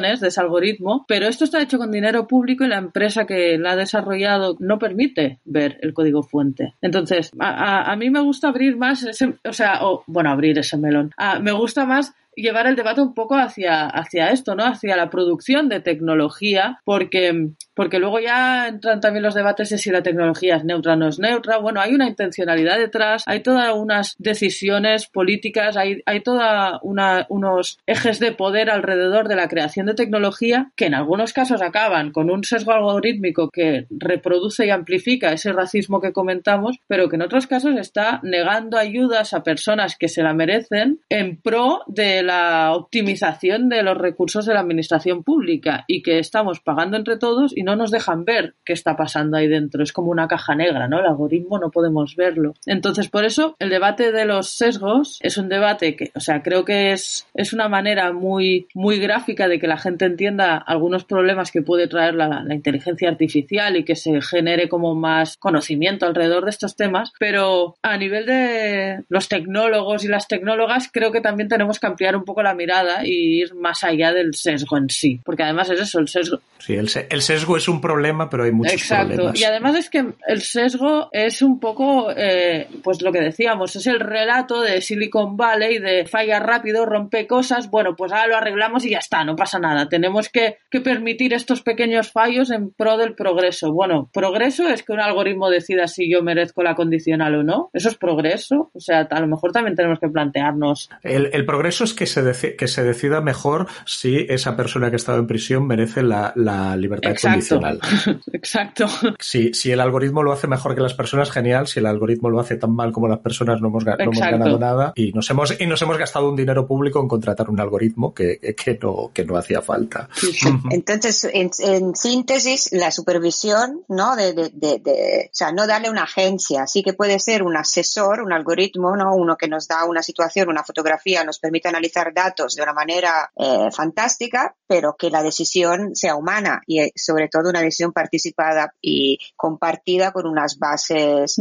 de 0.00 0.28
ese 0.28 0.40
algoritmo, 0.40 1.04
pero 1.06 1.26
esto 1.26 1.44
está 1.44 1.62
hecho 1.62 1.78
con 1.78 1.90
dinero 1.90 2.26
público 2.26 2.64
y 2.64 2.68
la 2.68 2.78
empresa 2.78 3.26
que 3.26 3.58
la 3.58 3.72
ha 3.72 3.76
desarrollado 3.76 4.56
no 4.58 4.78
permite 4.78 5.38
ver 5.44 5.78
el 5.82 5.94
código 5.94 6.22
fuente. 6.22 6.74
Entonces, 6.82 7.30
a, 7.38 7.94
mí 7.96 8.10
me 8.10 8.20
gusta 8.20 8.48
abrir 8.48 8.76
más 8.76 9.02
ese, 9.04 9.34
o 9.44 9.52
sea, 9.52 9.80
bueno, 10.06 10.30
abrir 10.30 10.58
ese 10.58 10.76
melón. 10.76 11.12
me 11.40 11.52
gusta 11.52 11.84
más 11.84 12.14
llevar 12.36 12.66
el 12.66 12.76
debate 12.76 13.00
un 13.00 13.14
poco 13.14 13.36
hacia, 13.36 13.86
hacia 13.86 14.30
esto, 14.30 14.54
¿no? 14.54 14.64
Hacia 14.64 14.96
la 14.96 15.10
producción 15.10 15.68
de 15.68 15.80
tecnología, 15.80 16.80
porque 16.84 17.50
porque 17.74 17.98
luego 17.98 18.20
ya 18.20 18.68
entran 18.68 19.00
también 19.00 19.24
los 19.24 19.34
debates 19.34 19.70
de 19.70 19.78
si 19.78 19.90
la 19.90 20.02
tecnología 20.02 20.56
es 20.56 20.64
neutra 20.64 20.94
o 20.94 20.96
no 20.96 21.08
es 21.08 21.18
neutra. 21.18 21.58
Bueno, 21.58 21.80
hay 21.80 21.92
una 21.92 22.08
intencionalidad 22.08 22.78
detrás, 22.78 23.24
hay 23.26 23.40
todas 23.40 23.74
unas 23.74 24.14
decisiones 24.18 25.06
políticas, 25.08 25.76
hay, 25.76 26.00
hay 26.06 26.20
toda 26.20 26.78
unos 26.82 27.78
ejes 27.86 28.20
de 28.20 28.32
poder 28.32 28.70
alrededor 28.70 29.28
de 29.28 29.36
la 29.36 29.48
creación 29.48 29.86
de 29.86 29.94
tecnología 29.94 30.70
que 30.76 30.86
en 30.86 30.94
algunos 30.94 31.32
casos 31.32 31.62
acaban 31.62 32.12
con 32.12 32.30
un 32.30 32.44
sesgo 32.44 32.72
algorítmico 32.72 33.50
que 33.50 33.86
reproduce 33.90 34.66
y 34.66 34.70
amplifica 34.70 35.32
ese 35.32 35.52
racismo 35.52 36.00
que 36.00 36.12
comentamos, 36.12 36.78
pero 36.86 37.08
que 37.08 37.16
en 37.16 37.22
otros 37.22 37.46
casos 37.46 37.76
está 37.76 38.20
negando 38.22 38.78
ayudas 38.78 39.34
a 39.34 39.42
personas 39.42 39.96
que 39.96 40.08
se 40.08 40.22
la 40.22 40.32
merecen 40.32 41.00
en 41.08 41.40
pro 41.40 41.82
de 41.86 42.22
la 42.24 42.72
optimización 42.72 43.68
de 43.68 43.82
los 43.82 43.96
recursos 43.96 44.46
de 44.46 44.54
la 44.54 44.60
administración 44.60 45.22
pública 45.22 45.84
y 45.86 46.02
que 46.02 46.18
estamos 46.18 46.60
pagando 46.60 46.96
entre 46.96 47.18
todos 47.18 47.56
y 47.56 47.62
no 47.62 47.76
nos 47.76 47.90
dejan 47.90 48.24
ver 48.24 48.54
qué 48.64 48.72
está 48.72 48.96
pasando 48.96 49.36
ahí 49.36 49.48
dentro. 49.48 49.82
Es 49.82 49.92
como 49.92 50.10
una 50.10 50.28
caja 50.28 50.54
negra, 50.54 50.88
¿no? 50.88 50.98
El 50.98 51.06
algoritmo 51.06 51.58
no 51.58 51.70
podemos 51.70 52.16
verlo. 52.16 52.54
Entonces, 52.66 53.08
por 53.08 53.24
eso, 53.24 53.56
el 53.58 53.70
debate 53.70 54.12
de 54.12 54.24
los 54.24 54.48
sesgos 54.48 55.18
es 55.22 55.38
un 55.38 55.48
debate 55.48 55.96
que, 55.96 56.10
o 56.14 56.20
sea, 56.20 56.42
creo 56.42 56.64
que 56.64 56.92
es, 56.92 57.26
es 57.34 57.52
una 57.52 57.68
manera 57.68 58.12
muy, 58.12 58.66
muy 58.74 58.98
gráfica 58.98 59.48
de 59.48 59.58
que 59.58 59.66
la 59.66 59.78
gente 59.78 60.04
entienda 60.04 60.56
algunos 60.56 61.04
problemas 61.04 61.50
que 61.50 61.62
puede 61.62 61.88
traer 61.88 62.14
la, 62.14 62.42
la 62.42 62.54
inteligencia 62.54 63.08
artificial 63.08 63.76
y 63.76 63.84
que 63.84 63.96
se 63.96 64.20
genere 64.20 64.68
como 64.68 64.94
más 64.94 65.36
conocimiento 65.36 66.06
alrededor 66.06 66.44
de 66.44 66.50
estos 66.50 66.76
temas. 66.76 67.12
Pero 67.18 67.76
a 67.82 67.96
nivel 67.96 68.26
de 68.26 69.04
los 69.08 69.28
tecnólogos 69.28 70.04
y 70.04 70.08
las 70.08 70.28
tecnólogas, 70.28 70.90
creo 70.92 71.12
que 71.12 71.20
también 71.20 71.48
tenemos 71.48 71.78
que 71.78 71.86
ampliar 71.86 72.13
un 72.16 72.24
poco 72.24 72.42
la 72.42 72.54
mirada 72.54 73.06
y 73.06 73.42
ir 73.42 73.54
más 73.54 73.84
allá 73.84 74.12
del 74.12 74.34
sesgo 74.34 74.76
en 74.76 74.88
sí. 74.88 75.20
Porque 75.24 75.42
además 75.42 75.70
es 75.70 75.80
eso, 75.80 75.98
el 75.98 76.08
sesgo. 76.08 76.40
Sí, 76.58 76.74
el, 76.74 76.88
el 77.10 77.22
sesgo 77.22 77.56
es 77.56 77.68
un 77.68 77.80
problema, 77.80 78.30
pero 78.30 78.44
hay 78.44 78.52
muchos 78.52 78.74
Exacto. 78.74 79.32
Y 79.34 79.44
además 79.44 79.76
es 79.76 79.90
que 79.90 80.04
el 80.26 80.42
sesgo 80.42 81.08
es 81.12 81.42
un 81.42 81.60
poco, 81.60 82.10
eh, 82.16 82.68
pues 82.82 83.02
lo 83.02 83.12
que 83.12 83.20
decíamos, 83.20 83.76
es 83.76 83.86
el 83.86 84.00
relato 84.00 84.60
de 84.62 84.80
Silicon 84.80 85.36
Valley 85.36 85.78
de 85.78 86.06
falla 86.06 86.40
rápido, 86.40 86.86
rompe 86.86 87.26
cosas, 87.26 87.70
bueno, 87.70 87.94
pues 87.96 88.12
ahora 88.12 88.26
lo 88.26 88.36
arreglamos 88.36 88.84
y 88.84 88.90
ya 88.90 88.98
está, 88.98 89.24
no 89.24 89.36
pasa 89.36 89.58
nada. 89.58 89.88
Tenemos 89.88 90.28
que, 90.28 90.58
que 90.70 90.80
permitir 90.80 91.34
estos 91.34 91.62
pequeños 91.62 92.10
fallos 92.10 92.50
en 92.50 92.70
pro 92.70 92.96
del 92.96 93.14
progreso. 93.14 93.72
Bueno, 93.72 94.10
progreso 94.12 94.68
es 94.68 94.82
que 94.82 94.92
un 94.92 95.00
algoritmo 95.00 95.50
decida 95.50 95.86
si 95.86 96.10
yo 96.10 96.22
merezco 96.22 96.62
la 96.62 96.74
condicional 96.74 97.34
o 97.34 97.42
no. 97.42 97.70
Eso 97.72 97.88
es 97.88 97.96
progreso. 97.96 98.70
O 98.72 98.80
sea, 98.80 99.00
a 99.10 99.20
lo 99.20 99.26
mejor 99.26 99.52
también 99.52 99.76
tenemos 99.76 99.98
que 99.98 100.08
plantearnos. 100.08 100.90
El, 101.02 101.30
el 101.32 101.44
progreso 101.44 101.84
es 101.84 101.94
que 101.94 102.03
se, 102.06 102.56
que 102.56 102.68
se 102.68 102.82
decida 102.82 103.20
mejor 103.20 103.66
si 103.86 104.26
esa 104.28 104.56
persona 104.56 104.90
que 104.90 104.96
ha 104.96 104.96
estado 104.96 105.18
en 105.18 105.26
prisión 105.26 105.66
merece 105.66 106.02
la, 106.02 106.32
la 106.36 106.76
libertad 106.76 107.12
Exacto. 107.12 107.60
Exacto. 108.32 108.86
Si, 109.18 109.52
si 109.54 109.70
el 109.70 109.80
algoritmo 109.80 110.22
lo 110.22 110.32
hace 110.32 110.46
mejor 110.46 110.74
que 110.74 110.80
las 110.80 110.94
personas, 110.94 111.30
genial. 111.30 111.66
Si 111.66 111.80
el 111.80 111.86
algoritmo 111.86 112.30
lo 112.30 112.40
hace 112.40 112.56
tan 112.56 112.74
mal 112.74 112.92
como 112.92 113.08
las 113.08 113.18
personas, 113.20 113.60
no 113.60 113.68
hemos, 113.68 113.84
ganado 113.84 114.58
nada. 114.58 114.92
Y 114.96 115.12
nos 115.12 115.28
hemos, 115.30 115.58
y 115.60 115.66
nos 115.66 115.80
hemos 115.82 115.98
gastado 115.98 116.28
un 116.28 116.36
dinero 116.36 116.66
público 116.66 117.00
en 117.00 117.08
contratar 117.08 117.50
un 117.50 117.60
algoritmo 117.60 118.12
que, 118.14 118.38
que, 118.38 118.78
no, 118.80 119.10
que 119.12 119.24
no 119.24 119.36
hacía 119.36 119.62
falta. 119.62 120.08
Entonces, 120.70 121.28
en, 121.32 121.94
síntesis, 121.94 122.72
la 122.72 122.90
supervisión, 122.90 123.82
¿no? 123.88 124.16
De, 124.16 124.32
de, 124.32 124.50
de, 124.52 125.28
o 125.32 125.34
sea, 125.34 125.52
no 125.52 125.66
darle 125.66 125.90
una 125.90 126.04
agencia. 126.04 126.66
Sí 126.66 126.82
que 126.82 126.92
puede 126.92 127.18
ser 127.18 127.42
un 127.42 127.56
asesor, 127.56 128.22
un 128.22 128.32
algoritmo, 128.32 128.96
¿no? 128.96 129.14
Uno 129.14 129.36
que 129.36 129.48
nos 129.48 129.68
da 129.68 129.84
una 129.84 130.02
situación, 130.02 130.48
una 130.48 130.64
fotografía, 130.64 131.24
nos 131.24 131.38
permite 131.38 131.68
analizar 131.68 131.93
datos 132.14 132.54
de 132.54 132.62
una 132.62 132.72
manera 132.72 133.30
eh, 133.36 133.68
fantástica, 133.70 134.54
pero 134.66 134.96
que 134.98 135.10
la 135.10 135.22
decisión 135.22 135.94
sea 135.94 136.16
humana 136.16 136.62
y 136.66 136.80
eh, 136.80 136.92
sobre 136.96 137.28
todo 137.28 137.50
una 137.50 137.60
decisión 137.60 137.92
participada 137.92 138.74
y 138.80 139.18
compartida 139.36 140.12
con 140.12 140.26
unas 140.26 140.58
bases 140.58 141.36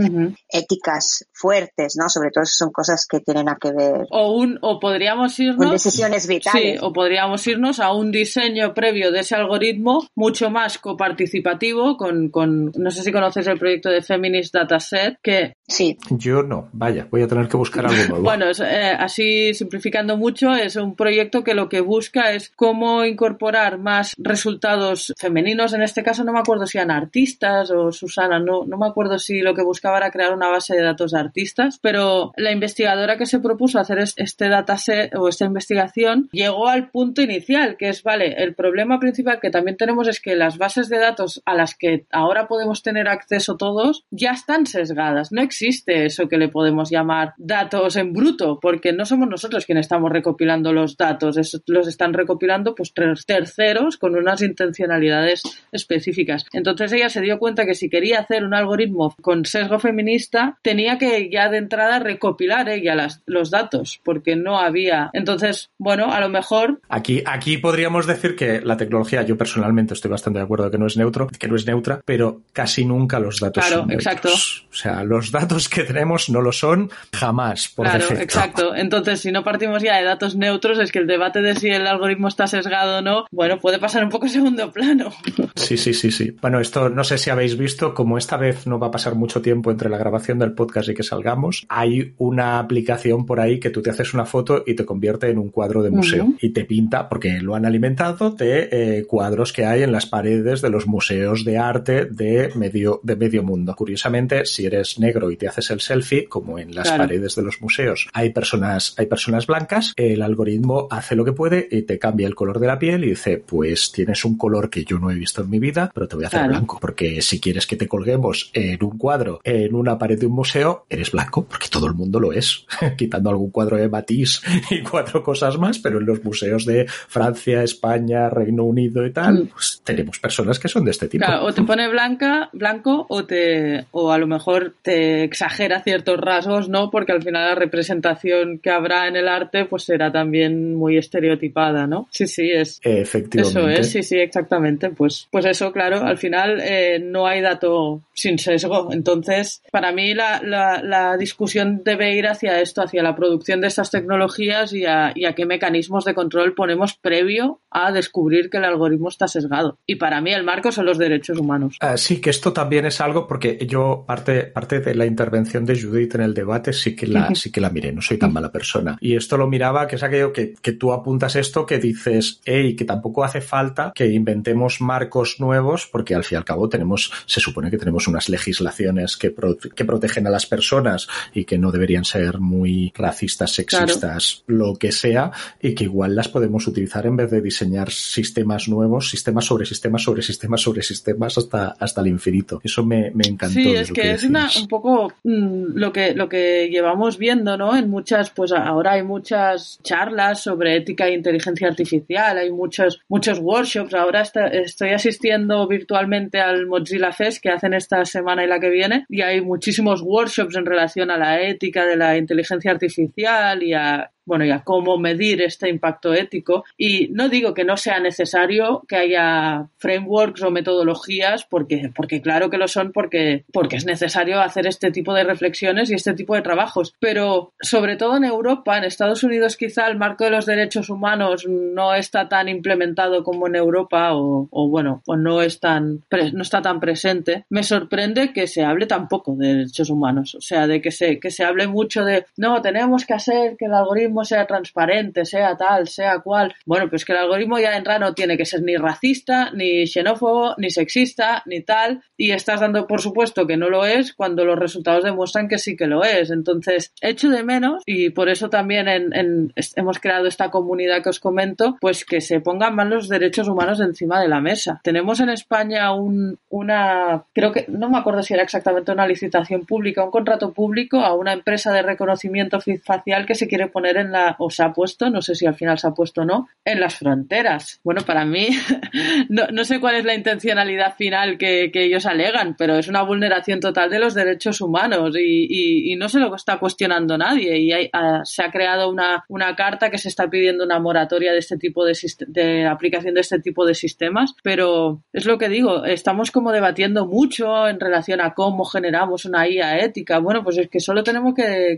éticas 0.49 1.25
fuertes, 1.33 1.95
¿no? 1.97 2.09
Sobre 2.09 2.31
todo 2.31 2.45
son 2.45 2.71
cosas 2.71 3.05
que 3.07 3.19
tienen 3.19 3.49
a 3.49 3.57
que 3.59 3.71
ver. 3.71 4.05
O 4.11 4.33
un, 4.33 4.59
o 4.61 4.79
podríamos 4.79 5.39
irnos. 5.39 5.57
Con 5.57 5.71
decisiones 5.71 6.27
vitales. 6.27 6.79
Sí, 6.79 6.85
o 6.85 6.93
podríamos 6.93 7.45
irnos 7.47 7.79
a 7.79 7.93
un 7.93 8.11
diseño 8.11 8.73
previo 8.73 9.11
de 9.11 9.21
ese 9.21 9.35
algoritmo 9.35 10.07
mucho 10.15 10.49
más 10.49 10.77
coparticipativo 10.77 11.97
con, 11.97 12.29
con 12.29 12.71
no 12.75 12.91
sé 12.91 13.03
si 13.03 13.11
conoces 13.11 13.47
el 13.47 13.57
proyecto 13.57 13.89
de 13.89 14.01
Feminist 14.01 14.53
Dataset, 14.53 15.17
que 15.21 15.53
Sí. 15.67 15.97
Yo 16.11 16.43
no, 16.43 16.69
vaya, 16.73 17.07
voy 17.09 17.23
a 17.23 17.27
tener 17.27 17.47
que 17.47 17.57
buscar 17.57 17.85
algo 17.85 18.03
nuevo. 18.09 18.23
bueno, 18.23 18.45
eh, 18.47 18.95
así 18.97 19.53
simplificando 19.53 20.17
mucho, 20.17 20.42
es 20.51 20.75
un 20.75 20.95
proyecto 20.95 21.43
que 21.43 21.53
lo 21.53 21.69
que 21.69 21.79
busca 21.79 22.33
es 22.33 22.51
cómo 22.55 23.05
incorporar 23.05 23.77
más 23.77 24.13
resultados 24.17 25.13
femeninos. 25.17 25.73
En 25.73 25.81
este 25.81 26.03
caso 26.03 26.23
no 26.23 26.33
me 26.33 26.39
acuerdo 26.39 26.67
si 26.67 26.77
eran 26.77 26.91
artistas 26.91 27.71
o 27.71 27.91
Susana, 27.91 28.39
no, 28.39 28.65
no 28.65 28.77
me 28.77 28.87
acuerdo 28.87 29.17
si 29.19 29.41
lo 29.41 29.53
que 29.53 29.63
buscaba 29.63 29.97
era 29.97 30.11
crear 30.11 30.33
una 30.33 30.49
base 30.49 30.75
de 30.75 30.81
datos 30.81 31.11
de 31.11 31.19
artistas, 31.19 31.79
pero 31.81 32.33
la 32.35 32.51
investigadora 32.51 33.17
que 33.17 33.25
se 33.25 33.39
propuso 33.39 33.79
hacer 33.79 33.99
este 33.99 34.49
dataset 34.49 35.15
o 35.15 35.29
esta 35.29 35.45
investigación 35.45 36.29
llegó 36.31 36.67
al 36.67 36.89
punto 36.89 37.21
inicial, 37.21 37.77
que 37.77 37.89
es, 37.89 38.03
vale, 38.03 38.35
el 38.43 38.55
problema 38.55 38.99
principal 38.99 39.39
que 39.39 39.49
también 39.49 39.77
tenemos 39.77 40.07
es 40.07 40.19
que 40.19 40.35
las 40.35 40.57
bases 40.57 40.89
de 40.89 40.99
datos 40.99 41.41
a 41.45 41.53
las 41.53 41.75
que 41.75 42.05
ahora 42.11 42.47
podemos 42.47 42.83
tener 42.83 43.07
acceso 43.07 43.57
todos 43.57 44.05
ya 44.11 44.31
están 44.31 44.65
sesgadas. 44.65 45.31
No 45.31 45.41
existe 45.41 46.05
eso 46.05 46.27
que 46.27 46.37
le 46.37 46.49
podemos 46.49 46.89
llamar 46.89 47.33
datos 47.37 47.95
en 47.95 48.13
bruto, 48.13 48.59
porque 48.61 48.93
no 48.93 49.05
somos 49.05 49.29
nosotros 49.29 49.65
quienes 49.65 49.85
estamos 49.85 50.11
recopilando 50.11 50.32
los 50.39 50.97
datos, 50.97 51.37
los 51.67 51.87
están 51.87 52.13
recopilando 52.13 52.75
pues 52.75 52.93
terceros 53.25 53.97
con 53.97 54.15
unas 54.15 54.41
intencionalidades 54.41 55.43
específicas. 55.71 56.45
Entonces 56.53 56.91
ella 56.91 57.09
se 57.09 57.21
dio 57.21 57.39
cuenta 57.39 57.65
que 57.65 57.75
si 57.75 57.89
quería 57.89 58.19
hacer 58.19 58.43
un 58.43 58.53
algoritmo 58.53 59.15
con 59.21 59.45
sesgo 59.45 59.79
feminista, 59.79 60.57
tenía 60.61 60.97
que 60.97 61.29
ya 61.29 61.49
de 61.49 61.57
entrada 61.57 61.99
recopilar 61.99 62.69
ella 62.69 62.95
las, 62.95 63.21
los 63.25 63.51
datos, 63.51 64.01
porque 64.03 64.35
no 64.35 64.57
había. 64.57 65.09
Entonces, 65.13 65.69
bueno, 65.77 66.11
a 66.11 66.19
lo 66.19 66.29
mejor. 66.29 66.81
Aquí, 66.89 67.21
aquí 67.25 67.57
podríamos 67.57 68.07
decir 68.07 68.35
que 68.35 68.61
la 68.61 68.77
tecnología, 68.77 69.23
yo 69.23 69.37
personalmente 69.37 69.93
estoy 69.93 70.09
bastante 70.11 70.39
de 70.39 70.45
acuerdo 70.45 70.71
que 70.71 70.77
no 70.77 70.87
es 70.87 70.97
neutro, 70.97 71.27
que 71.27 71.47
no 71.47 71.55
es 71.55 71.65
neutra, 71.67 72.01
pero 72.05 72.41
casi 72.53 72.85
nunca 72.85 73.19
los 73.19 73.39
datos 73.39 73.65
claro, 73.65 73.83
son 73.83 73.91
exacto. 73.91 74.29
O 74.29 74.75
sea, 74.75 75.03
los 75.03 75.31
datos 75.31 75.43
datos 75.43 75.69
que 75.69 75.83
tenemos 75.83 76.29
no 76.29 76.41
lo 76.41 76.51
son 76.51 76.89
jamás, 77.11 77.67
por 77.67 77.85
claro, 77.85 77.99
defecto. 77.99 78.23
Exacto. 78.23 78.75
Entonces, 78.75 79.19
si 79.19 79.31
no 79.31 79.43
partimos 79.43 79.83
ya 79.83 79.97
de 79.97 80.03
datos 80.13 80.35
neutros, 80.35 80.79
es 80.79 80.91
que 80.91 80.99
el 80.99 81.07
debate 81.07 81.41
de 81.41 81.55
si 81.55 81.69
el 81.69 81.87
algoritmo 81.87 82.27
está 82.27 82.47
sesgado 82.47 82.99
o 82.99 83.01
no, 83.01 83.25
bueno, 83.31 83.59
puede 83.59 83.79
pasar 83.79 84.03
un 84.03 84.09
poco 84.09 84.25
a 84.25 84.29
segundo 84.37 84.71
plano. 84.71 85.11
Sí, 85.55 85.77
sí, 85.77 85.93
sí, 85.93 86.11
sí. 86.11 86.35
Bueno, 86.41 86.59
esto 86.59 86.89
no 86.89 87.03
sé 87.03 87.17
si 87.17 87.29
habéis 87.29 87.57
visto, 87.57 87.93
como 87.93 88.17
esta 88.17 88.37
vez 88.37 88.67
no 88.67 88.79
va 88.79 88.87
a 88.87 88.91
pasar 88.91 89.15
mucho 89.15 89.41
tiempo 89.41 89.71
entre 89.71 89.89
la 89.89 89.97
grabación 89.97 90.39
del 90.39 90.53
podcast 90.53 90.89
y 90.89 90.93
que 90.93 91.03
salgamos, 91.03 91.65
hay 91.69 92.13
una 92.17 92.59
aplicación 92.59 93.25
por 93.25 93.39
ahí 93.39 93.59
que 93.59 93.69
tú 93.69 93.81
te 93.81 93.89
haces 93.89 94.13
una 94.13 94.25
foto 94.25 94.63
y 94.65 94.75
te 94.75 94.85
convierte 94.85 95.29
en 95.29 95.37
un 95.37 95.49
cuadro 95.49 95.81
de 95.81 95.91
museo 95.91 96.25
uh 96.25 96.29
-huh. 96.29 96.37
y 96.41 96.49
te 96.49 96.65
pinta, 96.65 97.09
porque 97.09 97.39
lo 97.41 97.55
han 97.55 97.65
alimentado 97.65 98.31
de 98.31 98.69
eh, 98.71 99.05
cuadros 99.07 99.53
que 99.53 99.65
hay 99.65 99.83
en 99.83 99.91
las 99.91 100.05
paredes 100.05 100.61
de 100.61 100.69
los 100.69 100.87
museos 100.87 101.43
de 101.43 101.57
arte 101.57 102.05
de 102.05 102.51
medio, 102.55 102.99
de 103.03 103.15
medio 103.15 103.43
mundo. 103.43 103.75
Curiosamente, 103.75 104.45
si 104.45 104.65
eres 104.65 104.99
negro 104.99 105.31
y 105.31 105.37
te 105.37 105.47
haces 105.47 105.71
el 105.71 105.81
selfie, 105.81 106.25
como 106.27 106.59
en 106.59 106.75
las 106.75 106.87
claro. 106.87 107.03
paredes 107.03 107.35
de 107.35 107.41
los 107.41 107.61
museos, 107.61 108.07
hay 108.13 108.31
personas, 108.31 108.95
hay 108.97 109.05
personas 109.05 109.47
blancas, 109.47 109.93
el 110.11 110.21
algoritmo 110.21 110.87
hace 110.89 111.15
lo 111.15 111.23
que 111.23 111.33
puede 111.33 111.67
y 111.71 111.83
te 111.83 111.99
cambia 111.99 112.27
el 112.27 112.35
color 112.35 112.59
de 112.59 112.67
la 112.67 112.79
piel 112.79 113.03
y 113.03 113.09
dice, 113.11 113.37
pues 113.37 113.91
tienes 113.91 114.25
un 114.25 114.37
color 114.37 114.69
que 114.69 114.83
yo 114.83 114.99
no 114.99 115.11
he 115.11 115.15
visto 115.15 115.41
en 115.41 115.49
mi 115.49 115.59
vida, 115.59 115.91
pero 115.93 116.07
te 116.07 116.15
voy 116.15 116.25
a 116.25 116.27
hacer 116.27 116.47
blanco. 116.47 116.79
Porque 116.81 117.21
si 117.21 117.39
quieres 117.39 117.67
que 117.67 117.75
te 117.75 117.87
colguemos 117.87 118.51
en 118.53 118.83
un 118.83 118.97
cuadro, 118.97 119.39
en 119.43 119.75
una 119.75 119.97
pared 119.97 120.19
de 120.19 120.25
un 120.25 120.33
museo, 120.33 120.85
eres 120.89 121.11
blanco, 121.11 121.45
porque 121.45 121.67
todo 121.69 121.87
el 121.87 121.93
mundo 121.93 122.19
lo 122.19 122.33
es, 122.33 122.65
quitando 122.97 123.29
algún 123.29 123.51
cuadro 123.51 123.77
de 123.77 123.89
Matisse 123.89 124.41
y 124.69 124.81
cuatro 124.81 125.23
cosas 125.23 125.57
más, 125.57 125.79
pero 125.79 125.99
en 125.99 126.05
los 126.05 126.23
museos 126.23 126.65
de 126.65 126.85
Francia, 126.87 127.63
España, 127.63 128.29
Reino 128.29 128.63
Unido 128.63 129.05
y 129.05 129.11
tal, 129.11 129.43
mm. 129.43 129.47
pues 129.47 129.81
tenemos 129.83 130.19
personas 130.19 130.59
que 130.59 130.67
son 130.67 130.85
de 130.85 130.91
este 130.91 131.07
tipo. 131.07 131.25
o 131.41 131.53
te 131.53 131.63
pone 131.63 131.89
blanca, 131.89 132.49
blanco, 132.53 133.05
o 133.09 133.25
te, 133.25 133.85
o 133.91 134.11
a 134.11 134.17
lo 134.17 134.27
mejor 134.27 134.75
te 134.81 135.23
exagera 135.23 135.81
ciertos 135.81 136.19
rasgos, 136.19 136.69
¿no? 136.69 136.89
Porque 136.89 137.11
al 137.11 137.21
final 137.21 137.49
la 137.49 137.55
representación 137.55 138.59
que 138.59 138.69
habrá 138.69 139.07
en 139.07 139.15
el 139.15 139.27
arte, 139.27 139.65
pues 139.65 139.89
será 139.93 140.11
también 140.11 140.73
muy 140.73 140.97
estereotipada, 140.97 141.85
¿no? 141.85 142.07
Sí, 142.09 142.25
sí, 142.25 142.49
es. 142.49 142.79
Efectivamente. 142.81 143.59
Eso 143.59 143.69
es, 143.69 143.91
sí, 143.91 144.01
sí, 144.01 144.17
exactamente. 144.17 144.89
Pues, 144.89 145.27
pues 145.29 145.45
eso, 145.45 145.71
claro, 145.71 146.03
al 146.03 146.17
final 146.17 146.59
eh, 146.63 146.99
no 146.99 147.27
hay 147.27 147.41
dato 147.41 148.01
sin 148.11 148.39
sesgo. 148.39 148.89
Entonces, 148.91 149.61
para 149.71 149.91
mí 149.91 150.15
la, 150.15 150.41
la, 150.41 151.15
discusión 151.15 151.83
debe 151.85 152.15
ir 152.15 152.25
hacia 152.25 152.59
esto, 152.59 152.81
hacia 152.81 153.03
la 153.03 153.15
producción 153.15 153.61
de 153.61 153.67
estas 153.67 153.91
tecnologías 153.91 154.73
y 154.73 154.87
a, 154.87 155.11
y 155.13 155.25
a 155.25 155.35
qué 155.35 155.45
mecanismos 155.45 156.05
de 156.05 156.15
control 156.15 156.55
ponemos 156.55 156.95
previo 156.95 157.59
a 157.69 157.91
descubrir 157.91 158.49
que 158.49 158.57
el 158.57 158.65
algoritmo 158.65 159.09
está 159.09 159.27
sesgado. 159.27 159.77
Y 159.85 159.95
para 159.95 160.21
mí 160.21 160.33
el 160.33 160.43
marco 160.43 160.71
son 160.71 160.87
los 160.87 160.97
derechos 160.97 161.37
humanos. 161.37 161.77
Ah, 161.81 161.97
sí, 161.97 162.19
que 162.19 162.31
esto 162.31 162.51
también 162.51 162.87
es 162.87 162.99
algo 162.99 163.27
porque 163.27 163.59
yo 163.67 164.05
parte, 164.07 164.43
parte 164.43 164.79
de 164.79 164.95
la 164.95 165.05
intervención 165.05 165.65
de 165.65 165.79
Judith 165.79 166.15
en 166.15 166.21
el 166.21 166.33
debate 166.33 166.73
sí 166.73 166.95
que 166.95 167.05
la, 167.05 167.29
sí 167.35 167.51
que 167.51 167.61
la 167.61 167.69
miré, 167.69 167.91
no 167.91 168.01
soy 168.01 168.17
tan 168.17 168.33
mala 168.33 168.51
persona. 168.51 168.97
Y 168.99 169.15
esto 169.15 169.37
lo 169.37 169.47
miraba, 169.47 169.82
que 169.87 169.95
es 169.95 170.03
aquello 170.03 170.33
que, 170.33 170.53
que 170.53 170.73
tú 170.73 170.93
apuntas 170.93 171.35
esto 171.35 171.65
que 171.65 171.79
dices, 171.79 172.39
hey, 172.45 172.75
que 172.75 172.85
tampoco 172.85 173.23
hace 173.23 173.41
falta 173.41 173.91
que 173.93 174.07
inventemos 174.07 174.81
marcos 174.81 175.39
nuevos 175.39 175.87
porque 175.91 176.15
al 176.15 176.23
fin 176.23 176.35
y 176.35 176.37
al 176.37 176.45
cabo 176.45 176.69
tenemos, 176.69 177.11
se 177.25 177.39
supone 177.39 177.69
que 177.69 177.77
tenemos 177.77 178.07
unas 178.07 178.29
legislaciones 178.29 179.17
que, 179.17 179.33
que 179.75 179.85
protegen 179.85 180.27
a 180.27 180.29
las 180.29 180.45
personas 180.45 181.07
y 181.33 181.45
que 181.45 181.57
no 181.57 181.71
deberían 181.71 182.05
ser 182.05 182.39
muy 182.39 182.91
racistas, 182.95 183.51
sexistas, 183.51 184.43
lo 184.47 184.75
que 184.75 184.91
sea, 184.91 185.31
y 185.61 185.73
que 185.75 185.85
igual 185.85 186.15
las 186.15 186.29
podemos 186.29 186.67
utilizar 186.67 187.05
en 187.05 187.15
vez 187.15 187.31
de 187.31 187.41
diseñar 187.41 187.91
sistemas 187.91 188.67
nuevos, 188.67 189.09
sistemas 189.09 189.45
sobre 189.45 189.65
sistemas 189.65 190.03
sobre 190.03 190.21
sistemas 190.21 190.61
sobre 190.61 190.81
sistemas 190.81 191.37
hasta, 191.37 191.75
hasta 191.79 192.01
el 192.01 192.07
infinito. 192.07 192.61
Eso 192.63 192.85
me, 192.85 193.11
me 193.11 193.27
encantó. 193.27 193.55
Sí, 193.55 193.73
es 193.73 193.91
que, 193.91 194.11
es 194.11 194.23
una, 194.23 194.49
un 194.59 194.67
poco 194.67 195.13
mm, 195.23 195.75
lo 195.75 195.91
que, 195.91 196.13
lo 196.13 196.29
que 196.29 196.69
llevamos 196.69 197.17
viendo, 197.17 197.57
¿no? 197.57 197.75
En 197.75 197.89
muchas, 197.89 198.29
pues 198.29 198.51
ahora 198.51 198.93
hay 198.93 199.03
muchas 199.03 199.72
charlas 199.81 200.41
sobre 200.41 200.75
ética 200.75 201.07
e 201.07 201.13
inteligencia 201.13 201.67
artificial, 201.67 202.37
hay 202.37 202.51
muchos, 202.51 203.01
muchos 203.07 203.39
workshops. 203.39 203.93
Ahora 203.93 204.21
estoy 204.21 204.89
asistiendo 204.89 205.67
virtualmente 205.67 206.39
al 206.39 206.67
Mozilla 206.67 207.11
Fest 207.11 207.41
que 207.41 207.49
hacen 207.49 207.73
esta 207.73 208.05
semana 208.05 208.43
y 208.43 208.47
la 208.47 208.59
que 208.59 208.69
viene 208.69 209.05
y 209.09 209.21
hay 209.21 209.41
muchísimos 209.41 210.01
workshops 210.01 210.55
en 210.55 210.65
relación 210.65 211.11
a 211.11 211.17
la 211.17 211.41
ética 211.41 211.85
de 211.85 211.95
la 211.95 212.17
inteligencia 212.17 212.71
artificial 212.71 213.63
y 213.63 213.73
a 213.73 214.12
bueno, 214.25 214.45
y 214.45 214.51
a 214.51 214.63
cómo 214.63 214.97
medir 214.97 215.41
este 215.41 215.69
impacto 215.69 216.13
ético. 216.13 216.63
Y 216.77 217.09
no 217.09 217.29
digo 217.29 217.53
que 217.53 217.63
no 217.63 217.77
sea 217.77 217.99
necesario 217.99 218.83
que 218.87 218.95
haya 218.95 219.67
frameworks 219.77 220.43
o 220.43 220.51
metodologías, 220.51 221.45
porque, 221.45 221.91
porque 221.95 222.21
claro 222.21 222.49
que 222.49 222.57
lo 222.57 222.67
son, 222.67 222.91
porque, 222.91 223.45
porque 223.51 223.77
es 223.77 223.85
necesario 223.85 224.41
hacer 224.41 224.67
este 224.67 224.91
tipo 224.91 225.13
de 225.13 225.23
reflexiones 225.23 225.89
y 225.89 225.95
este 225.95 226.13
tipo 226.13 226.35
de 226.35 226.41
trabajos. 226.41 226.95
Pero 226.99 227.53
sobre 227.61 227.95
todo 227.95 228.17
en 228.17 228.23
Europa, 228.23 228.77
en 228.77 228.83
Estados 228.83 229.23
Unidos 229.23 229.57
quizá 229.57 229.87
el 229.87 229.97
marco 229.97 230.23
de 230.23 230.31
los 230.31 230.45
derechos 230.45 230.89
humanos 230.89 231.45
no 231.47 231.93
está 231.95 232.29
tan 232.29 232.49
implementado 232.49 233.23
como 233.23 233.47
en 233.47 233.55
Europa 233.55 234.15
o, 234.15 234.47
o 234.49 234.69
bueno, 234.69 235.01
o 235.05 235.15
no, 235.15 235.41
es 235.41 235.59
tan, 235.59 236.03
no 236.33 236.41
está 236.41 236.61
tan 236.61 236.79
presente. 236.79 237.45
Me 237.49 237.63
sorprende 237.63 238.33
que 238.33 238.47
se 238.47 238.63
hable 238.63 238.85
tan 238.85 239.07
poco 239.07 239.35
de 239.35 239.47
derechos 239.47 239.89
humanos. 239.89 240.35
O 240.35 240.41
sea, 240.41 240.67
de 240.67 240.81
que 240.81 240.91
se, 240.91 241.19
que 241.19 241.31
se 241.31 241.43
hable 241.43 241.67
mucho 241.67 242.03
de, 242.03 242.25
no, 242.37 242.61
tenemos 242.61 243.05
que 243.05 243.13
hacer 243.13 243.55
que 243.57 243.65
el 243.65 243.73
algoritmo 243.73 244.12
sea 244.23 244.45
transparente, 244.45 245.25
sea 245.25 245.55
tal, 245.57 245.87
sea 245.87 246.19
cual. 246.19 246.53
Bueno, 246.65 246.89
pues 246.89 247.05
que 247.05 247.13
el 247.13 247.19
algoritmo 247.19 247.59
ya 247.59 247.75
entra 247.77 247.99
no 247.99 248.13
tiene 248.13 248.37
que 248.37 248.45
ser 248.45 248.61
ni 248.61 248.75
racista, 248.75 249.51
ni 249.53 249.87
xenófobo, 249.87 250.55
ni 250.57 250.69
sexista, 250.69 251.43
ni 251.45 251.61
tal. 251.61 252.03
Y 252.17 252.31
estás 252.31 252.59
dando 252.59 252.85
por 252.87 253.01
supuesto 253.01 253.47
que 253.47 253.57
no 253.57 253.69
lo 253.69 253.85
es 253.85 254.13
cuando 254.13 254.45
los 254.45 254.59
resultados 254.59 255.03
demuestran 255.03 255.47
que 255.47 255.57
sí 255.57 255.75
que 255.75 255.87
lo 255.87 256.03
es. 256.03 256.29
Entonces, 256.29 256.93
echo 257.01 257.29
de 257.29 257.43
menos 257.43 257.83
y 257.85 258.09
por 258.09 258.29
eso 258.29 258.49
también 258.49 258.87
hemos 258.87 259.99
creado 259.99 260.27
esta 260.27 260.49
comunidad 260.49 261.01
que 261.01 261.09
os 261.09 261.19
comento, 261.19 261.77
pues 261.79 262.05
que 262.05 262.21
se 262.21 262.39
pongan 262.39 262.75
más 262.75 262.87
los 262.87 263.09
derechos 263.09 263.47
humanos 263.47 263.79
encima 263.79 264.21
de 264.21 264.27
la 264.27 264.41
mesa. 264.41 264.81
Tenemos 264.83 265.19
en 265.19 265.29
España 265.29 265.93
un, 265.93 266.39
una, 266.49 267.25
creo 267.33 267.51
que, 267.51 267.65
no 267.67 267.89
me 267.89 267.97
acuerdo 267.97 268.23
si 268.23 268.33
era 268.33 268.43
exactamente 268.43 268.91
una 268.91 269.07
licitación 269.07 269.65
pública, 269.65 270.03
un 270.03 270.11
contrato 270.11 270.53
público 270.53 270.99
a 270.99 271.15
una 271.15 271.33
empresa 271.33 271.71
de 271.71 271.81
reconocimiento 271.81 272.59
facial 272.83 273.25
que 273.25 273.35
se 273.35 273.47
quiere 273.47 273.67
poner 273.67 273.97
en 273.97 274.02
la, 274.11 274.35
o 274.39 274.49
se 274.49 274.63
ha 274.63 274.71
puesto, 274.71 275.09
no 275.09 275.21
sé 275.21 275.35
si 275.35 275.45
al 275.45 275.55
final 275.55 275.77
se 275.77 275.87
ha 275.87 275.91
puesto 275.91 276.21
o 276.21 276.25
no, 276.25 276.47
en 276.65 276.79
las 276.79 276.95
fronteras. 276.95 277.79
Bueno, 277.83 278.01
para 278.05 278.25
mí, 278.25 278.49
no, 279.29 279.65
sé 279.65 279.79
cuál 279.79 279.95
es 279.95 280.05
la 280.05 280.15
intencionalidad 280.15 280.95
final 280.95 281.37
que, 281.37 281.71
ellos 281.73 282.05
alegan, 282.05 282.55
pero 282.57 282.77
es 282.77 282.87
una 282.87 283.03
vulneración 283.03 283.59
total 283.59 283.89
de 283.89 283.99
los 283.99 284.13
derechos 284.13 284.61
humanos 284.61 285.15
y, 285.17 285.95
no 285.97 286.09
se 286.09 286.19
lo 286.19 286.35
está 286.35 286.57
cuestionando 286.57 287.17
nadie. 287.17 287.59
Y 287.59 287.89
ah, 287.93 288.21
se 288.23 288.43
ha 288.43 288.51
creado 288.51 288.89
una, 288.89 289.23
una 289.27 289.55
carta 289.55 289.89
que 289.89 289.97
se 289.97 290.09
está 290.09 290.29
pidiendo 290.29 290.63
una 290.63 290.79
moratoria 290.79 291.31
de 291.31 291.39
este 291.39 291.57
tipo 291.57 291.85
de, 291.85 291.97
de 292.27 292.65
aplicación 292.65 293.13
de 293.13 293.21
este 293.21 293.39
tipo 293.39 293.65
de 293.65 293.75
sistemas, 293.75 294.33
pero 294.43 295.01
es 295.13 295.25
lo 295.25 295.37
que 295.37 295.49
digo, 295.49 295.85
estamos 295.85 296.31
como 296.31 296.51
debatiendo 296.51 297.05
mucho 297.05 297.67
en 297.67 297.79
relación 297.79 298.21
a 298.21 298.33
cómo 298.33 298.65
generamos 298.65 299.25
una 299.25 299.47
IA 299.47 299.79
ética. 299.79 300.19
Bueno, 300.19 300.43
pues 300.43 300.57
es 300.57 300.69
que 300.69 300.79
solo 300.79 301.03
tenemos 301.03 301.33
que 301.35 301.77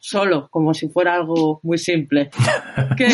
solo, 0.00 0.48
como 0.50 0.74
si 0.74 0.88
fuera 0.88 1.14
algo 1.14 1.60
muy 1.62 1.78
simple. 1.78 2.30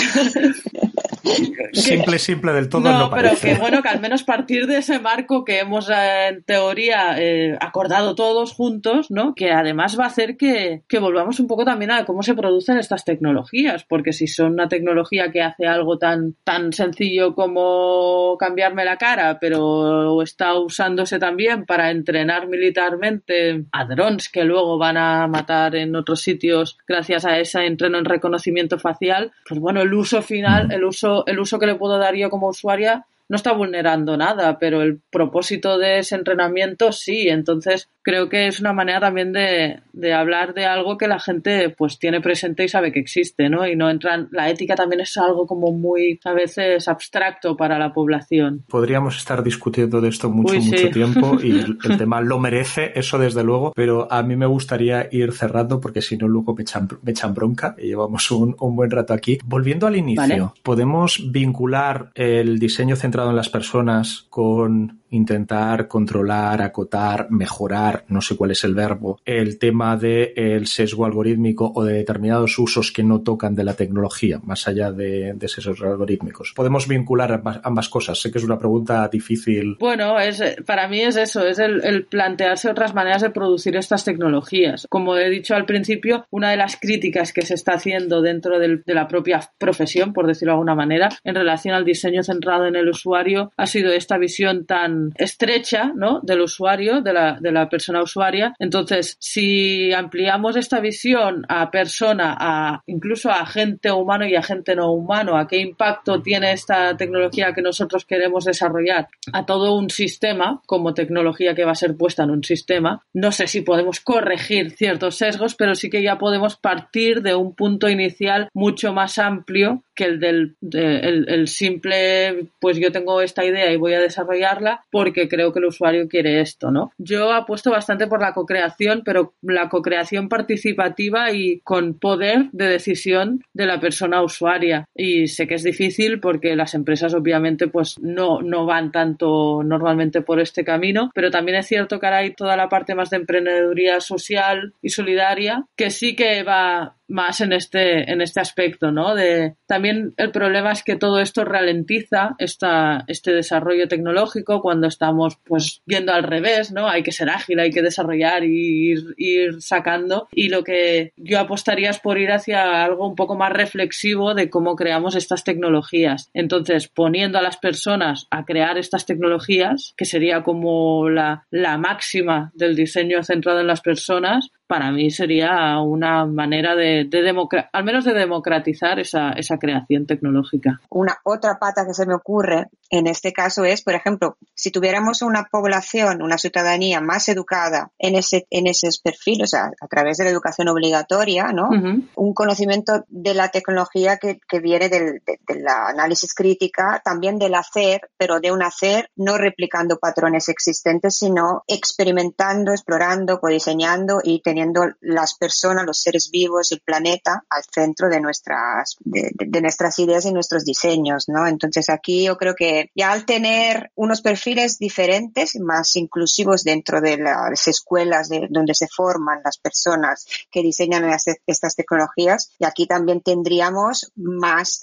simple, 1.72 2.18
simple 2.18 2.52
del 2.52 2.68
todo. 2.68 2.82
No, 2.82 3.10
pero 3.10 3.30
que 3.40 3.54
bueno, 3.54 3.82
que 3.82 3.88
al 3.88 4.00
menos 4.00 4.22
partir 4.22 4.66
de 4.66 4.78
ese 4.78 4.98
marco 4.98 5.44
que 5.44 5.60
hemos 5.60 5.88
eh, 5.90 6.28
en 6.28 6.42
teoría 6.42 7.14
eh, 7.18 7.56
acordado 7.60 8.14
todos 8.14 8.52
juntos, 8.52 9.10
¿no? 9.10 9.34
Que 9.34 9.52
además 9.52 9.98
va 9.98 10.04
a 10.04 10.08
hacer 10.08 10.36
que, 10.36 10.82
que, 10.88 10.98
volvamos 10.98 11.40
un 11.40 11.46
poco 11.46 11.64
también 11.64 11.90
a 11.90 12.04
cómo 12.04 12.22
se 12.22 12.34
producen 12.34 12.78
estas 12.78 13.04
tecnologías, 13.04 13.84
porque 13.84 14.12
si 14.12 14.26
son 14.26 14.52
una 14.52 14.68
tecnología 14.68 15.30
que 15.30 15.42
hace 15.42 15.66
algo 15.66 15.98
tan, 15.98 16.34
tan 16.44 16.72
sencillo 16.72 17.34
como 17.34 18.36
cambiarme 18.38 18.84
la 18.84 18.96
cara, 18.96 19.38
pero 19.40 20.22
está 20.22 20.58
usándose 20.58 21.18
también 21.18 21.64
para 21.64 21.90
entrenar 21.90 22.48
militarmente 22.48 23.64
a 23.72 23.84
drones 23.84 24.28
que 24.28 24.44
luego 24.44 24.78
van 24.78 24.96
a 24.96 25.26
matar 25.28 25.76
en 25.76 25.94
otros 25.96 26.20
sitios 26.20 26.65
gracias 26.86 27.24
a 27.24 27.38
ese 27.38 27.66
entreno 27.66 27.98
en 27.98 28.04
reconocimiento 28.04 28.78
facial, 28.78 29.32
pues 29.48 29.60
bueno, 29.60 29.82
el 29.82 29.92
uso 29.94 30.22
final, 30.22 30.72
el 30.72 30.84
uso 30.84 31.24
el 31.26 31.38
uso 31.38 31.58
que 31.58 31.66
le 31.66 31.74
puedo 31.74 31.98
dar 31.98 32.14
yo 32.14 32.30
como 32.30 32.48
usuaria 32.48 33.06
no 33.28 33.36
está 33.36 33.52
vulnerando 33.52 34.16
nada, 34.16 34.58
pero 34.58 34.82
el 34.82 35.00
propósito 35.10 35.78
de 35.78 35.98
ese 35.98 36.14
entrenamiento 36.14 36.92
sí. 36.92 37.28
Entonces, 37.28 37.88
creo 38.06 38.28
que 38.28 38.46
es 38.46 38.60
una 38.60 38.72
manera 38.72 39.00
también 39.00 39.32
de, 39.32 39.80
de, 39.92 40.14
hablar 40.14 40.54
de 40.54 40.64
algo 40.64 40.96
que 40.96 41.08
la 41.08 41.18
gente 41.18 41.70
pues 41.70 41.98
tiene 41.98 42.20
presente 42.20 42.62
y 42.62 42.68
sabe 42.68 42.92
que 42.92 43.00
existe, 43.00 43.50
¿no? 43.50 43.66
Y 43.66 43.74
no 43.74 43.90
entran, 43.90 44.28
la 44.30 44.48
ética 44.48 44.76
también 44.76 45.00
es 45.00 45.16
algo 45.16 45.44
como 45.44 45.72
muy 45.72 46.20
a 46.24 46.32
veces 46.32 46.86
abstracto 46.86 47.56
para 47.56 47.80
la 47.80 47.92
población. 47.92 48.62
Podríamos 48.68 49.16
estar 49.16 49.42
discutiendo 49.42 50.00
de 50.00 50.10
esto 50.10 50.30
mucho, 50.30 50.54
mucho 50.54 50.90
tiempo 50.90 51.38
y 51.42 51.50
el, 51.84 51.98
tema 51.98 52.20
lo 52.20 52.38
merece, 52.38 52.92
eso 52.94 53.18
desde 53.18 53.42
luego, 53.42 53.72
pero 53.74 54.06
a 54.08 54.22
mí 54.22 54.36
me 54.36 54.46
gustaría 54.46 55.08
ir 55.10 55.32
cerrando 55.32 55.80
porque 55.80 56.00
si 56.00 56.16
no 56.16 56.28
luego 56.28 56.54
me 56.54 56.62
echan, 56.62 56.88
me 57.02 57.10
echan 57.10 57.34
bronca 57.34 57.74
y 57.76 57.88
llevamos 57.88 58.30
un, 58.30 58.54
un, 58.60 58.76
buen 58.76 58.92
rato 58.92 59.14
aquí. 59.14 59.38
Volviendo 59.44 59.88
al 59.88 59.96
inicio, 59.96 60.54
¿podemos 60.62 61.32
vincular 61.32 62.12
el 62.14 62.60
diseño 62.60 62.94
centrado 62.94 63.30
en 63.30 63.36
las 63.36 63.48
personas 63.48 64.26
con 64.30 65.00
intentar 65.10 65.88
controlar, 65.88 66.62
acotar, 66.62 67.28
mejorar, 67.30 68.04
no 68.08 68.20
sé 68.20 68.36
cuál 68.36 68.50
es 68.50 68.64
el 68.64 68.74
verbo, 68.74 69.20
el 69.24 69.58
tema 69.58 69.96
del 69.96 70.32
el 70.36 70.66
sesgo 70.66 71.04
algorítmico 71.04 71.72
o 71.74 71.84
de 71.84 71.94
determinados 71.94 72.58
usos 72.58 72.92
que 72.92 73.02
no 73.02 73.20
tocan 73.20 73.54
de 73.54 73.64
la 73.64 73.74
tecnología, 73.74 74.40
más 74.42 74.66
allá 74.68 74.92
de, 74.92 75.32
de 75.34 75.48
sesgos 75.48 75.82
algorítmicos. 75.82 76.52
¿Podemos 76.54 76.88
vincular 76.88 77.42
ambas, 77.62 77.88
cosas? 77.88 78.20
Sé 78.20 78.30
que 78.30 78.38
es 78.38 78.44
una 78.44 78.58
pregunta 78.58 79.08
difícil. 79.08 79.76
Bueno, 79.78 80.18
es, 80.18 80.42
para 80.66 80.88
mí 80.88 81.00
es 81.00 81.16
eso, 81.16 81.46
es 81.46 81.58
el, 81.58 82.06
plantearse 82.06 82.70
otras 82.70 82.94
maneras 82.94 83.22
de 83.22 83.30
producir 83.30 83.76
estas 83.76 84.04
tecnologías. 84.04 84.86
Como 84.88 85.16
he 85.16 85.30
dicho 85.30 85.54
al 85.54 85.66
principio, 85.66 86.26
una 86.30 86.50
de 86.50 86.56
las 86.56 86.76
críticas 86.76 87.32
que 87.32 87.42
se 87.42 87.54
está 87.54 87.74
haciendo 87.74 88.22
dentro 88.22 88.58
de 88.58 88.82
la 88.86 89.08
propia 89.08 89.40
profesión, 89.58 90.12
por 90.12 90.26
decirlo 90.26 90.52
de 90.52 90.56
alguna 90.56 90.74
manera, 90.74 91.08
en 91.24 91.34
relación 91.34 91.74
al 91.74 91.84
diseño 91.84 92.22
centrado 92.22 92.66
en 92.66 92.76
el 92.76 92.88
usuario, 92.88 93.52
ha 93.56 93.66
sido 93.66 93.92
esta 93.92 94.18
visión 94.18 94.66
tan 94.66 94.95
estrecha, 95.16 95.92
¿no? 95.94 96.20
Del 96.22 96.40
usuario, 96.40 97.00
de 97.00 97.12
la, 97.12 97.38
de 97.40 97.52
la 97.52 97.68
persona 97.68 98.02
usuaria. 98.02 98.54
Entonces, 98.58 99.16
si 99.20 99.92
ampliamos 99.92 100.56
esta 100.56 100.80
visión 100.80 101.44
a 101.48 101.70
persona, 101.70 102.36
a 102.38 102.82
incluso 102.86 103.30
a 103.30 103.40
agente 103.40 103.90
humano 103.90 104.26
y 104.26 104.34
agente 104.34 104.74
no 104.74 104.92
humano, 104.92 105.36
a 105.36 105.46
qué 105.46 105.58
impacto 105.58 106.22
tiene 106.22 106.52
esta 106.52 106.96
tecnología 106.96 107.52
que 107.52 107.62
nosotros 107.62 108.04
queremos 108.04 108.44
desarrollar 108.44 109.08
a 109.32 109.46
todo 109.46 109.74
un 109.74 109.90
sistema, 109.90 110.60
como 110.66 110.94
tecnología 110.94 111.54
que 111.54 111.64
va 111.64 111.72
a 111.72 111.76
ser 111.76 111.96
puesta 111.96 112.24
en 112.24 112.30
un 112.30 112.44
sistema, 112.44 113.04
no 113.12 113.32
sé 113.32 113.46
si 113.46 113.62
podemos 113.62 114.00
corregir 114.00 114.70
ciertos 114.72 115.16
sesgos, 115.16 115.54
pero 115.54 115.74
sí 115.74 115.90
que 115.90 116.02
ya 116.02 116.18
podemos 116.18 116.56
partir 116.56 117.22
de 117.22 117.34
un 117.34 117.54
punto 117.54 117.88
inicial 117.88 118.48
mucho 118.54 118.92
más 118.92 119.18
amplio 119.18 119.82
que 119.96 120.04
el 120.04 120.20
del 120.20 120.56
el, 120.60 121.48
simple, 121.48 122.48
pues 122.60 122.78
yo 122.78 122.92
tengo 122.92 123.20
esta 123.20 123.44
idea 123.44 123.72
y 123.72 123.76
voy 123.76 123.94
a 123.94 124.00
desarrollarla 124.00 124.84
porque 124.90 125.28
creo 125.28 125.52
que 125.52 125.58
el 125.58 125.66
usuario 125.66 126.08
quiere 126.08 126.40
esto, 126.40 126.70
¿no? 126.70 126.92
Yo 126.98 127.32
apuesto 127.32 127.70
bastante 127.70 128.06
por 128.06 128.20
la 128.20 128.32
co-creación, 128.32 129.02
pero 129.04 129.34
la 129.42 129.68
co-creación 129.68 130.28
participativa 130.28 131.32
y 131.32 131.60
con 131.60 131.94
poder 131.98 132.50
de 132.52 132.68
decisión 132.68 133.42
de 133.54 133.66
la 133.66 133.80
persona 133.80 134.22
usuaria. 134.22 134.84
Y 134.94 135.28
sé 135.28 135.46
que 135.46 135.54
es 135.54 135.62
difícil 135.62 136.20
porque 136.20 136.54
las 136.56 136.74
empresas 136.74 137.14
obviamente 137.14 137.68
pues 137.68 137.98
no, 138.00 138.42
no 138.42 138.66
van 138.66 138.92
tanto 138.92 139.62
normalmente 139.64 140.20
por 140.20 140.40
este 140.40 140.64
camino, 140.64 141.10
pero 141.14 141.30
también 141.30 141.58
es 141.58 141.66
cierto 141.66 141.98
que 141.98 142.06
ahora 142.06 142.18
hay 142.18 142.34
toda 142.34 142.56
la 142.56 142.68
parte 142.68 142.94
más 142.94 143.10
de 143.10 143.16
emprendeduría 143.16 144.00
social 144.00 144.74
y 144.82 144.90
solidaria 144.90 145.64
que 145.76 145.90
sí 145.90 146.14
que 146.14 146.42
va 146.42 146.95
más 147.08 147.40
en 147.40 147.52
este, 147.52 148.10
en 148.10 148.20
este 148.20 148.40
aspecto, 148.40 148.90
¿no? 148.90 149.14
De, 149.14 149.54
también 149.66 150.14
el 150.16 150.30
problema 150.30 150.72
es 150.72 150.82
que 150.82 150.96
todo 150.96 151.20
esto 151.20 151.44
ralentiza 151.44 152.34
esta, 152.38 153.04
este 153.06 153.32
desarrollo 153.32 153.88
tecnológico 153.88 154.60
cuando 154.60 154.86
estamos 154.86 155.38
pues 155.44 155.82
yendo 155.86 156.12
al 156.12 156.22
revés, 156.22 156.72
¿no? 156.72 156.88
Hay 156.88 157.02
que 157.02 157.12
ser 157.12 157.28
ágil, 157.30 157.60
hay 157.60 157.70
que 157.70 157.82
desarrollar 157.82 158.44
y 158.44 158.92
ir, 158.92 159.14
ir 159.16 159.62
sacando. 159.62 160.28
Y 160.32 160.48
lo 160.48 160.64
que 160.64 161.12
yo 161.16 161.38
apostaría 161.40 161.90
es 161.90 161.98
por 161.98 162.18
ir 162.18 162.32
hacia 162.32 162.84
algo 162.84 163.06
un 163.06 163.16
poco 163.16 163.36
más 163.36 163.52
reflexivo 163.52 164.34
de 164.34 164.50
cómo 164.50 164.76
creamos 164.76 165.14
estas 165.14 165.44
tecnologías. 165.44 166.30
Entonces, 166.34 166.88
poniendo 166.88 167.38
a 167.38 167.42
las 167.42 167.56
personas 167.56 168.26
a 168.30 168.44
crear 168.44 168.78
estas 168.78 169.06
tecnologías, 169.06 169.94
que 169.96 170.04
sería 170.04 170.42
como 170.42 171.08
la, 171.08 171.46
la 171.50 171.78
máxima 171.78 172.52
del 172.54 172.76
diseño 172.76 173.22
centrado 173.22 173.60
en 173.60 173.66
las 173.66 173.80
personas, 173.80 174.50
para 174.66 174.90
mí 174.90 175.10
sería 175.10 175.78
una 175.80 176.26
manera 176.26 176.74
de, 176.74 177.04
de 177.04 177.36
al 177.72 177.84
menos 177.84 178.04
de 178.04 178.14
democratizar 178.14 178.98
esa, 178.98 179.30
esa 179.30 179.58
creación 179.58 180.06
tecnológica. 180.06 180.80
Una 180.90 181.18
otra 181.24 181.58
pata 181.58 181.86
que 181.86 181.94
se 181.94 182.06
me 182.06 182.14
ocurre 182.14 182.66
en 182.90 183.06
este 183.06 183.32
caso 183.32 183.64
es, 183.64 183.82
por 183.82 183.94
ejemplo, 183.94 184.36
si 184.54 184.70
tuviéramos 184.70 185.22
una 185.22 185.44
población, 185.50 186.22
una 186.22 186.38
ciudadanía 186.38 187.00
más 187.00 187.28
educada 187.28 187.90
en 187.98 188.14
ese, 188.16 188.46
en 188.50 188.66
esos 188.66 189.00
perfiles, 189.00 189.48
o 189.48 189.56
sea, 189.56 189.70
a 189.80 189.86
través 189.88 190.18
de 190.18 190.24
la 190.24 190.30
educación 190.30 190.68
obligatoria, 190.68 191.52
¿no? 191.52 191.68
Un 192.14 192.34
conocimiento 192.34 193.04
de 193.08 193.34
la 193.34 193.48
tecnología 193.48 194.18
que, 194.18 194.38
que 194.48 194.60
viene 194.60 194.88
del, 194.88 195.22
del 195.24 195.66
análisis 195.66 196.32
crítica, 196.34 197.00
también 197.04 197.38
del 197.38 197.54
hacer, 197.54 198.08
pero 198.16 198.40
de 198.40 198.52
un 198.52 198.62
hacer 198.62 199.10
no 199.16 199.36
replicando 199.36 199.98
patrones 199.98 200.48
existentes, 200.48 201.16
sino 201.16 201.64
experimentando, 201.66 202.72
explorando, 202.72 203.40
codiseñando 203.40 204.20
y 204.22 204.42
teniendo 204.42 204.55
las 205.00 205.34
personas, 205.34 205.84
los 205.84 206.00
seres 206.00 206.30
vivos, 206.30 206.72
el 206.72 206.80
planeta 206.80 207.44
al 207.48 207.62
centro 207.70 208.08
de 208.08 208.20
nuestras, 208.20 208.96
de, 209.00 209.30
de 209.34 209.60
nuestras 209.60 209.98
ideas 209.98 210.24
y 210.24 210.32
nuestros 210.32 210.64
diseños, 210.64 211.28
¿no? 211.28 211.46
Entonces 211.46 211.88
aquí 211.90 212.24
yo 212.24 212.36
creo 212.36 212.54
que 212.54 212.90
ya 212.94 213.12
al 213.12 213.24
tener 213.24 213.90
unos 213.94 214.22
perfiles 214.22 214.78
diferentes, 214.78 215.58
más 215.60 215.96
inclusivos 215.96 216.64
dentro 216.64 217.00
de 217.00 217.18
las 217.18 217.68
escuelas 217.68 218.28
de, 218.28 218.46
donde 218.50 218.74
se 218.74 218.88
forman 218.88 219.40
las 219.44 219.58
personas 219.58 220.26
que 220.50 220.62
diseñan 220.62 221.04
estas 221.46 221.76
tecnologías, 221.76 222.50
y 222.58 222.64
aquí 222.64 222.86
también 222.86 223.20
tendríamos 223.20 224.12
más 224.16 224.80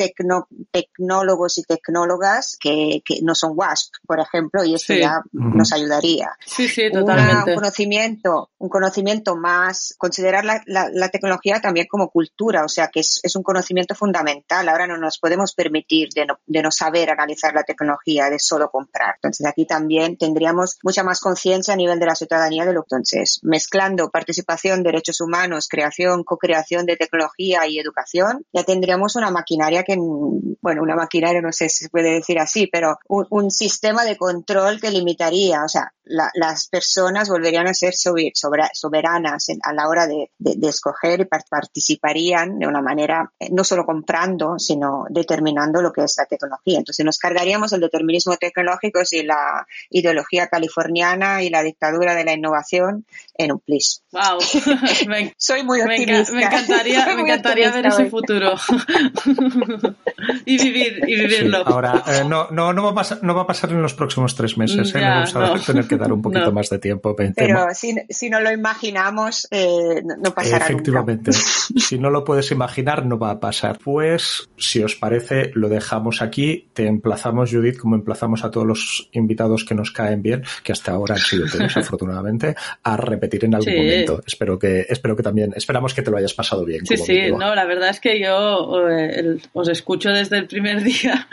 tecnólogos 0.72 1.58
y 1.58 1.64
tecnólogas 1.64 2.58
que, 2.60 3.02
no 3.22 3.36
son 3.36 3.54
WASP, 3.56 3.94
por 4.06 4.20
ejemplo, 4.20 4.64
y 4.64 4.76
esto 4.76 4.94
ya 4.94 5.22
nos 5.32 5.72
ayudaría. 5.72 6.30
Sí, 6.46 6.68
sí, 6.68 6.92
totalmente. 6.92 7.52
un 7.52 7.56
conocimiento, 7.56 8.50
un 8.58 8.70
conocimiento 8.70 9.36
más, 9.36 9.63
considerar 9.98 10.46
la, 10.46 11.10
tecnología 11.10 11.60
también 11.62 11.88
como 11.90 12.10
cultura, 12.10 12.64
o 12.64 12.70
sea 12.70 12.88
que 12.88 13.02
es, 13.02 13.22
un 13.36 13.44
conocimiento 13.44 13.96
fundamental. 13.96 14.68
Ahora 14.70 14.88
no 14.88 14.98
nos 14.98 15.20
podemos 15.20 15.54
permitir 15.54 16.10
de 16.16 16.26
no, 16.26 16.40
de 16.46 16.62
no 16.62 16.72
saber 16.72 17.10
analizar 17.12 17.54
la 17.54 17.64
tecnología 17.64 18.30
de 18.30 18.40
solo 18.40 18.70
comprar. 18.70 19.16
Entonces 19.16 19.46
aquí 19.46 19.66
también 19.66 20.18
tendríamos 20.18 20.78
mucha 20.84 21.04
más 21.04 21.20
conciencia 21.20 21.74
a 21.74 21.78
nivel 21.78 22.00
de 22.00 22.06
la 22.06 22.16
ciudadanía 22.16 22.66
de 22.66 22.74
lo 22.74 22.84
entonces 22.84 23.40
mezclando 23.44 24.10
participación, 24.10 24.84
derechos 24.84 25.22
humanos, 25.22 25.68
creación, 25.68 26.24
co-creación 26.24 26.86
de 26.86 26.98
tecnología 26.98 27.66
y 27.68 27.80
educación, 27.80 28.46
ya 28.54 28.64
tendríamos 28.64 29.16
una 29.16 29.32
maquinaria 29.32 29.84
que, 29.84 29.96
bueno, 29.98 30.82
una 30.82 30.96
maquinaria 30.96 31.42
no 31.42 31.52
sé 31.52 31.70
si 31.70 31.86
se 31.86 31.90
puede 31.90 32.12
decir 32.12 32.40
así, 32.40 32.68
pero 32.68 32.98
un, 33.08 33.52
sistema 33.52 34.04
de 34.04 34.18
control 34.18 34.80
que 34.80 34.90
limitaría, 34.90 35.64
o 35.64 35.70
sea, 35.70 35.94
las 36.06 36.68
personas 36.68 37.30
volverían 37.30 37.68
a 37.68 37.74
ser 37.74 37.94
soberanas 37.94 39.50
a 39.62 39.74
la 39.74 39.88
hora 39.88 40.08
de, 40.08 40.32
de 40.38 40.68
escoger 40.68 41.22
y 41.22 41.26
participarían 41.26 42.60
de 42.60 42.68
una 42.68 42.82
manera 42.82 43.32
eh, 43.40 43.50
no 43.52 43.64
solo 43.64 43.86
comprando, 43.86 44.58
sino 44.60 45.06
determinando 45.10 45.82
lo 45.82 45.92
que 45.92 46.04
es 46.04 46.16
la 46.18 46.26
tecnología. 46.26 46.80
Entonces 46.80 47.06
nos 47.06 47.18
cargaríamos 47.18 47.74
el 47.74 47.82
determinismo 47.82 48.38
tecnológico 48.38 49.02
y 49.12 49.24
la 49.24 49.66
ideología 49.90 50.48
californiana 50.48 51.44
y 51.44 51.50
la 51.50 51.64
dictadura 51.64 52.16
de 52.16 52.26
la 52.26 52.34
innovación 52.34 53.06
en 53.36 53.52
un 53.52 53.60
plis. 53.60 54.04
Wow. 54.12 54.40
Soy 55.38 55.64
muy 55.64 55.82
optimista. 55.82 56.34
Me, 56.34 56.44
encantaría, 56.44 57.16
me 57.16 57.22
encantaría 57.22 57.72
ver 57.72 57.86
ese 57.88 58.10
futuro 58.10 58.54
y 60.46 60.58
vivir 60.58 61.02
y 61.08 61.16
vivirlo. 61.16 61.68
ahora, 61.68 62.04
eh, 62.08 62.24
no, 62.26 62.50
no, 62.52 62.74
no, 62.74 62.84
va 62.84 62.92
a 62.92 62.96
pasar, 62.96 63.24
no 63.24 63.36
va 63.36 63.44
a 63.44 63.48
pasar 63.48 63.72
en 63.72 63.82
los 63.82 63.94
próximos 63.94 64.36
tres 64.36 64.58
meses. 64.58 64.94
¿eh? 64.96 65.00
vamos 65.00 65.36
a 65.36 65.66
tener 65.66 65.88
que 65.88 65.98
dar 65.98 66.12
un 66.12 66.22
poquito 66.22 66.52
más 66.52 66.70
de 66.70 66.80
tiempo. 66.80 67.16
Pero 67.16 67.68
si, 67.74 67.96
si, 68.10 68.30
no 68.30 68.40
lo 68.40 68.52
imaginamos, 68.52 69.43
eh, 69.52 70.02
no 70.04 70.34
pasará 70.34 70.66
Efectivamente. 70.66 71.32
si 71.78 71.98
no 72.00 72.10
lo 72.10 72.24
puedes 72.24 72.52
imaginar, 72.52 73.06
no 73.06 73.18
va 73.18 73.32
a 73.32 73.40
pasar. 73.40 73.78
Pues, 73.84 74.50
si 74.58 74.84
os 74.84 74.96
parece, 74.96 75.52
lo 75.54 75.70
dejamos 75.70 76.22
aquí. 76.22 76.70
Te 76.74 76.88
emplazamos, 76.88 77.52
Judith, 77.52 77.78
como 77.78 77.96
emplazamos 77.96 78.44
a 78.44 78.52
todos 78.52 78.66
los 78.68 79.10
invitados 79.12 79.66
que 79.66 79.76
nos 79.76 79.92
caen 79.92 80.22
bien, 80.22 80.44
que 80.64 80.72
hasta 80.72 80.92
ahora 80.92 81.16
han 81.16 81.22
sido 81.22 81.46
todos, 81.48 81.78
afortunadamente, 81.78 82.56
a 82.84 82.98
repetir 82.98 83.46
en 83.46 83.56
algún 83.56 83.76
momento. 83.76 84.22
Espero 84.26 84.58
que, 84.58 84.86
espero 84.90 85.16
que 85.16 85.24
también, 85.24 85.54
esperamos 85.56 85.94
que 85.94 86.02
te 86.02 86.12
lo 86.12 86.18
hayas 86.18 86.34
pasado 86.34 86.66
bien. 86.66 86.86
Sí, 86.86 86.98
sí, 86.98 87.32
no, 87.32 87.56
la 87.56 87.66
verdad 87.66 87.90
es 87.90 88.00
que 88.00 88.20
yo 88.20 88.88
eh, 88.90 89.38
os 89.54 89.70
escucho 89.70 90.10
desde 90.10 90.38
el 90.38 90.48
primer 90.48 90.84
día 90.84 91.28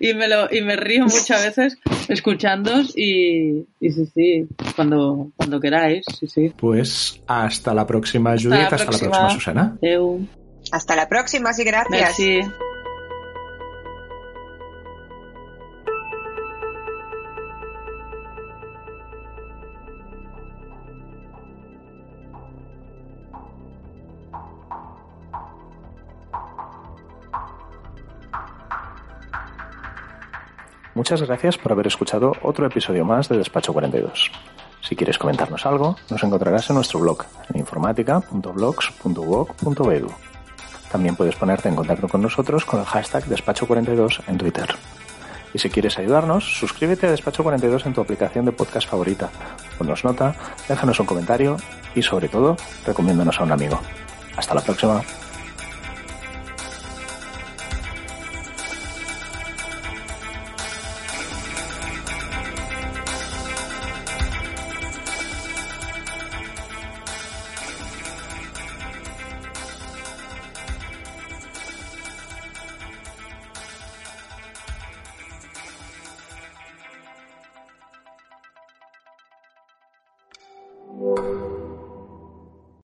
y 0.00 0.14
me 0.14 0.28
lo, 0.28 0.52
y 0.52 0.60
me 0.62 0.76
río 0.76 1.04
muchas 1.04 1.44
veces 1.44 1.78
escuchándos 2.08 2.96
y, 2.96 3.66
y 3.80 3.90
sí, 3.90 4.06
sí, 4.14 4.48
cuando, 4.74 5.30
cuando 5.36 5.60
queráis, 5.60 6.04
sí, 6.18 6.26
sí. 6.26 6.52
Pues 6.56 7.20
hasta 7.26 7.55
la 7.74 7.86
próxima, 7.86 8.32
Judith, 8.32 8.72
hasta 8.72 8.92
la 8.92 8.98
próxima, 8.98 9.30
Susana. 9.30 9.76
Hasta 10.72 10.96
la 10.96 11.08
próxima, 11.08 11.52
sí, 11.52 11.64
gracias. 11.64 12.16
Muchas 30.96 31.20
gracias 31.20 31.58
por 31.58 31.72
haber 31.72 31.86
escuchado 31.86 32.32
otro 32.42 32.64
episodio 32.64 33.04
más 33.04 33.28
de 33.28 33.36
Despacho 33.36 33.74
42. 33.74 34.30
Si 34.86 34.94
quieres 34.94 35.18
comentarnos 35.18 35.66
algo, 35.66 35.96
nos 36.10 36.22
encontrarás 36.22 36.70
en 36.70 36.76
nuestro 36.76 37.00
blog 37.00 37.24
en. 37.52 37.66
También 40.92 41.16
puedes 41.16 41.34
ponerte 41.34 41.68
en 41.68 41.74
contacto 41.74 42.08
con 42.08 42.22
nosotros 42.22 42.64
con 42.64 42.78
el 42.78 42.86
hashtag 42.86 43.24
Despacho42 43.24 44.22
en 44.28 44.38
Twitter. 44.38 44.76
Y 45.52 45.58
si 45.58 45.70
quieres 45.70 45.98
ayudarnos, 45.98 46.44
suscríbete 46.44 47.08
a 47.08 47.10
Despacho 47.10 47.42
42 47.42 47.86
en 47.86 47.94
tu 47.94 48.00
aplicación 48.00 48.44
de 48.44 48.52
podcast 48.52 48.88
favorita. 48.88 49.28
Ponnos 49.76 50.04
nota, 50.04 50.36
déjanos 50.68 51.00
un 51.00 51.06
comentario 51.06 51.56
y 51.96 52.02
sobre 52.02 52.28
todo, 52.28 52.56
recomiéndanos 52.86 53.40
a 53.40 53.42
un 53.42 53.52
amigo. 53.52 53.80
Hasta 54.36 54.54
la 54.54 54.60
próxima. 54.60 55.02